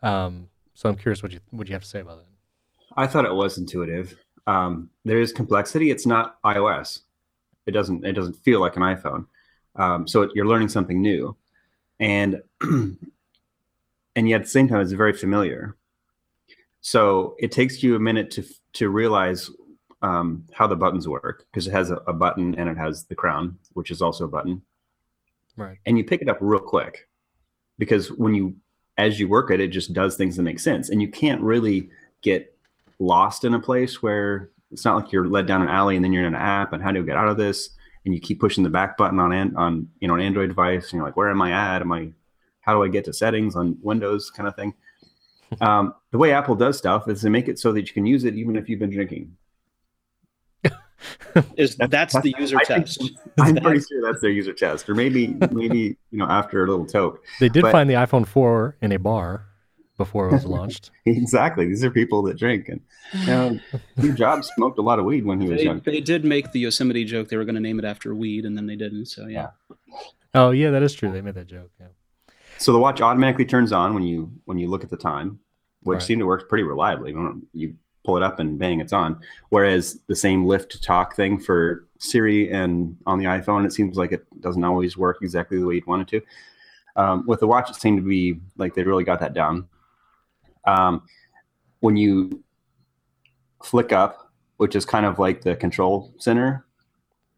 Um, 0.02 0.50
so 0.74 0.88
I'm 0.88 0.96
curious 0.96 1.22
what 1.22 1.32
you 1.32 1.40
what 1.50 1.68
you 1.68 1.74
have 1.74 1.84
to 1.84 1.90
say 1.90 2.00
about 2.00 2.20
that. 2.20 2.26
I 2.96 3.08
thought 3.08 3.26
it 3.26 3.34
was 3.34 3.58
intuitive. 3.58 4.16
Um, 4.48 4.90
there 5.04 5.20
is 5.20 5.32
complexity. 5.32 5.92
It's 5.92 6.06
not 6.06 6.42
iOS. 6.44 7.02
It 7.66 7.72
doesn't 7.72 8.06
it 8.06 8.14
doesn't 8.14 8.38
feel 8.38 8.62
like 8.62 8.76
an 8.78 8.84
iPhone. 8.84 9.26
Um, 9.76 10.08
so 10.08 10.22
it, 10.24 10.32
you're 10.34 10.48
learning 10.48 10.70
something 10.70 11.02
new, 11.02 11.36
and 12.00 12.42
and 12.62 12.98
yet 14.16 14.38
at 14.38 14.44
the 14.44 14.50
same 14.50 14.68
time 14.68 14.82
it's 14.82 14.92
very 14.92 15.14
familiar. 15.14 15.76
So 16.82 17.36
it 17.40 17.52
takes 17.52 17.84
you 17.84 17.96
a 17.96 18.00
minute 18.00 18.32
to 18.32 18.46
to 18.74 18.90
realize 18.90 19.52
um, 20.02 20.46
how 20.54 20.68
the 20.68 20.76
buttons 20.76 21.08
work 21.08 21.46
because 21.52 21.68
it 21.68 21.72
has 21.72 21.92
a, 21.92 21.96
a, 22.08 22.14
button 22.14 22.56
and 22.56 22.70
it 22.70 22.78
has 22.78 23.06
the 23.06 23.16
crown, 23.16 23.58
which 23.74 23.92
is 23.92 24.02
also 24.02 24.26
a 24.26 24.30
button. 24.30 24.62
right. 25.58 25.78
and 25.86 25.98
you 25.98 26.04
pick 26.04 26.22
it 26.22 26.30
up 26.30 26.38
real 26.40 26.60
quick 26.60 27.08
because 27.78 28.10
when 28.10 28.34
you 28.34 28.56
as 28.98 29.20
you 29.20 29.28
work 29.28 29.52
it, 29.52 29.60
it 29.60 29.70
just 29.70 29.94
does 29.94 30.16
things 30.16 30.36
that 30.36 30.44
make 30.44 30.60
sense, 30.60 30.90
and 30.90 31.02
you 31.02 31.08
can't 31.08 31.42
really 31.42 31.90
get 32.22 32.56
lost 33.00 33.46
in 33.46 33.54
a 33.54 33.60
place 33.60 34.02
where 34.02 34.52
it's 34.72 34.86
not 34.86 34.96
like 34.96 35.12
you're 35.12 35.28
led 35.28 35.48
down 35.48 35.62
an 35.62 35.70
alley 35.70 35.96
and 35.96 36.04
then 36.04 36.14
you're 36.14 36.26
in 36.26 36.36
an 36.36 36.42
app 36.42 36.74
and 36.74 36.84
how 36.84 36.92
do 36.92 37.00
you 37.00 37.06
get 37.06 37.16
out 37.16 37.30
of 37.30 37.38
this 37.38 37.70
and 38.06 38.14
you 38.14 38.20
keep 38.20 38.40
pushing 38.40 38.64
the 38.64 38.70
back 38.70 38.98
button 38.98 39.20
on 39.20 39.32
an, 39.32 39.56
on 39.56 39.88
you 40.00 40.08
know 40.08 40.16
an 40.16 40.22
Android 40.22 40.50
device 40.50 40.86
and 40.86 40.94
you're 40.94 41.06
like 41.06 41.18
where 41.18 41.30
am 41.30 41.42
I 41.42 41.52
at 41.52 41.82
am 41.82 41.92
I 41.92 42.12
how 42.62 42.74
do 42.74 42.84
I 42.84 42.88
get 42.88 43.06
to 43.06 43.14
settings 43.14 43.56
on 43.56 43.78
Windows 43.82 44.30
kind 44.30 44.48
of 44.48 44.56
thing. 44.56 44.74
Um, 45.62 45.96
the 46.12 46.20
way 46.20 46.32
Apple 46.32 46.54
does 46.54 46.78
stuff 46.78 47.10
is 47.10 47.24
they 47.24 47.30
make 47.30 47.48
it 47.48 47.58
so 47.58 47.74
that 47.74 47.88
you 47.88 47.92
can 47.92 48.06
use 48.06 48.24
it 48.24 48.36
even 48.36 48.56
if 48.56 48.70
you've 48.70 48.80
been 48.80 48.92
drinking. 48.92 49.36
is 51.58 51.76
that's, 51.76 51.92
that's, 51.92 52.22
the 52.22 52.34
user 52.40 52.58
I 52.58 52.64
test? 52.64 53.00
Think, 53.00 53.18
I'm 53.40 53.56
pretty 53.64 53.82
sure 53.82 54.02
that's 54.02 54.22
their 54.22 54.32
user 54.32 54.54
test, 54.54 54.90
or 54.90 54.96
maybe 54.96 55.36
maybe 55.52 55.98
you 56.12 56.18
know 56.18 56.26
after 56.26 56.64
a 56.64 56.68
little 56.68 56.86
toke. 56.86 57.24
They 57.40 57.50
did 57.50 57.62
but, 57.62 57.72
find 57.72 57.90
the 57.90 57.96
iPhone 57.96 58.28
4 58.28 58.78
in 58.82 58.92
a 58.92 59.00
bar 59.00 59.46
before 59.98 60.30
it 60.30 60.34
was 60.34 60.46
launched. 60.46 60.92
exactly, 61.06 61.68
these 61.68 61.84
are 61.84 61.92
people 61.92 62.22
that 62.24 62.38
drink, 62.38 62.70
and 62.70 62.82
you 63.14 63.28
know, 63.28 63.60
Steve 63.98 64.16
Jobs 64.16 64.50
smoked 64.56 64.80
a 64.80 64.82
lot 64.82 65.00
of 65.00 65.06
weed 65.06 65.26
when 65.26 65.40
he 65.40 65.48
was 65.48 65.60
they, 65.60 65.66
young. 65.66 65.82
They 65.82 66.02
did 66.02 66.26
make 66.26 66.52
the 66.52 66.60
Yosemite 66.60 67.06
joke; 67.06 67.30
they 67.30 67.38
were 67.38 67.46
going 67.46 67.56
to 67.56 67.62
name 67.62 67.80
it 67.80 67.86
after 67.86 68.14
weed, 68.16 68.46
and 68.46 68.58
then 68.58 68.66
they 68.66 68.76
didn't. 68.76 69.06
So 69.06 69.28
yeah. 69.28 69.50
Oh 70.34 70.52
yeah, 70.52 70.72
that 70.72 70.84
is 70.84 70.94
true. 70.94 71.12
They 71.12 71.22
made 71.22 71.36
that 71.36 71.48
joke. 71.48 71.72
Yeah. 71.80 71.88
So 72.58 72.74
the 72.74 72.80
watch 72.80 73.00
automatically 73.00 73.46
turns 73.46 73.72
on 73.72 73.94
when 73.94 74.04
you 74.04 74.32
when 74.46 74.58
you 74.58 74.68
look 74.68 74.84
at 74.84 74.90
the 74.90 74.98
time, 74.98 75.40
which 75.84 75.96
right. 75.96 76.04
seemed 76.04 76.20
to 76.20 76.26
work 76.26 76.50
pretty 76.50 76.64
reliably. 76.64 77.16
You 77.54 77.76
pull 78.04 78.18
it 78.18 78.24
up 78.24 78.40
and 78.40 78.58
bang, 78.58 78.80
it's 78.80 78.94
on. 78.94 79.20
Whereas 79.50 80.00
the 80.08 80.16
same 80.16 80.46
lift 80.46 80.72
to 80.72 80.82
talk 80.82 81.16
thing 81.16 81.40
for 81.40 81.88
Siri 82.00 82.52
and 82.52 82.96
on 83.06 83.20
the 83.20 83.26
iPhone, 83.26 83.66
it 83.66 83.74
seems 83.74 83.98
like 83.98 84.12
it 84.12 84.26
doesn't 84.42 84.64
always 84.64 84.98
work 84.98 85.18
exactly 85.22 85.60
the 85.60 85.66
way 85.66 85.76
you'd 85.76 85.88
want 85.88 86.02
it 86.02 86.08
to. 86.08 87.02
Um, 87.02 87.26
with 87.28 87.40
the 87.40 87.48
watch, 87.48 87.70
it 87.70 87.76
seemed 87.76 87.98
to 87.98 88.08
be 88.08 88.40
like 88.58 88.74
they 88.74 88.84
really 88.84 89.04
got 89.04 89.20
that 89.20 89.34
down. 89.34 89.68
Um, 90.66 91.04
when 91.80 91.96
you 91.96 92.44
flick 93.64 93.92
up, 93.92 94.32
which 94.58 94.76
is 94.76 94.86
kind 94.86 95.06
of 95.06 95.20
like 95.20 95.42
the 95.42 95.56
control 95.56 96.14
center, 96.18 96.66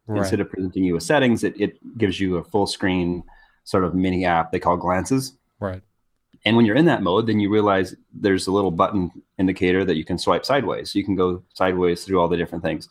right. 0.08 0.20
instead 0.20 0.40
of 0.40 0.50
presenting 0.50 0.84
you 0.84 0.94
with 0.94 1.04
settings, 1.04 1.44
it, 1.44 1.60
it 1.60 1.98
gives 1.98 2.20
you 2.20 2.38
a 2.38 2.44
full 2.44 2.66
screen 2.68 3.24
sort 3.64 3.84
of 3.84 3.94
mini 3.94 4.26
app 4.26 4.52
they 4.52 4.60
call 4.60 4.78
glances. 4.78 5.38
Right. 5.60 5.82
And 6.46 6.56
when 6.56 6.66
you're 6.66 6.76
in 6.76 6.86
that 6.86 7.04
mode, 7.04 7.28
then 7.28 7.40
you 7.40 7.52
realize 7.52 7.96
there's 8.14 8.48
a 8.48 8.52
little 8.52 8.72
button 8.72 9.12
indicator 9.38 9.86
that 9.86 9.96
you 9.96 10.04
can 10.04 10.18
swipe 10.18 10.46
sideways. 10.46 10.92
So 10.92 11.00
you 11.00 11.06
can 11.06 11.16
go 11.16 11.44
sideways 11.54 12.04
through 12.04 12.20
all 12.20 12.28
the 12.28 12.38
different 12.38 12.64
things 12.64 12.90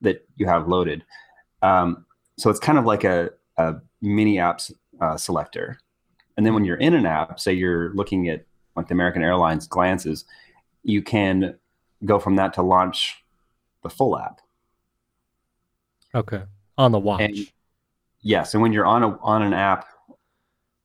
that 0.00 0.24
you 0.36 0.46
have 0.46 0.68
loaded. 0.68 1.04
Um, 1.62 2.06
so 2.36 2.50
it's 2.50 2.60
kind 2.60 2.78
of 2.78 2.84
like 2.84 3.02
a, 3.02 3.30
a 3.56 3.76
mini 4.00 4.36
apps 4.36 4.72
uh, 5.00 5.16
selector. 5.16 5.80
And 6.36 6.46
then 6.46 6.54
when 6.54 6.64
you're 6.64 6.76
in 6.76 6.94
an 6.94 7.04
app, 7.04 7.40
say 7.40 7.52
you're 7.52 7.92
looking 7.94 8.28
at 8.28 8.44
like 8.76 8.86
the 8.86 8.94
American 8.94 9.22
Airlines 9.22 9.66
glances, 9.66 10.24
you 10.84 11.02
can 11.02 11.56
go 12.04 12.20
from 12.20 12.36
that 12.36 12.54
to 12.54 12.62
launch 12.62 13.24
the 13.82 13.90
full 13.90 14.16
app. 14.16 14.40
Okay. 16.14 16.42
On 16.76 16.92
the 16.92 16.98
watch. 17.00 17.22
And, 17.22 17.36
yes. 18.22 18.54
And 18.54 18.62
when 18.62 18.72
you're 18.72 18.86
on 18.86 19.02
a 19.02 19.18
on 19.18 19.42
an 19.42 19.52
app 19.52 19.86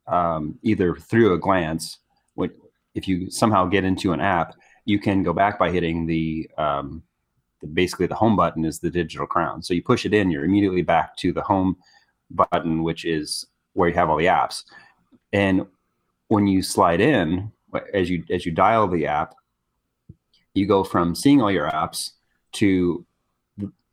um, 0.08 0.58
either 0.64 0.96
through 0.96 1.34
a 1.34 1.38
glance, 1.40 2.00
which 2.36 2.52
if 2.96 3.08
you 3.08 3.30
somehow 3.30 3.66
get 3.66 3.84
into 3.84 4.14
an 4.14 4.22
app, 4.22 4.56
you 4.86 5.00
can 5.00 5.24
go 5.24 5.34
back 5.34 5.58
by 5.58 5.72
hitting 5.72 6.06
the, 6.06 6.50
um, 6.58 7.02
the, 7.62 7.68
basically 7.68 8.08
the 8.08 8.16
home 8.16 8.36
button 8.36 8.66
is 8.66 8.80
the 8.80 8.90
digital 8.90 9.26
crown. 9.26 9.64
So 9.64 9.74
you 9.74 9.82
push 9.82 10.06
it 10.06 10.14
in, 10.14 10.30
you're 10.30 10.46
immediately 10.46 10.82
back 10.82 11.16
to 11.18 11.32
the 11.32 11.42
home 11.42 11.78
button, 12.30 12.84
which 12.84 13.06
is 13.06 13.46
where 13.74 13.90
you 13.90 13.96
have 13.96 14.10
all 14.10 14.18
the 14.18 14.26
apps. 14.26 14.64
And 15.32 15.66
when 16.28 16.48
you 16.48 16.62
slide 16.62 17.02
in, 17.02 17.52
as 17.94 18.10
you 18.10 18.24
as 18.30 18.46
you 18.46 18.52
dial 18.52 18.88
the 18.88 19.08
app, 19.08 19.36
you 20.54 20.68
go 20.68 20.84
from 20.84 21.16
seeing 21.16 21.42
all 21.42 21.52
your 21.52 21.70
apps 21.72 22.12
to 22.54 23.06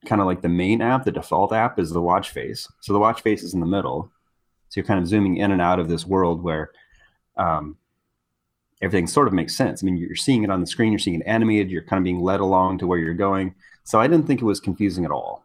kind 0.07 0.21
of 0.21 0.27
like 0.27 0.43
the 0.43 0.49
main 0.49 0.83
app. 0.83 1.05
The 1.05 1.13
default 1.13 1.53
app 1.53 1.79
is 1.79 1.91
the 1.91 2.01
watch 2.03 2.31
face. 2.31 2.69
So 2.81 2.93
the 2.93 2.99
watch 2.99 3.23
face 3.23 3.43
is 3.43 3.55
in 3.55 3.61
the 3.61 3.67
middle, 3.67 4.11
so 4.71 4.79
you're 4.79 4.87
kind 4.87 5.01
of 5.01 5.09
zooming 5.09 5.37
in 5.37 5.51
and 5.51 5.61
out 5.61 5.81
of 5.81 5.89
this 5.89 6.07
world 6.07 6.43
where 6.43 6.71
um, 7.37 7.77
everything 8.81 9.09
sort 9.09 9.27
of 9.27 9.35
makes 9.35 9.55
sense. 9.55 9.83
I 9.83 9.85
mean, 9.85 9.97
you're 9.97 10.15
seeing 10.15 10.45
it 10.45 10.51
on 10.51 10.61
the 10.61 10.67
screen, 10.67 10.93
you're 10.93 11.01
seeing 11.01 11.21
it 11.21 11.27
animated, 11.27 11.71
you're 11.71 11.83
kind 11.83 11.99
of 11.99 12.05
being 12.05 12.21
led 12.21 12.39
along 12.39 12.79
to 12.79 12.87
where 12.87 12.99
you're 12.99 13.13
going. 13.13 13.55
So 13.83 14.01
I 14.01 14.07
didn't 14.07 14.29
think 14.29 14.41
it 14.41 14.45
was 14.45 14.61
confusing 14.61 15.05
at 15.05 15.11
all. 15.11 15.45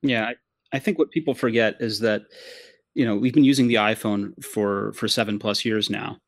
Yeah, 0.00 0.32
I, 0.72 0.78
think 0.78 0.98
what 0.98 1.10
people 1.10 1.34
forget 1.34 1.76
is 1.80 2.00
that 2.00 2.22
you 2.94 3.04
know 3.04 3.16
we've 3.16 3.34
been 3.34 3.44
using 3.44 3.68
the 3.68 3.74
iPhone 3.74 4.42
for 4.42 4.92
for 4.92 5.08
seven 5.08 5.38
plus 5.38 5.64
years 5.64 5.90
now, 5.90 6.18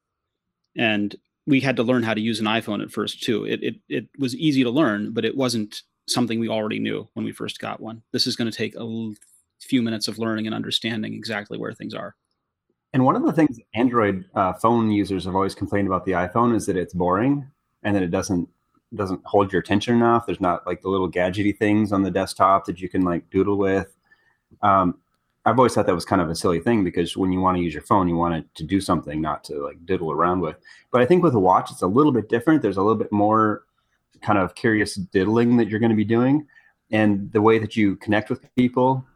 and 0.77 1.15
we 1.47 1.61
had 1.61 1.77
to 1.77 1.83
learn 1.83 2.03
how 2.03 2.15
to 2.15 2.21
use 2.21 2.41
an 2.41 2.47
iPhone 2.47 2.83
at 2.83 2.91
first 2.91 3.23
too. 3.23 3.45
It 3.45 3.63
it 3.63 3.75
it 3.89 4.09
was 4.19 4.35
easy 4.35 4.65
to 4.65 4.71
learn, 4.71 5.13
but 5.13 5.25
it 5.25 5.37
wasn't 5.37 5.83
something 6.09 6.41
we 6.41 6.49
already 6.49 6.81
knew 6.81 7.09
when 7.15 7.25
we 7.25 7.33
first 7.33 7.61
got 7.61 7.81
one. 7.81 8.03
This 8.13 8.27
is 8.27 8.35
going 8.35 8.51
to 8.51 8.57
take 8.57 8.75
a 8.75 8.85
few 9.61 9.83
minutes 9.83 10.09
of 10.09 10.19
learning 10.19 10.47
and 10.47 10.55
understanding 10.55 11.15
exactly 11.15 11.59
where 11.59 11.73
things 11.73 11.95
are. 11.95 12.15
And 12.93 13.05
one 13.05 13.17
of 13.17 13.25
the 13.25 13.33
things 13.33 13.59
Android 13.75 14.25
uh, 14.35 14.53
phone 14.55 14.91
users 14.91 15.25
have 15.25 15.35
always 15.35 15.55
complained 15.55 15.87
about 15.87 16.05
the 16.05 16.13
iPhone 16.13 16.55
is 16.55 16.67
that 16.67 16.77
it's 16.77 16.95
boring 16.95 17.49
and 17.83 17.95
that 17.95 18.03
it 18.03 18.11
doesn't 18.11 18.49
doesn't 18.95 19.21
hold 19.25 19.53
your 19.53 19.61
attention 19.61 19.95
enough. 19.95 20.27
There's 20.27 20.41
not 20.41 20.67
like 20.67 20.83
the 20.83 20.89
little 20.89 21.09
gadgety 21.09 21.57
things 21.57 21.93
on 21.93 22.03
the 22.03 22.11
desktop 22.11 22.65
that 22.65 22.81
you 22.81 22.89
can 22.89 23.03
like 23.03 23.31
doodle 23.31 23.57
with. 23.57 23.97
Um, 24.63 24.99
I've 25.47 25.59
always 25.59 25.75
thought 25.75 25.87
that 25.87 25.95
was 25.95 26.05
kind 26.05 26.21
of 26.21 26.29
a 26.29 26.35
silly 26.35 26.59
thing 26.59 26.83
because 26.83 27.17
when 27.17 27.33
you 27.33 27.41
want 27.41 27.57
to 27.57 27.63
use 27.63 27.73
your 27.73 27.85
phone, 27.85 28.09
you 28.09 28.17
want 28.17 28.35
it 28.35 28.55
to 28.57 28.65
do 28.65 28.81
something, 28.81 29.21
not 29.21 29.45
to 29.45 29.65
like 29.65 29.87
diddle 29.87 30.11
around 30.11 30.41
with. 30.41 30.57
But 30.91 31.03
I 31.03 31.07
think 31.07 31.23
with 31.23 31.35
a 31.35 31.39
watch, 31.39 31.71
it's 31.71 31.83
a 31.83 31.87
little 31.87 32.13
bit 32.13 32.29
different. 32.29 32.63
There's 32.63 32.77
a 32.77 32.83
little 32.83 32.99
bit 32.99 33.13
more 33.13 33.63
kind 34.23 34.39
of 34.39 34.55
curious 34.55 34.97
diddling 34.97 35.57
that 35.57 35.69
you're 35.69 35.81
going 35.81 35.91
to 35.91 35.97
be 35.97 36.05
doing, 36.05 36.47
and 36.91 37.31
the 37.33 37.41
way 37.41 37.59
that 37.59 37.77
you 37.77 37.97
connect 37.97 38.29
with 38.29 38.45
people 38.55 39.07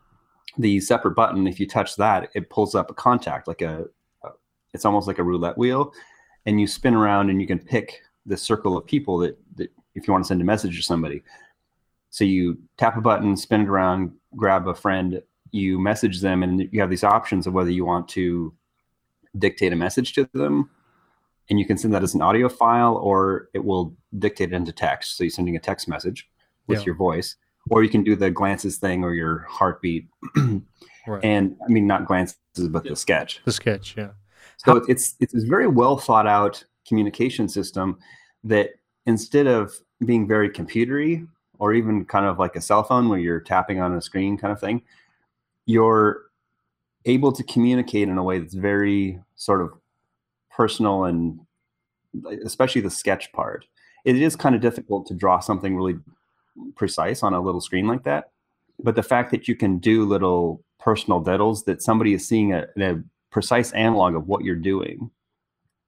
the 0.59 0.81
separate 0.81 1.15
button, 1.15 1.47
if 1.47 1.59
you 1.59 1.67
touch 1.67 1.97
that, 1.97 2.31
it 2.35 2.51
pulls 2.51 2.75
up 2.75 2.91
a 2.91 2.95
contact, 2.95 3.49
like 3.49 3.63
a, 3.63 3.87
it's 4.73 4.85
almost 4.85 5.07
like 5.07 5.19
a 5.19 5.23
roulette 5.23 5.59
wheel, 5.59 5.93
and 6.47 6.61
you 6.61 6.67
spin 6.67 6.95
around 6.95 7.31
and 7.31 7.41
you 7.41 7.47
can 7.47 7.59
pick 7.59 8.03
the 8.27 8.37
circle 8.37 8.77
of 8.77 8.87
people 8.87 9.19
that, 9.19 9.39
that 9.57 9.71
if 9.95 10.07
you 10.07 10.13
want 10.13 10.25
to 10.25 10.29
send 10.29 10.41
a 10.41 10.45
message 10.45 10.77
to 10.77 10.83
somebody. 10.83 11.23
So 12.11 12.25
you 12.25 12.59
tap 12.77 12.97
a 12.97 13.01
button, 13.01 13.37
spin 13.37 13.63
it 13.63 13.69
around, 13.69 14.13
grab 14.37 14.69
a 14.69 14.75
friend, 14.75 15.23
you 15.51 15.79
message 15.79 16.21
them, 16.21 16.43
and 16.43 16.69
you 16.73 16.81
have 16.81 16.91
these 16.91 17.05
options 17.05 17.47
of 17.47 17.55
whether 17.55 17.71
you 17.71 17.85
want 17.85 18.09
to 18.11 18.53
dictate 19.39 19.73
a 19.73 19.77
message 19.77 20.13
to 20.15 20.29
them, 20.33 20.71
and 21.51 21.59
you 21.59 21.67
can 21.67 21.77
send 21.77 21.93
that 21.95 22.03
as 22.03 22.15
an 22.15 22.23
audio 22.23 22.49
file, 22.49 22.97
or 22.97 23.49
it 23.53 23.65
will 23.65 23.95
dictate 24.19 24.53
it 24.53 24.57
into 24.57 24.73
text. 24.73 25.17
So 25.17 25.25
you're 25.25 25.31
sending 25.31 25.57
a 25.57 25.61
text 25.61 25.89
message 25.89 26.29
with 26.67 26.81
yeah. 26.81 26.87
your 26.87 26.95
voice 26.95 27.37
or 27.71 27.83
you 27.83 27.89
can 27.89 28.05
do 28.05 28.17
the 28.17 28.31
glances 28.31 28.79
thing 28.79 29.05
or 29.05 29.15
your 29.15 29.41
heartbeat. 29.49 30.07
right. 31.07 31.25
And 31.25 31.57
I 31.65 31.71
mean, 31.71 31.87
not 31.87 32.07
glances, 32.07 32.37
but 32.71 32.85
the 32.85 32.97
sketch. 32.97 33.41
The 33.45 33.53
sketch, 33.53 33.95
yeah. 33.97 34.11
So 34.59 34.75
How- 34.75 34.87
it's 34.89 35.15
it's 35.21 35.35
a 35.35 35.47
very 35.47 35.67
well 35.67 35.97
thought 35.97 36.27
out 36.27 36.65
communication 36.87 37.49
system 37.49 37.99
that 38.45 38.71
instead 39.07 39.47
of 39.47 39.73
being 40.05 40.29
very 40.29 40.51
computery 40.51 41.27
or 41.59 41.73
even 41.73 42.05
kind 42.05 42.27
of 42.27 42.39
like 42.39 42.57
a 42.57 42.61
cell 42.61 42.83
phone 42.83 43.09
where 43.09 43.19
you're 43.19 43.41
tapping 43.41 43.81
on 43.81 43.95
a 43.95 44.03
screen 44.03 44.37
kind 44.37 44.53
of 44.53 44.61
thing, 44.61 44.83
you're 45.67 46.23
able 47.07 47.33
to 47.33 47.43
communicate 47.45 48.09
in 48.09 48.19
a 48.19 48.23
way 48.23 48.39
that's 48.39 48.55
very 48.55 49.19
sort 49.37 49.61
of 49.61 49.73
personal 50.51 51.05
and 51.05 51.39
especially 52.45 52.81
the 52.81 52.91
sketch 52.91 53.33
part. 53.33 53.65
It 54.05 54.21
is 54.21 54.37
kind 54.37 54.55
of 54.55 54.61
difficult 54.61 55.07
to 55.07 55.15
draw 55.15 55.41
something 55.41 55.77
really 55.77 55.97
precise 56.75 57.23
on 57.23 57.35
a 57.35 57.41
little 57.41 57.61
screen 57.61 57.87
like 57.87 58.05
that. 58.05 58.31
But 58.83 58.97
the 58.97 59.03
fact 59.03 59.31
that 59.31 59.49
you 59.49 59.55
can 59.55 59.79
do 59.79 60.05
little 60.05 60.65
personal 60.79 61.23
diddles 61.23 61.65
that 61.65 61.83
somebody 61.83 62.15
is 62.15 62.27
seeing 62.27 62.53
a, 62.53 62.67
a 62.79 62.97
precise 63.31 63.73
analog 63.73 64.15
of 64.15 64.27
what 64.27 64.45
you're 64.45 64.57
doing 64.57 65.11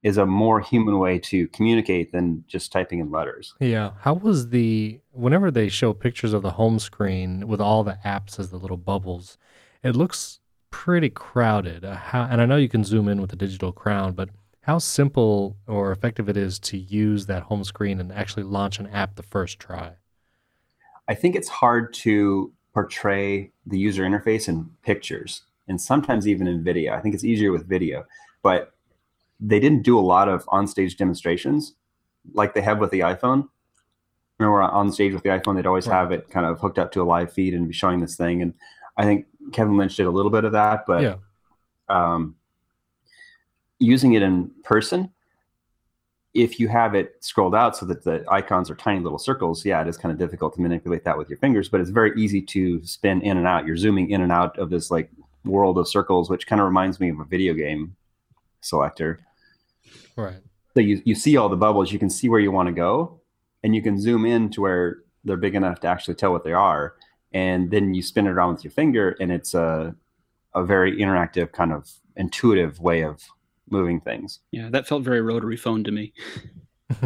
is 0.03 0.19
a 0.19 0.27
more 0.27 0.61
human 0.61 0.99
way 0.99 1.19
to 1.19 1.49
communicate 1.49 2.13
than 2.13 2.45
just 2.47 2.71
typing 2.71 3.01
in 3.01 3.11
letters. 3.11 3.55
Yeah. 3.59 3.93
How 4.01 4.15
was 4.15 4.51
the 4.51 5.01
whenever 5.11 5.51
they 5.51 5.69
show 5.69 5.93
pictures 5.93 6.33
of 6.33 6.43
the 6.43 6.53
home 6.53 6.79
screen 6.79 7.49
with 7.49 7.61
all 7.61 7.83
the 7.83 7.99
apps 8.05 8.39
as 8.39 8.51
the 8.51 8.57
little 8.57 8.77
bubbles, 8.77 9.37
it 9.83 9.97
looks 9.97 10.39
pretty 10.71 11.11
crowded. 11.11 11.85
Uh, 11.85 11.97
how, 11.97 12.23
and 12.25 12.41
I 12.41 12.47
know 12.47 12.57
you 12.57 12.69
can 12.69 12.85
zoom 12.85 13.09
in 13.09 13.21
with 13.21 13.31
the 13.31 13.37
digital 13.37 13.73
crown, 13.73 14.13
but 14.13 14.29
how 14.61 14.79
simple 14.79 15.57
or 15.67 15.93
effective 15.93 16.29
it 16.29 16.37
is 16.37 16.59
to 16.59 16.77
use 16.77 17.27
that 17.27 17.45
home 17.45 17.65
screen 17.65 17.99
and 18.01 18.13
actually 18.13 18.43
launch 18.43 18.79
an 18.79 18.87
app 18.89 19.15
the 19.15 19.23
first 19.23 19.59
try. 19.59 19.93
I 21.09 21.15
think 21.15 21.37
it's 21.37 21.49
hard 21.49 21.95
to 21.95 22.53
portray 22.75 23.53
the 23.67 23.79
user 23.79 24.03
interface 24.03 24.49
in 24.49 24.69
pictures 24.83 25.43
and 25.69 25.81
sometimes 25.81 26.29
even 26.29 26.47
in 26.47 26.63
video. 26.63 26.95
I 26.95 27.01
think 27.01 27.15
it's 27.15 27.25
easier 27.25 27.53
with 27.53 27.69
video, 27.69 28.05
but 28.43 28.73
they 29.41 29.61
didn't 29.61 29.83
do 29.83 29.99
a 29.99 30.01
lot 30.01 30.29
of 30.29 30.45
on-stage 30.49 30.97
demonstrations 30.97 31.75
like 32.33 32.55
they 32.55 32.61
have 32.63 32.79
with 32.79 32.91
the 32.91 33.01
iPhone. 33.01 33.49
Remember 34.39 34.63
on 34.63 34.93
stage 34.93 35.13
with 35.13 35.23
the 35.23 35.31
iPhone, 35.31 35.57
they'd 35.57 35.67
always 35.67 35.87
have 35.87 36.13
it 36.13 36.29
kind 36.29 36.47
of 36.47 36.61
hooked 36.61 36.79
up 36.79 36.93
to 36.93 37.03
a 37.03 37.05
live 37.05 37.33
feed 37.33 37.55
and 37.55 37.69
be 37.69 37.75
showing 37.75 38.01
this 38.01 38.17
thing. 38.17 38.43
And 38.43 38.55
I 38.97 39.05
think 39.05 39.27
Kevin 39.53 39.77
Lynch 39.77 39.97
did 39.97 40.07
a 40.07 40.11
little 40.11 40.31
bit 40.31 40.45
of 40.45 40.53
that, 40.53 40.85
but 40.87 41.03
yeah. 41.03 41.17
um, 41.89 42.37
using 43.79 44.15
it 44.15 44.23
in 44.23 44.51
person, 44.65 45.13
if 46.37 46.61
you 46.61 46.69
have 46.69 46.95
it 46.95 47.17
scrolled 47.21 47.55
out 47.55 47.77
so 47.77 47.87
that 47.87 48.05
the 48.05 48.25
icons 48.31 48.71
are 48.71 48.75
tiny 48.75 49.01
little 49.01 49.19
circles, 49.19 49.65
yeah, 49.65 49.81
it 49.81 49.89
is 49.89 49.97
kind 49.97 50.13
of 50.13 50.19
difficult 50.19 50.55
to 50.55 50.61
manipulate 50.61 51.05
that 51.05 51.17
with 51.17 51.29
your 51.29 51.39
fingers, 51.39 51.69
but 51.69 51.81
it's 51.81 51.91
very 51.91 52.13
easy 52.17 52.43
to 52.43 52.85
spin 52.85 53.23
in 53.23 53.39
and 53.39 53.47
out. 53.47 53.67
You're 53.67 53.77
zooming 53.77 54.11
in 54.11 54.21
and 54.21 54.31
out 54.31 54.59
of 54.59 54.69
this 54.69 54.91
like 54.91 55.11
world 55.45 55.79
of 55.79 55.89
circles, 55.89 56.29
which 56.29 56.47
kind 56.47 56.61
of 56.61 56.67
reminds 56.67 57.01
me 57.01 57.09
of 57.09 57.21
a 57.21 57.25
video 57.25 57.55
game 57.55 57.97
selector. 58.61 59.21
Right. 60.17 60.37
So 60.75 60.81
you, 60.81 61.01
you 61.05 61.15
see 61.15 61.37
all 61.37 61.49
the 61.49 61.57
bubbles, 61.57 61.91
you 61.91 61.99
can 61.99 62.11
see 62.11 62.29
where 62.29 62.41
you 62.41 62.53
want 62.53 62.67
to 62.67 62.73
go, 62.73 63.21
and 63.63 63.75
you 63.75 63.81
can 63.81 63.99
zoom 63.99 64.27
in 64.27 64.51
to 64.51 64.61
where 64.61 64.99
they're 65.25 65.37
big 65.37 65.55
enough 65.55 65.81
to 65.81 65.89
actually 65.89 66.15
tell 66.15 66.33
what 66.33 66.45
they 66.45 66.53
are. 66.53 66.95
And 67.33 67.71
then 67.71 67.95
you 67.95 68.03
spin 68.03 68.27
it 68.27 68.31
around 68.31 68.55
with 68.55 68.65
your 68.65 68.71
finger, 68.71 69.17
and 69.21 69.33
it's 69.33 69.55
a, 69.55 69.95
a 70.55 70.65
very 70.65 70.99
interactive, 70.99 71.53
kind 71.53 71.73
of 71.73 71.91
intuitive 72.17 72.81
way 72.81 73.03
of 73.03 73.23
moving 73.71 74.01
things. 74.01 74.41
Yeah, 74.53 74.69
that 74.71 74.87
felt 74.87 75.03
very 75.03 75.21
rotary 75.21 75.57
phone 75.57 75.85
to 75.85 75.91
me. 75.91 76.13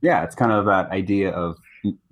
yeah, 0.00 0.24
it's 0.24 0.34
kind 0.34 0.52
of 0.52 0.64
that 0.66 0.90
idea 0.90 1.30
of 1.30 1.56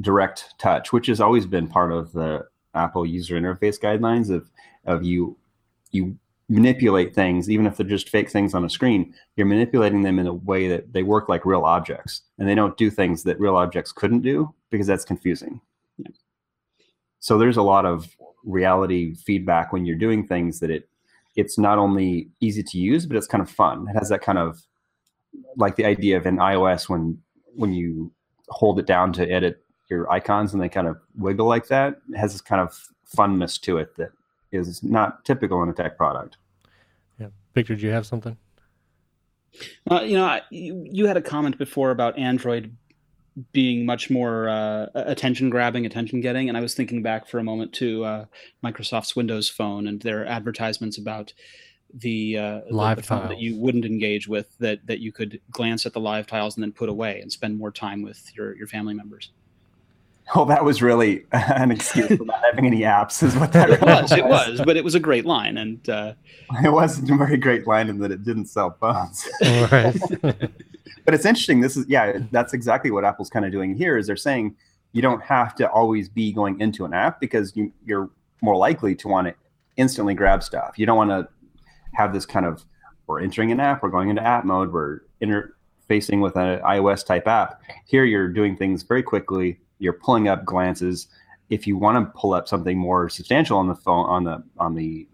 direct 0.00 0.54
touch, 0.58 0.92
which 0.92 1.06
has 1.06 1.20
always 1.20 1.46
been 1.46 1.68
part 1.68 1.92
of 1.92 2.12
the 2.12 2.46
Apple 2.74 3.04
user 3.04 3.38
interface 3.38 3.78
guidelines 3.80 4.30
of 4.30 4.50
of 4.84 5.04
you 5.04 5.36
you 5.90 6.16
manipulate 6.48 7.14
things, 7.14 7.48
even 7.48 7.66
if 7.66 7.76
they're 7.76 7.86
just 7.86 8.08
fake 8.08 8.30
things 8.30 8.54
on 8.54 8.64
a 8.64 8.70
screen, 8.70 9.14
you're 9.36 9.46
manipulating 9.46 10.02
them 10.02 10.18
in 10.18 10.26
a 10.26 10.34
way 10.34 10.68
that 10.68 10.92
they 10.92 11.02
work 11.02 11.28
like 11.28 11.46
real 11.46 11.64
objects 11.64 12.22
and 12.38 12.48
they 12.48 12.54
don't 12.54 12.76
do 12.76 12.90
things 12.90 13.22
that 13.22 13.40
real 13.40 13.56
objects 13.56 13.92
couldn't 13.92 14.20
do 14.20 14.52
because 14.70 14.86
that's 14.86 15.04
confusing. 15.04 15.60
Yeah. 15.98 16.10
So 17.20 17.38
there's 17.38 17.56
a 17.56 17.62
lot 17.62 17.86
of 17.86 18.08
reality 18.44 19.14
feedback 19.14 19.72
when 19.72 19.86
you're 19.86 19.96
doing 19.96 20.26
things 20.26 20.60
that 20.60 20.70
it 20.70 20.88
it's 21.36 21.58
not 21.58 21.78
only 21.78 22.28
easy 22.40 22.62
to 22.62 22.78
use, 22.78 23.06
but 23.06 23.16
it's 23.16 23.26
kind 23.26 23.42
of 23.42 23.50
fun. 23.50 23.86
It 23.88 23.98
has 23.98 24.08
that 24.10 24.22
kind 24.22 24.38
of 24.38 24.62
like 25.56 25.76
the 25.76 25.84
idea 25.84 26.16
of 26.16 26.26
an 26.26 26.36
iOS 26.36 26.88
when 26.88 27.18
when 27.54 27.72
you 27.72 28.12
hold 28.48 28.78
it 28.78 28.86
down 28.86 29.12
to 29.14 29.30
edit 29.30 29.62
your 29.88 30.10
icons 30.10 30.52
and 30.52 30.62
they 30.62 30.68
kind 30.68 30.86
of 30.86 30.96
wiggle 31.16 31.46
like 31.46 31.68
that. 31.68 31.98
It 32.10 32.16
has 32.16 32.32
this 32.32 32.40
kind 32.40 32.60
of 32.60 32.88
funness 33.14 33.60
to 33.62 33.78
it 33.78 33.96
that 33.96 34.10
is 34.50 34.82
not 34.82 35.24
typical 35.24 35.62
in 35.62 35.68
a 35.68 35.72
tech 35.72 35.96
product. 35.96 36.36
Yeah, 37.18 37.28
Victor, 37.54 37.76
do 37.76 37.86
you 37.86 37.92
have 37.92 38.06
something? 38.06 38.36
Uh, 39.90 40.00
you 40.00 40.16
know, 40.16 40.40
you, 40.50 40.86
you 40.90 41.06
had 41.06 41.16
a 41.16 41.22
comment 41.22 41.58
before 41.58 41.90
about 41.90 42.18
Android 42.18 42.74
being 43.52 43.86
much 43.86 44.10
more 44.10 44.48
uh, 44.48 44.86
attention 44.94 45.50
grabbing, 45.50 45.86
attention 45.86 46.20
getting. 46.20 46.48
And 46.48 46.56
I 46.56 46.60
was 46.60 46.74
thinking 46.74 47.02
back 47.02 47.26
for 47.26 47.38
a 47.38 47.44
moment 47.44 47.72
to 47.74 48.04
uh, 48.04 48.24
Microsoft's 48.64 49.16
Windows 49.16 49.48
Phone 49.48 49.86
and 49.86 50.00
their 50.02 50.26
advertisements 50.26 50.98
about 50.98 51.32
the 51.94 52.38
uh, 52.38 52.60
live 52.70 52.96
the, 52.96 53.02
the 53.02 53.28
that 53.28 53.38
you 53.38 53.56
wouldn't 53.56 53.84
engage 53.84 54.28
with, 54.28 54.56
that 54.58 54.86
that 54.86 55.00
you 55.00 55.12
could 55.12 55.40
glance 55.50 55.84
at 55.86 55.92
the 55.92 56.00
live 56.00 56.26
tiles 56.26 56.56
and 56.56 56.62
then 56.62 56.72
put 56.72 56.88
away 56.88 57.20
and 57.20 57.30
spend 57.30 57.58
more 57.58 57.70
time 57.70 58.02
with 58.02 58.30
your 58.34 58.56
your 58.56 58.66
family 58.66 58.94
members. 58.94 59.30
Oh, 60.34 60.44
that 60.46 60.64
was 60.64 60.80
really 60.80 61.24
an 61.32 61.70
excuse 61.70 62.16
for 62.16 62.24
not 62.24 62.42
having 62.44 62.66
any 62.66 62.80
apps, 62.80 63.22
is 63.22 63.36
what 63.36 63.52
that 63.52 63.70
it 63.70 63.82
was. 63.82 64.12
It 64.12 64.24
was, 64.24 64.62
but 64.64 64.76
it 64.76 64.84
was 64.84 64.94
a 64.94 65.00
great 65.00 65.26
line, 65.26 65.58
and 65.58 65.86
uh, 65.88 66.14
it 66.64 66.72
wasn't 66.72 67.10
a 67.10 67.16
very 67.16 67.36
great 67.36 67.66
line 67.66 67.88
in 67.88 67.98
that 67.98 68.10
it 68.10 68.24
didn't 68.24 68.46
sell 68.46 68.76
phones. 68.80 69.28
Right. 69.42 69.96
but 71.04 71.14
it's 71.14 71.24
interesting. 71.24 71.60
This 71.60 71.76
is 71.76 71.86
yeah, 71.88 72.18
that's 72.30 72.52
exactly 72.52 72.90
what 72.90 73.04
Apple's 73.04 73.30
kind 73.30 73.44
of 73.44 73.52
doing 73.52 73.74
here. 73.74 73.96
Is 73.96 74.06
they're 74.06 74.16
saying 74.16 74.54
you 74.92 75.02
don't 75.02 75.22
have 75.22 75.54
to 75.56 75.70
always 75.70 76.08
be 76.08 76.32
going 76.32 76.60
into 76.60 76.84
an 76.84 76.92
app 76.92 77.20
because 77.20 77.56
you, 77.56 77.72
you're 77.84 78.10
more 78.42 78.56
likely 78.56 78.94
to 78.96 79.08
want 79.08 79.28
to 79.28 79.34
instantly 79.76 80.14
grab 80.14 80.42
stuff. 80.42 80.78
You 80.78 80.86
don't 80.86 80.96
want 80.96 81.10
to 81.10 81.28
have 81.94 82.12
this 82.12 82.26
kind 82.26 82.46
of 82.46 82.64
we're 83.06 83.20
entering 83.20 83.50
an 83.52 83.60
app, 83.60 83.82
we're 83.82 83.90
going 83.90 84.10
into 84.10 84.22
app 84.22 84.44
mode, 84.44 84.72
we're 84.72 85.00
interfacing 85.20 86.22
with 86.22 86.36
an 86.36 86.60
iOS 86.60 87.04
type 87.04 87.26
app. 87.26 87.60
Here, 87.86 88.04
you're 88.04 88.28
doing 88.28 88.56
things 88.56 88.82
very 88.82 89.02
quickly 89.02 89.58
you're 89.82 89.92
pulling 89.92 90.28
up 90.28 90.44
glances. 90.44 91.08
If 91.50 91.66
you 91.66 91.76
want 91.76 91.98
to 91.98 92.18
pull 92.18 92.32
up 92.32 92.46
something 92.46 92.78
more 92.78 93.08
substantial 93.08 93.58
on 93.58 93.66
the 93.66 93.74
phone 93.74 94.06
on 94.06 94.24
the 94.24 94.42
on 94.56 94.74
the 94.74 95.08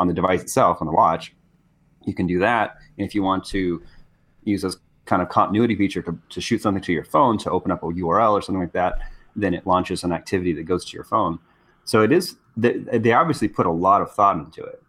on 0.00 0.08
the 0.08 0.14
device 0.14 0.40
itself 0.40 0.78
on 0.80 0.86
the 0.86 0.92
watch, 0.92 1.34
you 2.06 2.14
can 2.14 2.26
do 2.26 2.38
that. 2.40 2.76
And 2.98 3.06
if 3.06 3.14
you 3.14 3.22
want 3.22 3.44
to 3.46 3.82
use 4.44 4.62
this 4.62 4.76
kind 5.06 5.22
of 5.22 5.28
continuity 5.28 5.74
feature 5.74 6.02
to, 6.02 6.18
to 6.30 6.40
shoot 6.40 6.62
something 6.62 6.82
to 6.82 6.92
your 6.92 7.04
phone 7.04 7.38
to 7.38 7.50
open 7.50 7.70
up 7.70 7.82
a 7.82 7.86
URL 7.86 8.32
or 8.32 8.42
something 8.42 8.60
like 8.60 8.72
that, 8.72 8.98
then 9.36 9.54
it 9.54 9.66
launches 9.66 10.04
an 10.04 10.12
activity 10.12 10.52
that 10.52 10.64
goes 10.64 10.84
to 10.86 10.94
your 10.96 11.04
phone. 11.04 11.38
So 11.84 12.02
it 12.02 12.12
is 12.12 12.36
they, 12.56 12.78
they 12.78 13.12
obviously 13.12 13.48
put 13.48 13.66
a 13.66 13.70
lot 13.70 14.00
of 14.00 14.12
thought 14.12 14.36
into 14.36 14.62
it. 14.62 14.82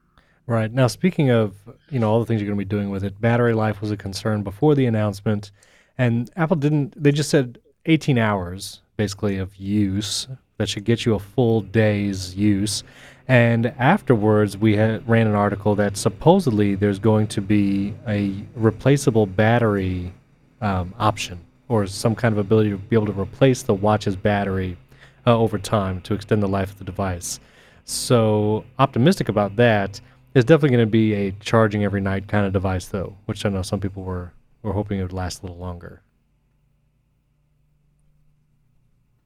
Right. 0.47 0.71
Now 0.71 0.87
speaking 0.87 1.31
of, 1.31 1.55
you 1.89 1.99
know, 1.99 2.11
all 2.11 2.19
the 2.19 2.25
things 2.25 2.41
you're 2.41 2.47
going 2.47 2.59
to 2.59 2.65
be 2.65 2.69
doing 2.69 2.89
with 2.89 3.03
it, 3.03 3.19
battery 3.19 3.53
life 3.53 3.81
was 3.81 3.91
a 3.91 3.97
concern 3.97 4.43
before 4.43 4.75
the 4.75 4.85
announcement 4.85 5.51
and 5.97 6.29
Apple 6.35 6.57
didn't 6.57 7.01
they 7.01 7.11
just 7.11 7.29
said 7.29 7.59
18 7.85 8.17
hours 8.17 8.81
basically 8.97 9.37
of 9.37 9.55
use 9.55 10.27
that 10.57 10.69
should 10.69 10.85
get 10.85 11.05
you 11.05 11.15
a 11.15 11.19
full 11.19 11.61
day's 11.61 12.35
use. 12.35 12.83
And 13.27 13.67
afterwards, 13.79 14.55
we 14.55 14.75
had, 14.75 15.07
ran 15.07 15.27
an 15.27 15.35
article 15.35 15.75
that 15.75 15.97
supposedly 15.97 16.75
there's 16.75 16.99
going 16.99 17.27
to 17.27 17.41
be 17.41 17.95
a 18.07 18.33
replaceable 18.55 19.25
battery 19.25 20.13
um, 20.61 20.93
option 20.99 21.39
or 21.67 21.87
some 21.87 22.15
kind 22.15 22.33
of 22.33 22.37
ability 22.37 22.69
to 22.69 22.77
be 22.77 22.95
able 22.95 23.07
to 23.07 23.19
replace 23.19 23.63
the 23.63 23.73
watch's 23.73 24.15
battery 24.15 24.77
uh, 25.25 25.35
over 25.35 25.57
time 25.57 26.01
to 26.01 26.13
extend 26.13 26.43
the 26.43 26.47
life 26.47 26.71
of 26.71 26.77
the 26.77 26.83
device. 26.83 27.39
So, 27.85 28.65
optimistic 28.79 29.29
about 29.29 29.55
that. 29.55 29.99
It's 30.33 30.45
definitely 30.45 30.75
going 30.75 30.87
to 30.87 30.91
be 30.91 31.13
a 31.13 31.31
charging 31.39 31.83
every 31.83 32.01
night 32.01 32.27
kind 32.27 32.45
of 32.45 32.53
device, 32.53 32.87
though, 32.87 33.15
which 33.25 33.45
I 33.45 33.49
know 33.49 33.61
some 33.61 33.79
people 33.79 34.03
were, 34.03 34.33
were 34.63 34.73
hoping 34.73 34.99
it 34.99 35.03
would 35.03 35.13
last 35.13 35.41
a 35.41 35.45
little 35.45 35.57
longer. 35.57 36.01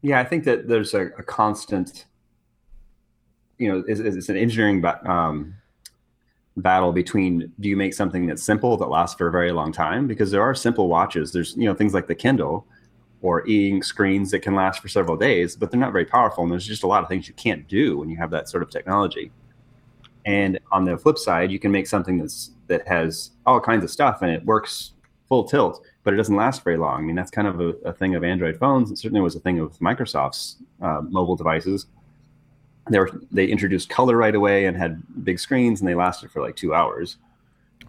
Yeah, 0.01 0.19
I 0.19 0.23
think 0.23 0.43
that 0.45 0.67
there's 0.67 0.93
a, 0.93 1.07
a 1.17 1.23
constant, 1.23 2.05
you 3.59 3.71
know, 3.71 3.83
it's, 3.87 3.99
it's 3.99 4.29
an 4.29 4.37
engineering 4.37 4.81
ba- 4.81 5.07
um, 5.09 5.53
battle 6.57 6.91
between 6.91 7.51
do 7.59 7.69
you 7.69 7.77
make 7.77 7.93
something 7.93 8.25
that's 8.25 8.41
simple 8.41 8.75
that 8.77 8.87
lasts 8.87 9.15
for 9.15 9.27
a 9.27 9.31
very 9.31 9.51
long 9.51 9.71
time 9.71 10.07
because 10.07 10.31
there 10.31 10.41
are 10.41 10.55
simple 10.55 10.87
watches. 10.87 11.31
There's 11.31 11.55
you 11.55 11.65
know 11.65 11.75
things 11.75 11.93
like 11.93 12.07
the 12.07 12.15
Kindle 12.15 12.65
or 13.21 13.47
e-ink 13.47 13.83
screens 13.83 14.31
that 14.31 14.39
can 14.39 14.55
last 14.55 14.81
for 14.81 14.87
several 14.87 15.17
days, 15.17 15.55
but 15.55 15.69
they're 15.69 15.79
not 15.79 15.91
very 15.91 16.05
powerful, 16.05 16.43
and 16.43 16.51
there's 16.51 16.65
just 16.65 16.83
a 16.83 16.87
lot 16.87 17.03
of 17.03 17.09
things 17.09 17.27
you 17.27 17.33
can't 17.33 17.67
do 17.67 17.97
when 17.97 18.09
you 18.09 18.15
have 18.15 18.31
that 18.31 18.47
sort 18.47 18.63
of 18.63 18.69
technology. 18.69 19.29
And 20.25 20.57
on 20.71 20.85
the 20.85 20.97
flip 20.97 21.17
side, 21.17 21.51
you 21.51 21.59
can 21.59 21.71
make 21.71 21.85
something 21.85 22.17
that's 22.17 22.51
that 22.67 22.87
has 22.87 23.31
all 23.45 23.59
kinds 23.59 23.83
of 23.83 23.91
stuff 23.91 24.21
and 24.21 24.31
it 24.31 24.45
works 24.45 24.93
full 25.27 25.43
tilt 25.43 25.85
but 26.03 26.13
it 26.13 26.17
doesn't 26.17 26.35
last 26.35 26.63
very 26.63 26.77
long. 26.77 26.99
I 26.99 27.01
mean, 27.01 27.15
that's 27.15 27.31
kind 27.31 27.47
of 27.47 27.59
a, 27.59 27.67
a 27.85 27.93
thing 27.93 28.15
of 28.15 28.23
Android 28.23 28.57
phones. 28.57 28.89
It 28.89 28.97
certainly 28.97 29.21
was 29.21 29.35
a 29.35 29.39
thing 29.39 29.59
of 29.59 29.77
Microsoft's 29.79 30.57
uh, 30.81 31.01
mobile 31.07 31.35
devices. 31.35 31.87
They 32.89 32.99
were 32.99 33.11
they 33.31 33.45
introduced 33.45 33.89
color 33.89 34.17
right 34.17 34.35
away 34.35 34.65
and 34.65 34.75
had 34.75 35.01
big 35.23 35.39
screens, 35.39 35.79
and 35.79 35.87
they 35.87 35.95
lasted 35.95 36.31
for 36.31 36.41
like 36.41 36.55
two 36.55 36.73
hours. 36.73 37.17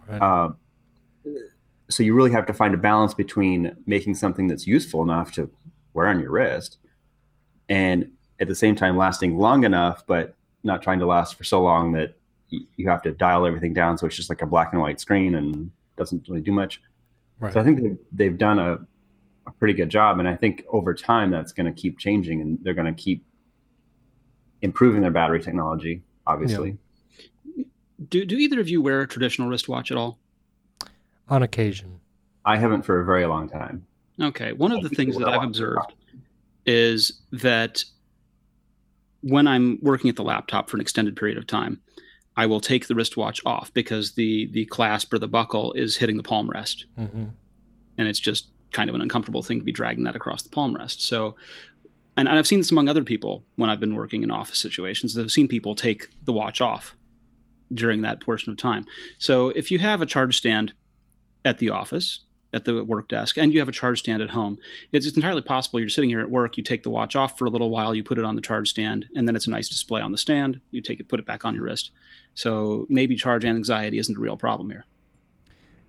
Right. 0.09 0.21
Uh, 0.21 0.51
so 1.89 2.03
you 2.03 2.15
really 2.15 2.31
have 2.31 2.47
to 2.47 2.55
find 2.55 2.75
a 2.75 2.79
balance 2.79 3.15
between 3.15 3.77
making 3.87 4.15
something 4.15 4.47
that's 4.47 4.67
useful 4.67 5.03
enough 5.03 5.33
to 5.33 5.51
wear 5.95 6.07
on 6.07 6.21
your 6.21 6.31
wrist, 6.31 6.79
and 7.69 8.11
at 8.41 8.49
the 8.49 8.55
same 8.55 8.75
time 8.75 8.97
lasting 8.97 9.37
long 9.37 9.65
enough, 9.65 10.05
but 10.07 10.35
not 10.63 10.83
trying 10.83 10.99
to 10.99 11.07
last 11.07 11.37
for 11.37 11.45
so 11.45 11.63
long 11.63 11.93
that 11.93 12.15
you 12.51 12.89
have 12.89 13.03
to 13.03 13.13
dial 13.13 13.47
everything 13.47 13.73
down 13.73 13.97
so 13.97 14.07
it's 14.07 14.17
just 14.17 14.29
like 14.29 14.43
a 14.43 14.47
black 14.47 14.73
and 14.73 14.83
white 14.83 15.01
screen 15.01 15.37
and 15.37 15.71
doesn't 15.97 16.27
really 16.29 16.41
do 16.41 16.53
much. 16.53 16.83
Right. 17.39 17.53
So 17.53 17.61
I 17.61 17.65
think 17.65 17.81
they've, 17.81 17.99
they've 18.13 18.39
done 18.39 18.59
a, 18.59 18.79
a 19.47 19.53
pretty 19.59 19.75
good 19.75 19.89
job. 19.89 20.19
And 20.19 20.29
I 20.29 20.35
think 20.35 20.65
over 20.71 20.95
time 20.95 21.31
that's 21.31 21.53
going 21.53 21.73
to 21.73 21.81
keep 21.81 21.99
changing 21.99 22.41
and 22.41 22.59
they're 22.63 22.75
going 22.75 22.93
to 22.93 23.01
keep 23.01 23.25
improving 24.63 25.03
their 25.03 25.11
battery 25.11 25.43
technology, 25.43 26.03
obviously. 26.27 26.77
Yeah. 27.57 27.65
Do, 28.09 28.25
do 28.25 28.37
either 28.37 28.61
of 28.61 28.69
you 28.69 28.81
wear 28.81 29.01
a 29.01 29.09
traditional 29.09 29.49
wristwatch 29.49 29.91
at 29.91 29.97
all? 29.97 30.19
On 31.29 31.43
occasion. 31.43 32.01
I 32.45 32.57
haven't 32.57 32.83
for 32.83 33.01
a 33.01 33.05
very 33.05 33.27
long 33.27 33.49
time. 33.49 33.87
Okay. 34.21 34.53
One 34.53 34.73
of 34.73 34.83
the 34.83 34.89
things 34.89 35.17
that 35.19 35.29
I've 35.29 35.43
observed 35.43 35.93
is 36.67 37.21
that 37.33 37.85
when 39.23 39.47
I'm 39.47 39.79
working 39.83 40.09
at 40.09 40.17
the 40.17 40.23
laptop 40.23 40.71
for 40.71 40.77
an 40.77 40.81
extended 40.81 41.17
period 41.17 41.37
of 41.39 41.47
time, 41.47 41.81
I 42.37 42.47
will 42.47 42.61
take 42.61 42.87
the 42.87 42.95
wristwatch 42.95 43.41
off 43.45 43.73
because 43.75 44.13
the 44.13 44.47
the 44.47 44.65
clasp 44.67 45.13
or 45.13 45.19
the 45.19 45.29
buckle 45.29 45.73
is 45.75 45.97
hitting 45.97 46.17
the 46.17 46.23
palm 46.23 46.49
rest, 46.49 46.87
mm-hmm. 46.99 47.27
and 47.99 48.09
it's 48.09 48.21
just 48.21 48.49
kind 48.73 48.89
of 48.89 48.95
an 48.95 49.03
uncomfortable 49.03 49.43
thing 49.43 49.59
to 49.59 49.65
be 49.65 49.73
dragging 49.73 50.05
that 50.05 50.17
across 50.17 50.43
the 50.43 50.49
palm 50.49 50.75
rest. 50.75 51.03
So, 51.03 51.37
and, 52.21 52.29
and 52.29 52.39
I've 52.39 52.47
seen 52.47 52.61
this 52.61 52.71
among 52.71 52.89
other 52.89 53.05
people 53.05 53.45
when 53.57 53.71
I've 53.71 53.81
been 53.81 53.95
working 53.95 54.23
in 54.23 54.31
office 54.31 54.59
situations. 54.59 55.17
I've 55.17 55.33
seen 55.33 55.49
people 55.49 55.75
take 55.75 56.09
the 56.25 56.33
watch 56.33 56.61
off 56.61 56.95
during 57.73 58.03
that 58.03 58.21
portion 58.21 58.51
of 58.53 58.59
time. 58.59 58.87
So, 59.19 59.49
if 59.51 59.71
you 59.71 59.79
have 59.79 60.03
a 60.03 60.07
charge 60.07 60.37
stand 60.37 60.73
at 61.45 61.59
the 61.59 61.71
office, 61.71 62.21
at 62.53 62.65
the 62.65 62.85
work 62.85 63.09
desk 63.09 63.39
and 63.39 63.53
you 63.53 63.61
have 63.61 63.69
a 63.69 63.73
charge 63.73 64.01
stand 64.01 64.23
at 64.23 64.31
home. 64.31 64.59
It's, 64.93 65.07
it's, 65.07 65.17
entirely 65.17 65.43
possible 65.43 65.79
you're 65.81 65.89
sitting 65.89 66.11
here 66.11 66.21
at 66.21 66.31
work, 66.31 66.57
you 66.57 66.63
take 66.63 66.83
the 66.83 66.91
watch 66.91 67.15
off 67.15 67.39
for 67.39 67.45
a 67.45 67.51
little 67.51 67.71
while, 67.71 67.95
you 67.95 68.03
put 68.03 68.19
it 68.19 68.25
on 68.25 68.35
the 68.35 68.43
charge 68.43 68.71
stand, 68.71 69.07
and 69.15 69.27
then 69.27 69.37
it's 69.37 69.47
a 69.47 69.51
nice 69.51 69.69
display 69.69 70.01
on 70.01 70.13
the 70.13 70.19
stand. 70.19 70.61
You 70.71 70.81
take 70.81 71.01
it, 71.01 71.09
put 71.09 71.21
it 71.21 71.27
back 71.27 71.45
on 71.45 71.55
your 71.55 71.65
wrist. 71.65 71.91
So 72.35 72.87
maybe 72.89 73.17
charge 73.17 73.45
anxiety 73.45 73.99
isn't 73.99 74.17
a 74.17 74.21
real 74.21 74.37
problem 74.37 74.71
here. 74.71 74.85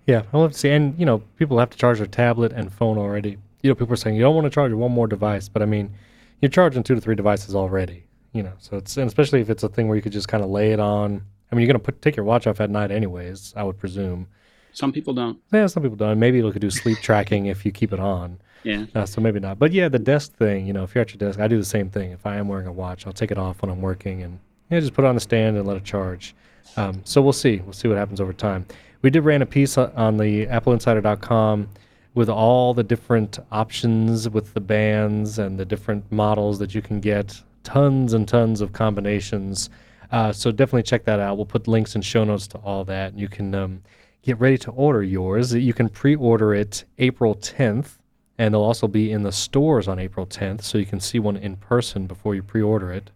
Yeah, 0.06 0.22
I'll 0.32 0.42
have 0.42 0.52
to 0.52 0.58
see. 0.58 0.70
And, 0.70 0.98
you 0.98 1.06
know, 1.06 1.18
people 1.36 1.58
have 1.58 1.70
to 1.70 1.78
charge 1.78 1.98
their 1.98 2.06
tablet 2.06 2.52
and 2.52 2.72
phone 2.72 2.98
already. 2.98 3.38
You 3.62 3.70
know, 3.70 3.74
people 3.74 3.92
are 3.92 3.96
saying 3.96 4.16
you 4.16 4.22
don't 4.22 4.34
want 4.34 4.46
to 4.46 4.50
charge 4.50 4.72
one 4.72 4.90
more 4.90 5.06
device, 5.06 5.48
but 5.48 5.62
I 5.62 5.66
mean, 5.66 5.94
you're 6.42 6.50
charging 6.50 6.82
two 6.82 6.94
to 6.94 7.00
three 7.00 7.14
devices 7.14 7.54
already, 7.54 8.04
you 8.32 8.42
know, 8.42 8.52
so 8.58 8.76
it's, 8.76 8.96
and 8.98 9.06
especially 9.06 9.40
if 9.40 9.48
it's 9.48 9.62
a 9.62 9.68
thing 9.68 9.88
where 9.88 9.96
you 9.96 10.02
could 10.02 10.12
just 10.12 10.28
kind 10.28 10.44
of 10.44 10.50
lay 10.50 10.72
it 10.72 10.80
on. 10.80 11.22
I 11.50 11.54
mean, 11.54 11.62
you're 11.62 11.72
going 11.72 11.80
to 11.80 11.84
put 11.84 12.02
take 12.02 12.16
your 12.16 12.24
watch 12.24 12.46
off 12.46 12.60
at 12.60 12.68
night 12.68 12.90
anyways, 12.90 13.54
I 13.56 13.62
would 13.62 13.78
presume. 13.78 14.26
Some 14.72 14.92
people 14.92 15.14
don't. 15.14 15.38
Yeah, 15.52 15.66
some 15.66 15.82
people 15.82 15.96
don't. 15.96 16.18
Maybe 16.18 16.38
you 16.38 16.50
could 16.50 16.62
do 16.62 16.70
sleep 16.70 16.98
tracking 16.98 17.46
if 17.46 17.64
you 17.64 17.72
keep 17.72 17.92
it 17.92 18.00
on. 18.00 18.40
Yeah. 18.64 18.86
Uh, 18.94 19.06
so 19.06 19.20
maybe 19.20 19.38
not. 19.40 19.58
But 19.58 19.72
yeah, 19.72 19.88
the 19.88 19.98
desk 19.98 20.32
thing, 20.34 20.66
you 20.66 20.72
know, 20.72 20.84
if 20.84 20.94
you're 20.94 21.02
at 21.02 21.10
your 21.10 21.18
desk, 21.18 21.38
I 21.40 21.48
do 21.48 21.58
the 21.58 21.64
same 21.64 21.90
thing. 21.90 22.12
If 22.12 22.26
I 22.26 22.36
am 22.36 22.48
wearing 22.48 22.66
a 22.66 22.72
watch, 22.72 23.06
I'll 23.06 23.12
take 23.12 23.30
it 23.30 23.38
off 23.38 23.60
when 23.62 23.70
I'm 23.70 23.82
working 23.82 24.22
and 24.22 24.38
yeah, 24.70 24.80
just 24.80 24.94
put 24.94 25.04
it 25.04 25.08
on 25.08 25.14
the 25.14 25.20
stand 25.20 25.56
and 25.56 25.66
let 25.66 25.76
it 25.76 25.84
charge. 25.84 26.34
Um, 26.76 27.02
so 27.04 27.20
we'll 27.20 27.32
see. 27.32 27.58
We'll 27.58 27.72
see 27.74 27.88
what 27.88 27.98
happens 27.98 28.20
over 28.20 28.32
time. 28.32 28.66
We 29.02 29.10
did 29.10 29.20
ran 29.20 29.42
a 29.42 29.46
piece 29.46 29.76
on 29.76 30.16
the 30.16 30.46
AppleInsider.com 30.46 31.68
with 32.14 32.28
all 32.28 32.74
the 32.74 32.82
different 32.82 33.38
options 33.50 34.28
with 34.28 34.52
the 34.54 34.60
bands 34.60 35.38
and 35.38 35.58
the 35.58 35.64
different 35.64 36.10
models 36.12 36.58
that 36.58 36.74
you 36.74 36.82
can 36.82 37.00
get. 37.00 37.40
Tons 37.64 38.12
and 38.12 38.28
tons 38.28 38.60
of 38.60 38.72
combinations. 38.72 39.70
Uh, 40.10 40.32
so 40.32 40.52
definitely 40.52 40.82
check 40.82 41.04
that 41.04 41.20
out. 41.20 41.36
We'll 41.36 41.46
put 41.46 41.66
links 41.66 41.94
and 41.94 42.04
show 42.04 42.24
notes 42.24 42.46
to 42.48 42.58
all 42.58 42.84
that. 42.84 43.16
You 43.16 43.28
can 43.28 43.54
um, 43.54 43.82
get 44.22 44.38
ready 44.38 44.58
to 44.58 44.70
order 44.72 45.02
yours. 45.02 45.54
You 45.54 45.72
can 45.72 45.88
pre 45.88 46.14
order 46.14 46.54
it 46.54 46.84
April 46.98 47.34
10th, 47.34 47.98
and 48.36 48.52
they'll 48.52 48.60
also 48.60 48.86
be 48.86 49.10
in 49.10 49.22
the 49.22 49.32
stores 49.32 49.88
on 49.88 49.98
April 49.98 50.26
10th, 50.26 50.62
so 50.62 50.76
you 50.76 50.86
can 50.86 51.00
see 51.00 51.18
one 51.18 51.36
in 51.36 51.56
person 51.56 52.06
before 52.06 52.34
you 52.34 52.42
pre 52.42 52.60
order 52.60 52.92
it. 52.92 53.10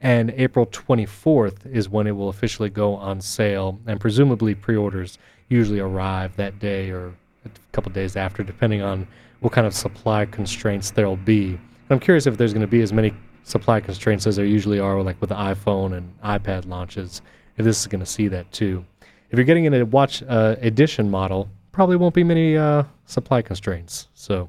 And 0.00 0.30
April 0.30 0.64
24th 0.64 1.66
is 1.66 1.88
when 1.88 2.06
it 2.06 2.12
will 2.12 2.28
officially 2.28 2.70
go 2.70 2.94
on 2.94 3.20
sale, 3.20 3.78
and 3.86 4.00
presumably 4.00 4.54
pre 4.54 4.76
orders 4.76 5.18
usually 5.48 5.80
arrive 5.80 6.36
that 6.36 6.58
day 6.58 6.90
or 6.90 7.14
a 7.44 7.50
couple 7.72 7.92
days 7.92 8.16
after, 8.16 8.42
depending 8.42 8.82
on 8.82 9.06
what 9.40 9.52
kind 9.52 9.66
of 9.66 9.74
supply 9.74 10.26
constraints 10.26 10.90
there'll 10.90 11.16
be. 11.16 11.48
And 11.48 11.90
I'm 11.90 12.00
curious 12.00 12.26
if 12.26 12.36
there's 12.36 12.52
going 12.52 12.66
to 12.66 12.66
be 12.66 12.82
as 12.82 12.92
many 12.92 13.12
supply 13.44 13.80
constraints 13.80 14.26
as 14.26 14.36
there 14.36 14.44
usually 14.44 14.78
are, 14.78 15.02
like 15.02 15.20
with 15.20 15.30
the 15.30 15.36
iPhone 15.36 15.96
and 15.96 16.20
iPad 16.22 16.66
launches, 16.66 17.22
if 17.56 17.64
this 17.64 17.80
is 17.80 17.86
going 17.86 18.00
to 18.00 18.06
see 18.06 18.28
that 18.28 18.50
too. 18.52 18.84
If 19.30 19.38
you're 19.38 19.44
getting 19.44 19.64
in 19.64 19.74
a 19.74 19.84
watch 19.84 20.22
uh, 20.22 20.56
edition 20.60 21.10
model, 21.10 21.48
probably 21.72 21.96
won't 21.96 22.14
be 22.14 22.24
many 22.24 22.56
uh, 22.56 22.84
supply 23.06 23.42
constraints. 23.42 24.08
So, 24.14 24.48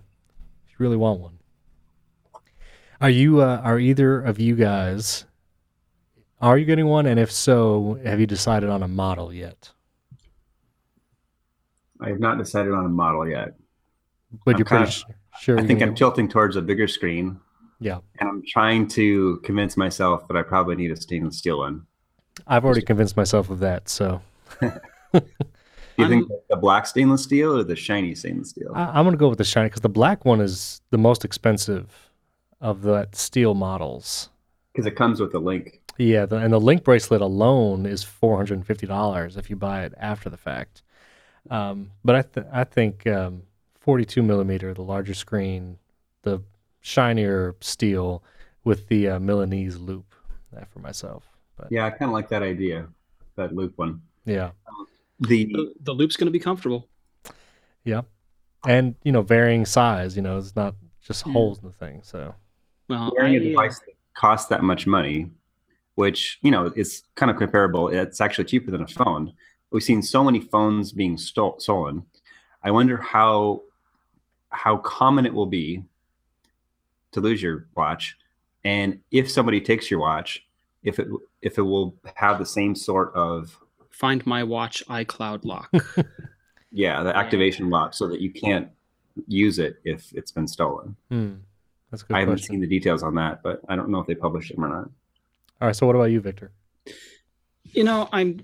if 0.66 0.72
you 0.72 0.78
really 0.80 0.98
want 0.98 1.20
one, 1.20 1.40
are 3.02 3.10
you? 3.10 3.42
Uh, 3.42 3.62
are 3.64 3.80
either 3.80 4.22
of 4.22 4.40
you 4.40 4.56
guys? 4.56 5.26
Are 6.42 6.58
you 6.58 6.66
getting 6.66 6.88
one? 6.88 7.06
And 7.06 7.20
if 7.20 7.32
so, 7.32 8.00
have 8.06 8.20
you 8.20 8.26
decided 8.26 8.70
on 8.70 8.84
a 8.84 8.88
model 8.88 9.34
yet? 9.34 9.72
I 12.00 12.10
have 12.10 12.20
not 12.20 12.38
decided 12.38 12.74
on 12.74 12.86
a 12.86 12.89
model 12.89 13.28
yet. 13.28 13.56
But 14.45 14.56
I'm 14.56 14.60
you're 14.60 14.66
pretty 14.66 14.84
of, 14.86 15.04
sure. 15.41 15.60
I 15.60 15.66
think 15.66 15.82
I'm 15.82 15.95
tilting 15.95 16.30
towards 16.30 16.56
a 16.56 16.62
bigger 16.62 16.88
screen. 16.88 17.39
Yeah. 17.80 18.00
And 18.20 18.30
I'm 18.30 18.43
trying 18.47 18.88
to 18.89 19.38
convince 19.43 19.78
myself 19.78 20.28
that 20.28 20.38
I 20.38 20.43
probably 20.43 20.76
need 20.76 20.91
a 20.91 20.95
stainless 20.95 21.38
steel 21.38 21.60
one. 21.60 21.86
I've 22.47 22.64
already 22.64 22.82
convinced 22.82 23.18
myself 23.18 23.50
of 23.50 23.60
that, 23.60 23.89
so 23.89 24.22
Do 26.00 26.06
you 26.06 26.06
I'm, 26.06 26.10
think 26.10 26.32
the 26.50 26.56
black 26.56 26.88
stainless 26.88 27.24
steel 27.24 27.58
or 27.58 27.64
the 27.64 27.76
shiny 27.76 28.16
stainless 28.16 28.52
steel? 28.52 28.72
I, 28.74 29.00
am 29.00 29.04
going 29.04 29.12
to 29.12 29.18
go 29.18 29.28
with 29.28 29.38
the 29.38 29.43
shiny 29.43 29.68
because 29.68 29.82
the 29.82 29.89
black 29.89 30.24
one 30.24 30.39
is 30.39 30.82
the 30.91 30.97
most 30.97 31.26
expensive 31.26 32.10
of 32.62 32.84
the 32.84 33.10
steel 33.12 33.54
models. 33.54 34.30
Because 34.72 34.86
it 34.86 34.95
comes 34.95 35.20
with 35.20 35.32
the 35.32 35.39
link. 35.39 35.82
Yeah, 35.97 36.26
the, 36.26 36.38
and 36.38 36.54
the 36.54 36.60
link 36.60 36.84
bracelet 36.86 37.20
alone 37.20 37.86
is 37.86 38.04
four 38.04 38.38
hundred 38.38 38.54
and 38.56 38.66
fifty 38.66 38.88
dollars 38.88 39.36
if 39.36 39.50
you 39.50 39.58
buy 39.58 39.84
it 39.84 39.93
after 39.97 40.30
the 40.30 40.38
fact. 40.38 40.84
Um, 41.50 41.92
but 42.04 42.16
I 42.16 42.22
th- 42.22 42.48
I 42.52 42.64
think 42.64 43.08
um, 43.08 43.44
forty 43.80 44.06
two 44.06 44.24
millimeter, 44.24 44.74
the 44.74 44.82
larger 44.84 45.14
screen, 45.14 45.78
the 46.24 46.42
shinier 46.82 47.56
steel 47.62 48.24
with 48.64 48.88
the 48.88 49.10
uh, 49.10 49.20
Milanese 49.20 49.78
loop. 49.78 50.06
That 50.52 50.68
for 50.72 50.80
myself. 50.80 51.30
But 51.58 51.68
yeah, 51.72 51.86
I 51.86 51.92
kind 51.92 52.10
of 52.10 52.14
like 52.14 52.30
that 52.30 52.42
idea, 52.42 52.88
that 53.36 53.54
loop 53.54 53.78
one. 53.78 54.02
Yeah. 54.26 54.50
The 55.20 55.46
the, 55.46 55.74
the 55.82 55.94
loop's 55.94 56.16
going 56.16 56.26
to 56.26 56.32
be 56.32 56.40
comfortable. 56.40 56.88
Yeah. 57.84 58.02
And, 58.68 58.96
you 59.04 59.12
know, 59.12 59.22
varying 59.22 59.66
size, 59.66 60.16
you 60.16 60.24
know, 60.24 60.40
it's 60.40 60.56
not 60.56 60.74
just 61.02 61.26
yeah. 61.26 61.34
holes 61.34 61.60
in 61.60 61.68
the 61.68 61.74
thing. 61.74 62.02
So, 62.04 62.34
well, 62.88 63.14
wearing 63.16 63.34
I, 63.34 63.38
a 63.38 63.40
device 63.40 63.80
that 63.80 63.94
costs 64.16 64.50
that 64.50 64.64
much 64.64 64.88
money, 64.88 65.30
which, 65.96 66.40
you 66.42 66.50
know, 66.50 66.74
is 66.76 67.04
kind 67.16 67.30
of 67.30 67.38
comparable. 67.38 67.90
It's 67.90 68.20
actually 68.20 68.46
cheaper 68.46 68.72
than 68.72 68.82
a 68.82 68.88
phone. 68.88 69.34
We've 69.72 69.84
seen 69.84 70.01
so 70.01 70.24
many 70.24 70.39
phones 70.39 70.91
being 70.91 71.17
stole, 71.17 71.59
stolen. 71.59 72.05
I 72.63 72.72
wonder 72.72 72.97
how 72.97 73.63
how 74.49 74.78
common 74.78 75.26
it 75.26 75.34
will 75.34 75.45
be 75.45 75.84
to 77.11 77.22
lose 77.22 77.41
your 77.41 77.67
watch 77.76 78.17
and 78.63 78.99
if 79.11 79.30
somebody 79.30 79.61
takes 79.61 79.91
your 79.91 79.99
watch 79.99 80.43
if 80.84 80.97
it 80.97 81.07
if 81.41 81.57
it 81.57 81.61
will 81.61 81.95
have 82.15 82.39
the 82.39 82.45
same 82.45 82.74
sort 82.76 83.13
of 83.13 83.59
find 83.99 84.26
my 84.26 84.43
watch 84.43 84.82
iCloud 84.88 85.43
lock. 85.43 85.72
yeah, 86.72 87.03
the 87.03 87.15
activation 87.15 87.70
lock 87.70 87.93
so 87.93 88.07
that 88.07 88.22
you 88.22 88.32
can't 88.32 88.70
use 89.28 89.59
it 89.59 89.78
if 89.84 90.11
it's 90.13 90.32
been 90.32 90.47
stolen. 90.47 90.95
Hmm. 91.09 91.34
That's 91.91 92.03
good 92.03 92.15
I 92.15 92.20
haven't 92.22 92.39
seen 92.39 92.61
the 92.61 92.67
details 92.67 93.03
on 93.03 93.15
that, 93.15 93.43
but 93.43 93.61
I 93.67 93.76
don't 93.76 93.89
know 93.89 93.99
if 93.99 94.07
they 94.07 94.15
published 94.15 94.55
them 94.55 94.63
or 94.63 94.70
not. 94.70 94.89
All 95.61 95.67
right. 95.67 95.76
So 95.76 95.86
what 95.86 95.95
about 95.95 96.11
you, 96.11 96.22
Victor? 96.22 96.51
You 97.65 97.84
know, 97.84 98.07
I'm 98.11 98.41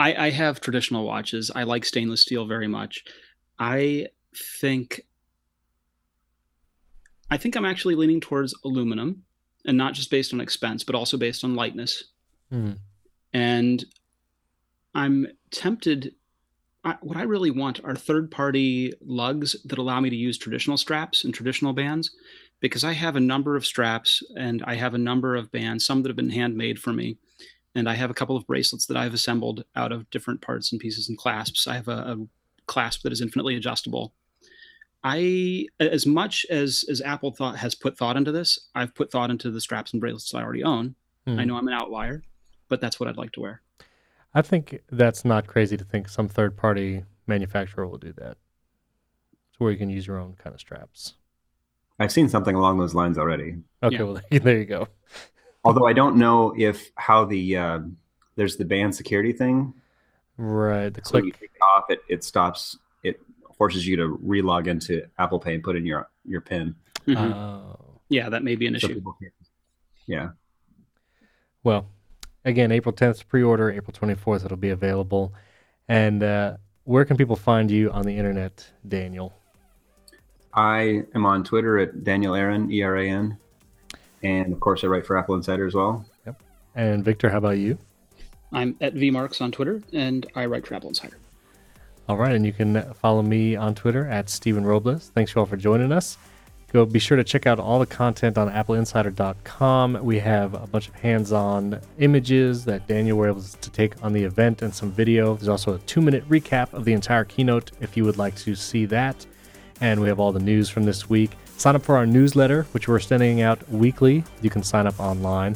I, 0.00 0.28
I 0.28 0.30
have 0.30 0.62
traditional 0.62 1.04
watches. 1.04 1.50
I 1.54 1.64
like 1.64 1.84
stainless 1.84 2.22
steel 2.22 2.46
very 2.46 2.66
much. 2.66 3.04
I 3.58 4.06
think 4.34 5.02
I 7.30 7.36
think 7.36 7.54
I'm 7.54 7.66
actually 7.66 7.94
leaning 7.96 8.20
towards 8.20 8.54
aluminum, 8.64 9.24
and 9.66 9.76
not 9.76 9.92
just 9.92 10.10
based 10.10 10.32
on 10.32 10.40
expense, 10.40 10.82
but 10.82 10.94
also 10.94 11.18
based 11.18 11.44
on 11.44 11.54
lightness. 11.54 12.04
Mm. 12.50 12.78
And 13.34 13.84
I'm 14.94 15.26
tempted. 15.50 16.14
I, 16.82 16.96
what 17.02 17.18
I 17.18 17.24
really 17.24 17.50
want 17.50 17.84
are 17.84 17.94
third 17.94 18.30
party 18.30 18.94
lugs 19.02 19.54
that 19.66 19.78
allow 19.78 20.00
me 20.00 20.08
to 20.08 20.16
use 20.16 20.38
traditional 20.38 20.78
straps 20.78 21.24
and 21.24 21.34
traditional 21.34 21.74
bands 21.74 22.10
because 22.60 22.84
I 22.84 22.94
have 22.94 23.16
a 23.16 23.20
number 23.20 23.54
of 23.54 23.66
straps 23.66 24.22
and 24.34 24.62
I 24.64 24.76
have 24.76 24.94
a 24.94 24.98
number 24.98 25.36
of 25.36 25.52
bands, 25.52 25.84
some 25.84 26.02
that 26.02 26.08
have 26.08 26.16
been 26.16 26.30
handmade 26.30 26.78
for 26.78 26.94
me. 26.94 27.18
And 27.74 27.88
I 27.88 27.94
have 27.94 28.10
a 28.10 28.14
couple 28.14 28.36
of 28.36 28.46
bracelets 28.46 28.86
that 28.86 28.96
I've 28.96 29.14
assembled 29.14 29.64
out 29.76 29.92
of 29.92 30.10
different 30.10 30.40
parts 30.40 30.72
and 30.72 30.80
pieces 30.80 31.08
and 31.08 31.16
clasps. 31.16 31.66
I 31.66 31.74
have 31.74 31.88
a, 31.88 31.92
a 31.92 32.16
clasp 32.66 33.02
that 33.02 33.12
is 33.12 33.20
infinitely 33.20 33.56
adjustable. 33.56 34.12
I, 35.02 35.66
as 35.78 36.04
much 36.04 36.44
as 36.50 36.84
as 36.90 37.00
Apple 37.00 37.32
thought 37.32 37.56
has 37.56 37.74
put 37.74 37.96
thought 37.96 38.16
into 38.16 38.32
this, 38.32 38.58
I've 38.74 38.94
put 38.94 39.10
thought 39.10 39.30
into 39.30 39.50
the 39.50 39.60
straps 39.60 39.92
and 39.92 40.00
bracelets 40.00 40.34
I 40.34 40.42
already 40.42 40.62
own. 40.62 40.94
Mm. 41.26 41.40
I 41.40 41.44
know 41.44 41.56
I'm 41.56 41.68
an 41.68 41.74
outlier, 41.74 42.22
but 42.68 42.80
that's 42.80 43.00
what 43.00 43.08
I'd 43.08 43.16
like 43.16 43.32
to 43.32 43.40
wear. 43.40 43.62
I 44.34 44.42
think 44.42 44.80
that's 44.90 45.24
not 45.24 45.46
crazy 45.46 45.76
to 45.76 45.84
think 45.84 46.08
some 46.08 46.28
third 46.28 46.56
party 46.56 47.04
manufacturer 47.26 47.86
will 47.86 47.98
do 47.98 48.12
that. 48.18 48.36
It's 49.50 49.58
where 49.58 49.72
you 49.72 49.78
can 49.78 49.90
use 49.90 50.06
your 50.06 50.18
own 50.18 50.34
kind 50.38 50.54
of 50.54 50.60
straps. 50.60 51.14
I've 51.98 52.12
seen 52.12 52.28
something 52.28 52.54
along 52.54 52.78
those 52.78 52.94
lines 52.94 53.18
already. 53.18 53.56
Okay, 53.82 53.96
yeah. 53.96 54.02
well 54.02 54.20
there 54.30 54.58
you 54.58 54.64
go. 54.64 54.88
Although 55.64 55.86
I 55.86 55.92
don't 55.92 56.16
know 56.16 56.54
if 56.56 56.90
how 56.94 57.24
the 57.24 57.56
uh, 57.56 57.80
there's 58.36 58.56
the 58.56 58.64
band 58.64 58.94
security 58.94 59.32
thing. 59.32 59.74
Right. 60.36 60.92
The 60.92 61.02
so 61.04 61.12
click 61.12 61.24
you 61.24 61.32
take 61.32 61.50
it 61.54 61.62
off, 61.62 61.90
it, 61.90 62.00
it 62.08 62.24
stops. 62.24 62.78
It 63.02 63.20
forces 63.56 63.86
you 63.86 63.96
to 63.96 64.18
relog 64.24 64.66
into 64.66 65.06
Apple 65.18 65.38
Pay 65.38 65.54
and 65.54 65.62
put 65.62 65.76
in 65.76 65.84
your 65.84 66.08
your 66.24 66.40
PIN. 66.40 66.74
Mm-hmm. 67.06 67.32
Oh. 67.32 67.78
Yeah, 68.08 68.28
that 68.30 68.42
may 68.42 68.56
be 68.56 68.66
an 68.66 68.78
so 68.78 68.88
issue. 68.88 69.02
Yeah. 70.06 70.30
Well, 71.62 71.86
again, 72.44 72.72
April 72.72 72.92
10th 72.92 73.28
pre-order, 73.28 73.70
April 73.70 73.92
24th 73.92 74.44
it'll 74.44 74.56
be 74.56 74.70
available. 74.70 75.32
And 75.88 76.22
uh, 76.22 76.56
where 76.84 77.04
can 77.04 77.16
people 77.16 77.36
find 77.36 77.70
you 77.70 77.90
on 77.92 78.04
the 78.04 78.16
internet, 78.16 78.66
Daniel? 78.86 79.32
I 80.52 81.02
am 81.14 81.24
on 81.26 81.44
Twitter 81.44 81.78
at 81.78 82.02
Daniel 82.02 82.34
Eran, 82.34 82.72
E 82.72 82.82
R 82.82 82.96
A 82.96 83.08
N, 83.08 83.38
and 84.22 84.52
of 84.52 84.60
course 84.60 84.84
I 84.84 84.86
write 84.88 85.06
for 85.06 85.20
AppleInsider 85.20 85.66
as 85.66 85.74
well. 85.74 86.04
Yep. 86.26 86.42
And 86.74 87.04
Victor, 87.04 87.30
how 87.30 87.38
about 87.38 87.58
you? 87.58 87.78
I'm 88.52 88.76
at 88.80 88.94
VMarks 88.94 89.40
on 89.40 89.52
Twitter, 89.52 89.82
and 89.92 90.26
I 90.34 90.46
write 90.46 90.66
for 90.66 90.74
AppleInsider. 90.74 91.14
All 92.08 92.16
right, 92.16 92.34
and 92.34 92.44
you 92.44 92.52
can 92.52 92.92
follow 92.94 93.22
me 93.22 93.54
on 93.54 93.74
Twitter 93.74 94.06
at 94.08 94.28
Stephen 94.28 94.64
Robles. 94.64 95.10
Thanks 95.14 95.34
you 95.34 95.40
all 95.40 95.46
for 95.46 95.56
joining 95.56 95.92
us. 95.92 96.18
Go 96.72 96.84
be 96.84 97.00
sure 97.00 97.16
to 97.16 97.24
check 97.24 97.46
out 97.46 97.58
all 97.58 97.80
the 97.80 97.86
content 97.86 98.38
on 98.38 98.48
appleinsider.com. 98.48 100.04
We 100.04 100.20
have 100.20 100.54
a 100.54 100.68
bunch 100.68 100.88
of 100.88 100.94
hands 100.94 101.32
on 101.32 101.80
images 101.98 102.64
that 102.64 102.86
Daniel 102.86 103.18
were 103.18 103.26
able 103.26 103.42
to 103.42 103.70
take 103.70 104.02
on 104.04 104.12
the 104.12 104.22
event 104.22 104.62
and 104.62 104.72
some 104.72 104.92
video. 104.92 105.34
There's 105.34 105.48
also 105.48 105.74
a 105.74 105.78
two 105.80 106.00
minute 106.00 106.28
recap 106.28 106.72
of 106.72 106.84
the 106.84 106.92
entire 106.92 107.24
keynote 107.24 107.72
if 107.80 107.96
you 107.96 108.04
would 108.04 108.18
like 108.18 108.36
to 108.36 108.54
see 108.54 108.86
that. 108.86 109.26
And 109.80 110.00
we 110.00 110.06
have 110.06 110.20
all 110.20 110.30
the 110.30 110.38
news 110.38 110.68
from 110.68 110.84
this 110.84 111.08
week. 111.10 111.32
Sign 111.60 111.76
up 111.76 111.82
for 111.82 111.94
our 111.94 112.06
newsletter, 112.06 112.62
which 112.72 112.88
we're 112.88 112.98
sending 112.98 113.42
out 113.42 113.68
weekly. 113.68 114.24
You 114.40 114.48
can 114.48 114.62
sign 114.62 114.86
up 114.86 114.98
online 114.98 115.54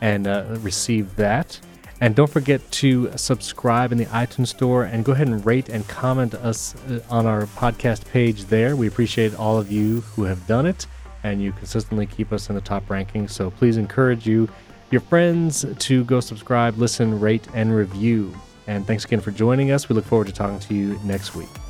and 0.00 0.26
uh, 0.26 0.46
receive 0.58 1.14
that. 1.14 1.60
And 2.00 2.16
don't 2.16 2.28
forget 2.28 2.68
to 2.72 3.16
subscribe 3.16 3.92
in 3.92 3.98
the 3.98 4.06
iTunes 4.06 4.48
Store 4.48 4.82
and 4.82 5.04
go 5.04 5.12
ahead 5.12 5.28
and 5.28 5.46
rate 5.46 5.68
and 5.68 5.86
comment 5.86 6.34
us 6.34 6.74
uh, 6.90 6.98
on 7.08 7.26
our 7.26 7.42
podcast 7.46 8.04
page 8.10 8.46
there. 8.46 8.74
We 8.74 8.88
appreciate 8.88 9.38
all 9.38 9.56
of 9.56 9.70
you 9.70 10.00
who 10.00 10.24
have 10.24 10.44
done 10.48 10.66
it, 10.66 10.88
and 11.22 11.40
you 11.40 11.52
consistently 11.52 12.06
keep 12.06 12.32
us 12.32 12.48
in 12.48 12.56
the 12.56 12.60
top 12.60 12.84
rankings. 12.88 13.30
So 13.30 13.52
please 13.52 13.76
encourage 13.76 14.26
you, 14.26 14.48
your 14.90 15.02
friends, 15.02 15.64
to 15.78 16.02
go 16.02 16.18
subscribe, 16.18 16.78
listen, 16.78 17.20
rate, 17.20 17.46
and 17.54 17.72
review. 17.72 18.34
And 18.66 18.84
thanks 18.84 19.04
again 19.04 19.20
for 19.20 19.30
joining 19.30 19.70
us. 19.70 19.88
We 19.88 19.94
look 19.94 20.04
forward 20.04 20.26
to 20.26 20.32
talking 20.32 20.58
to 20.58 20.74
you 20.74 20.98
next 21.04 21.36
week. 21.36 21.63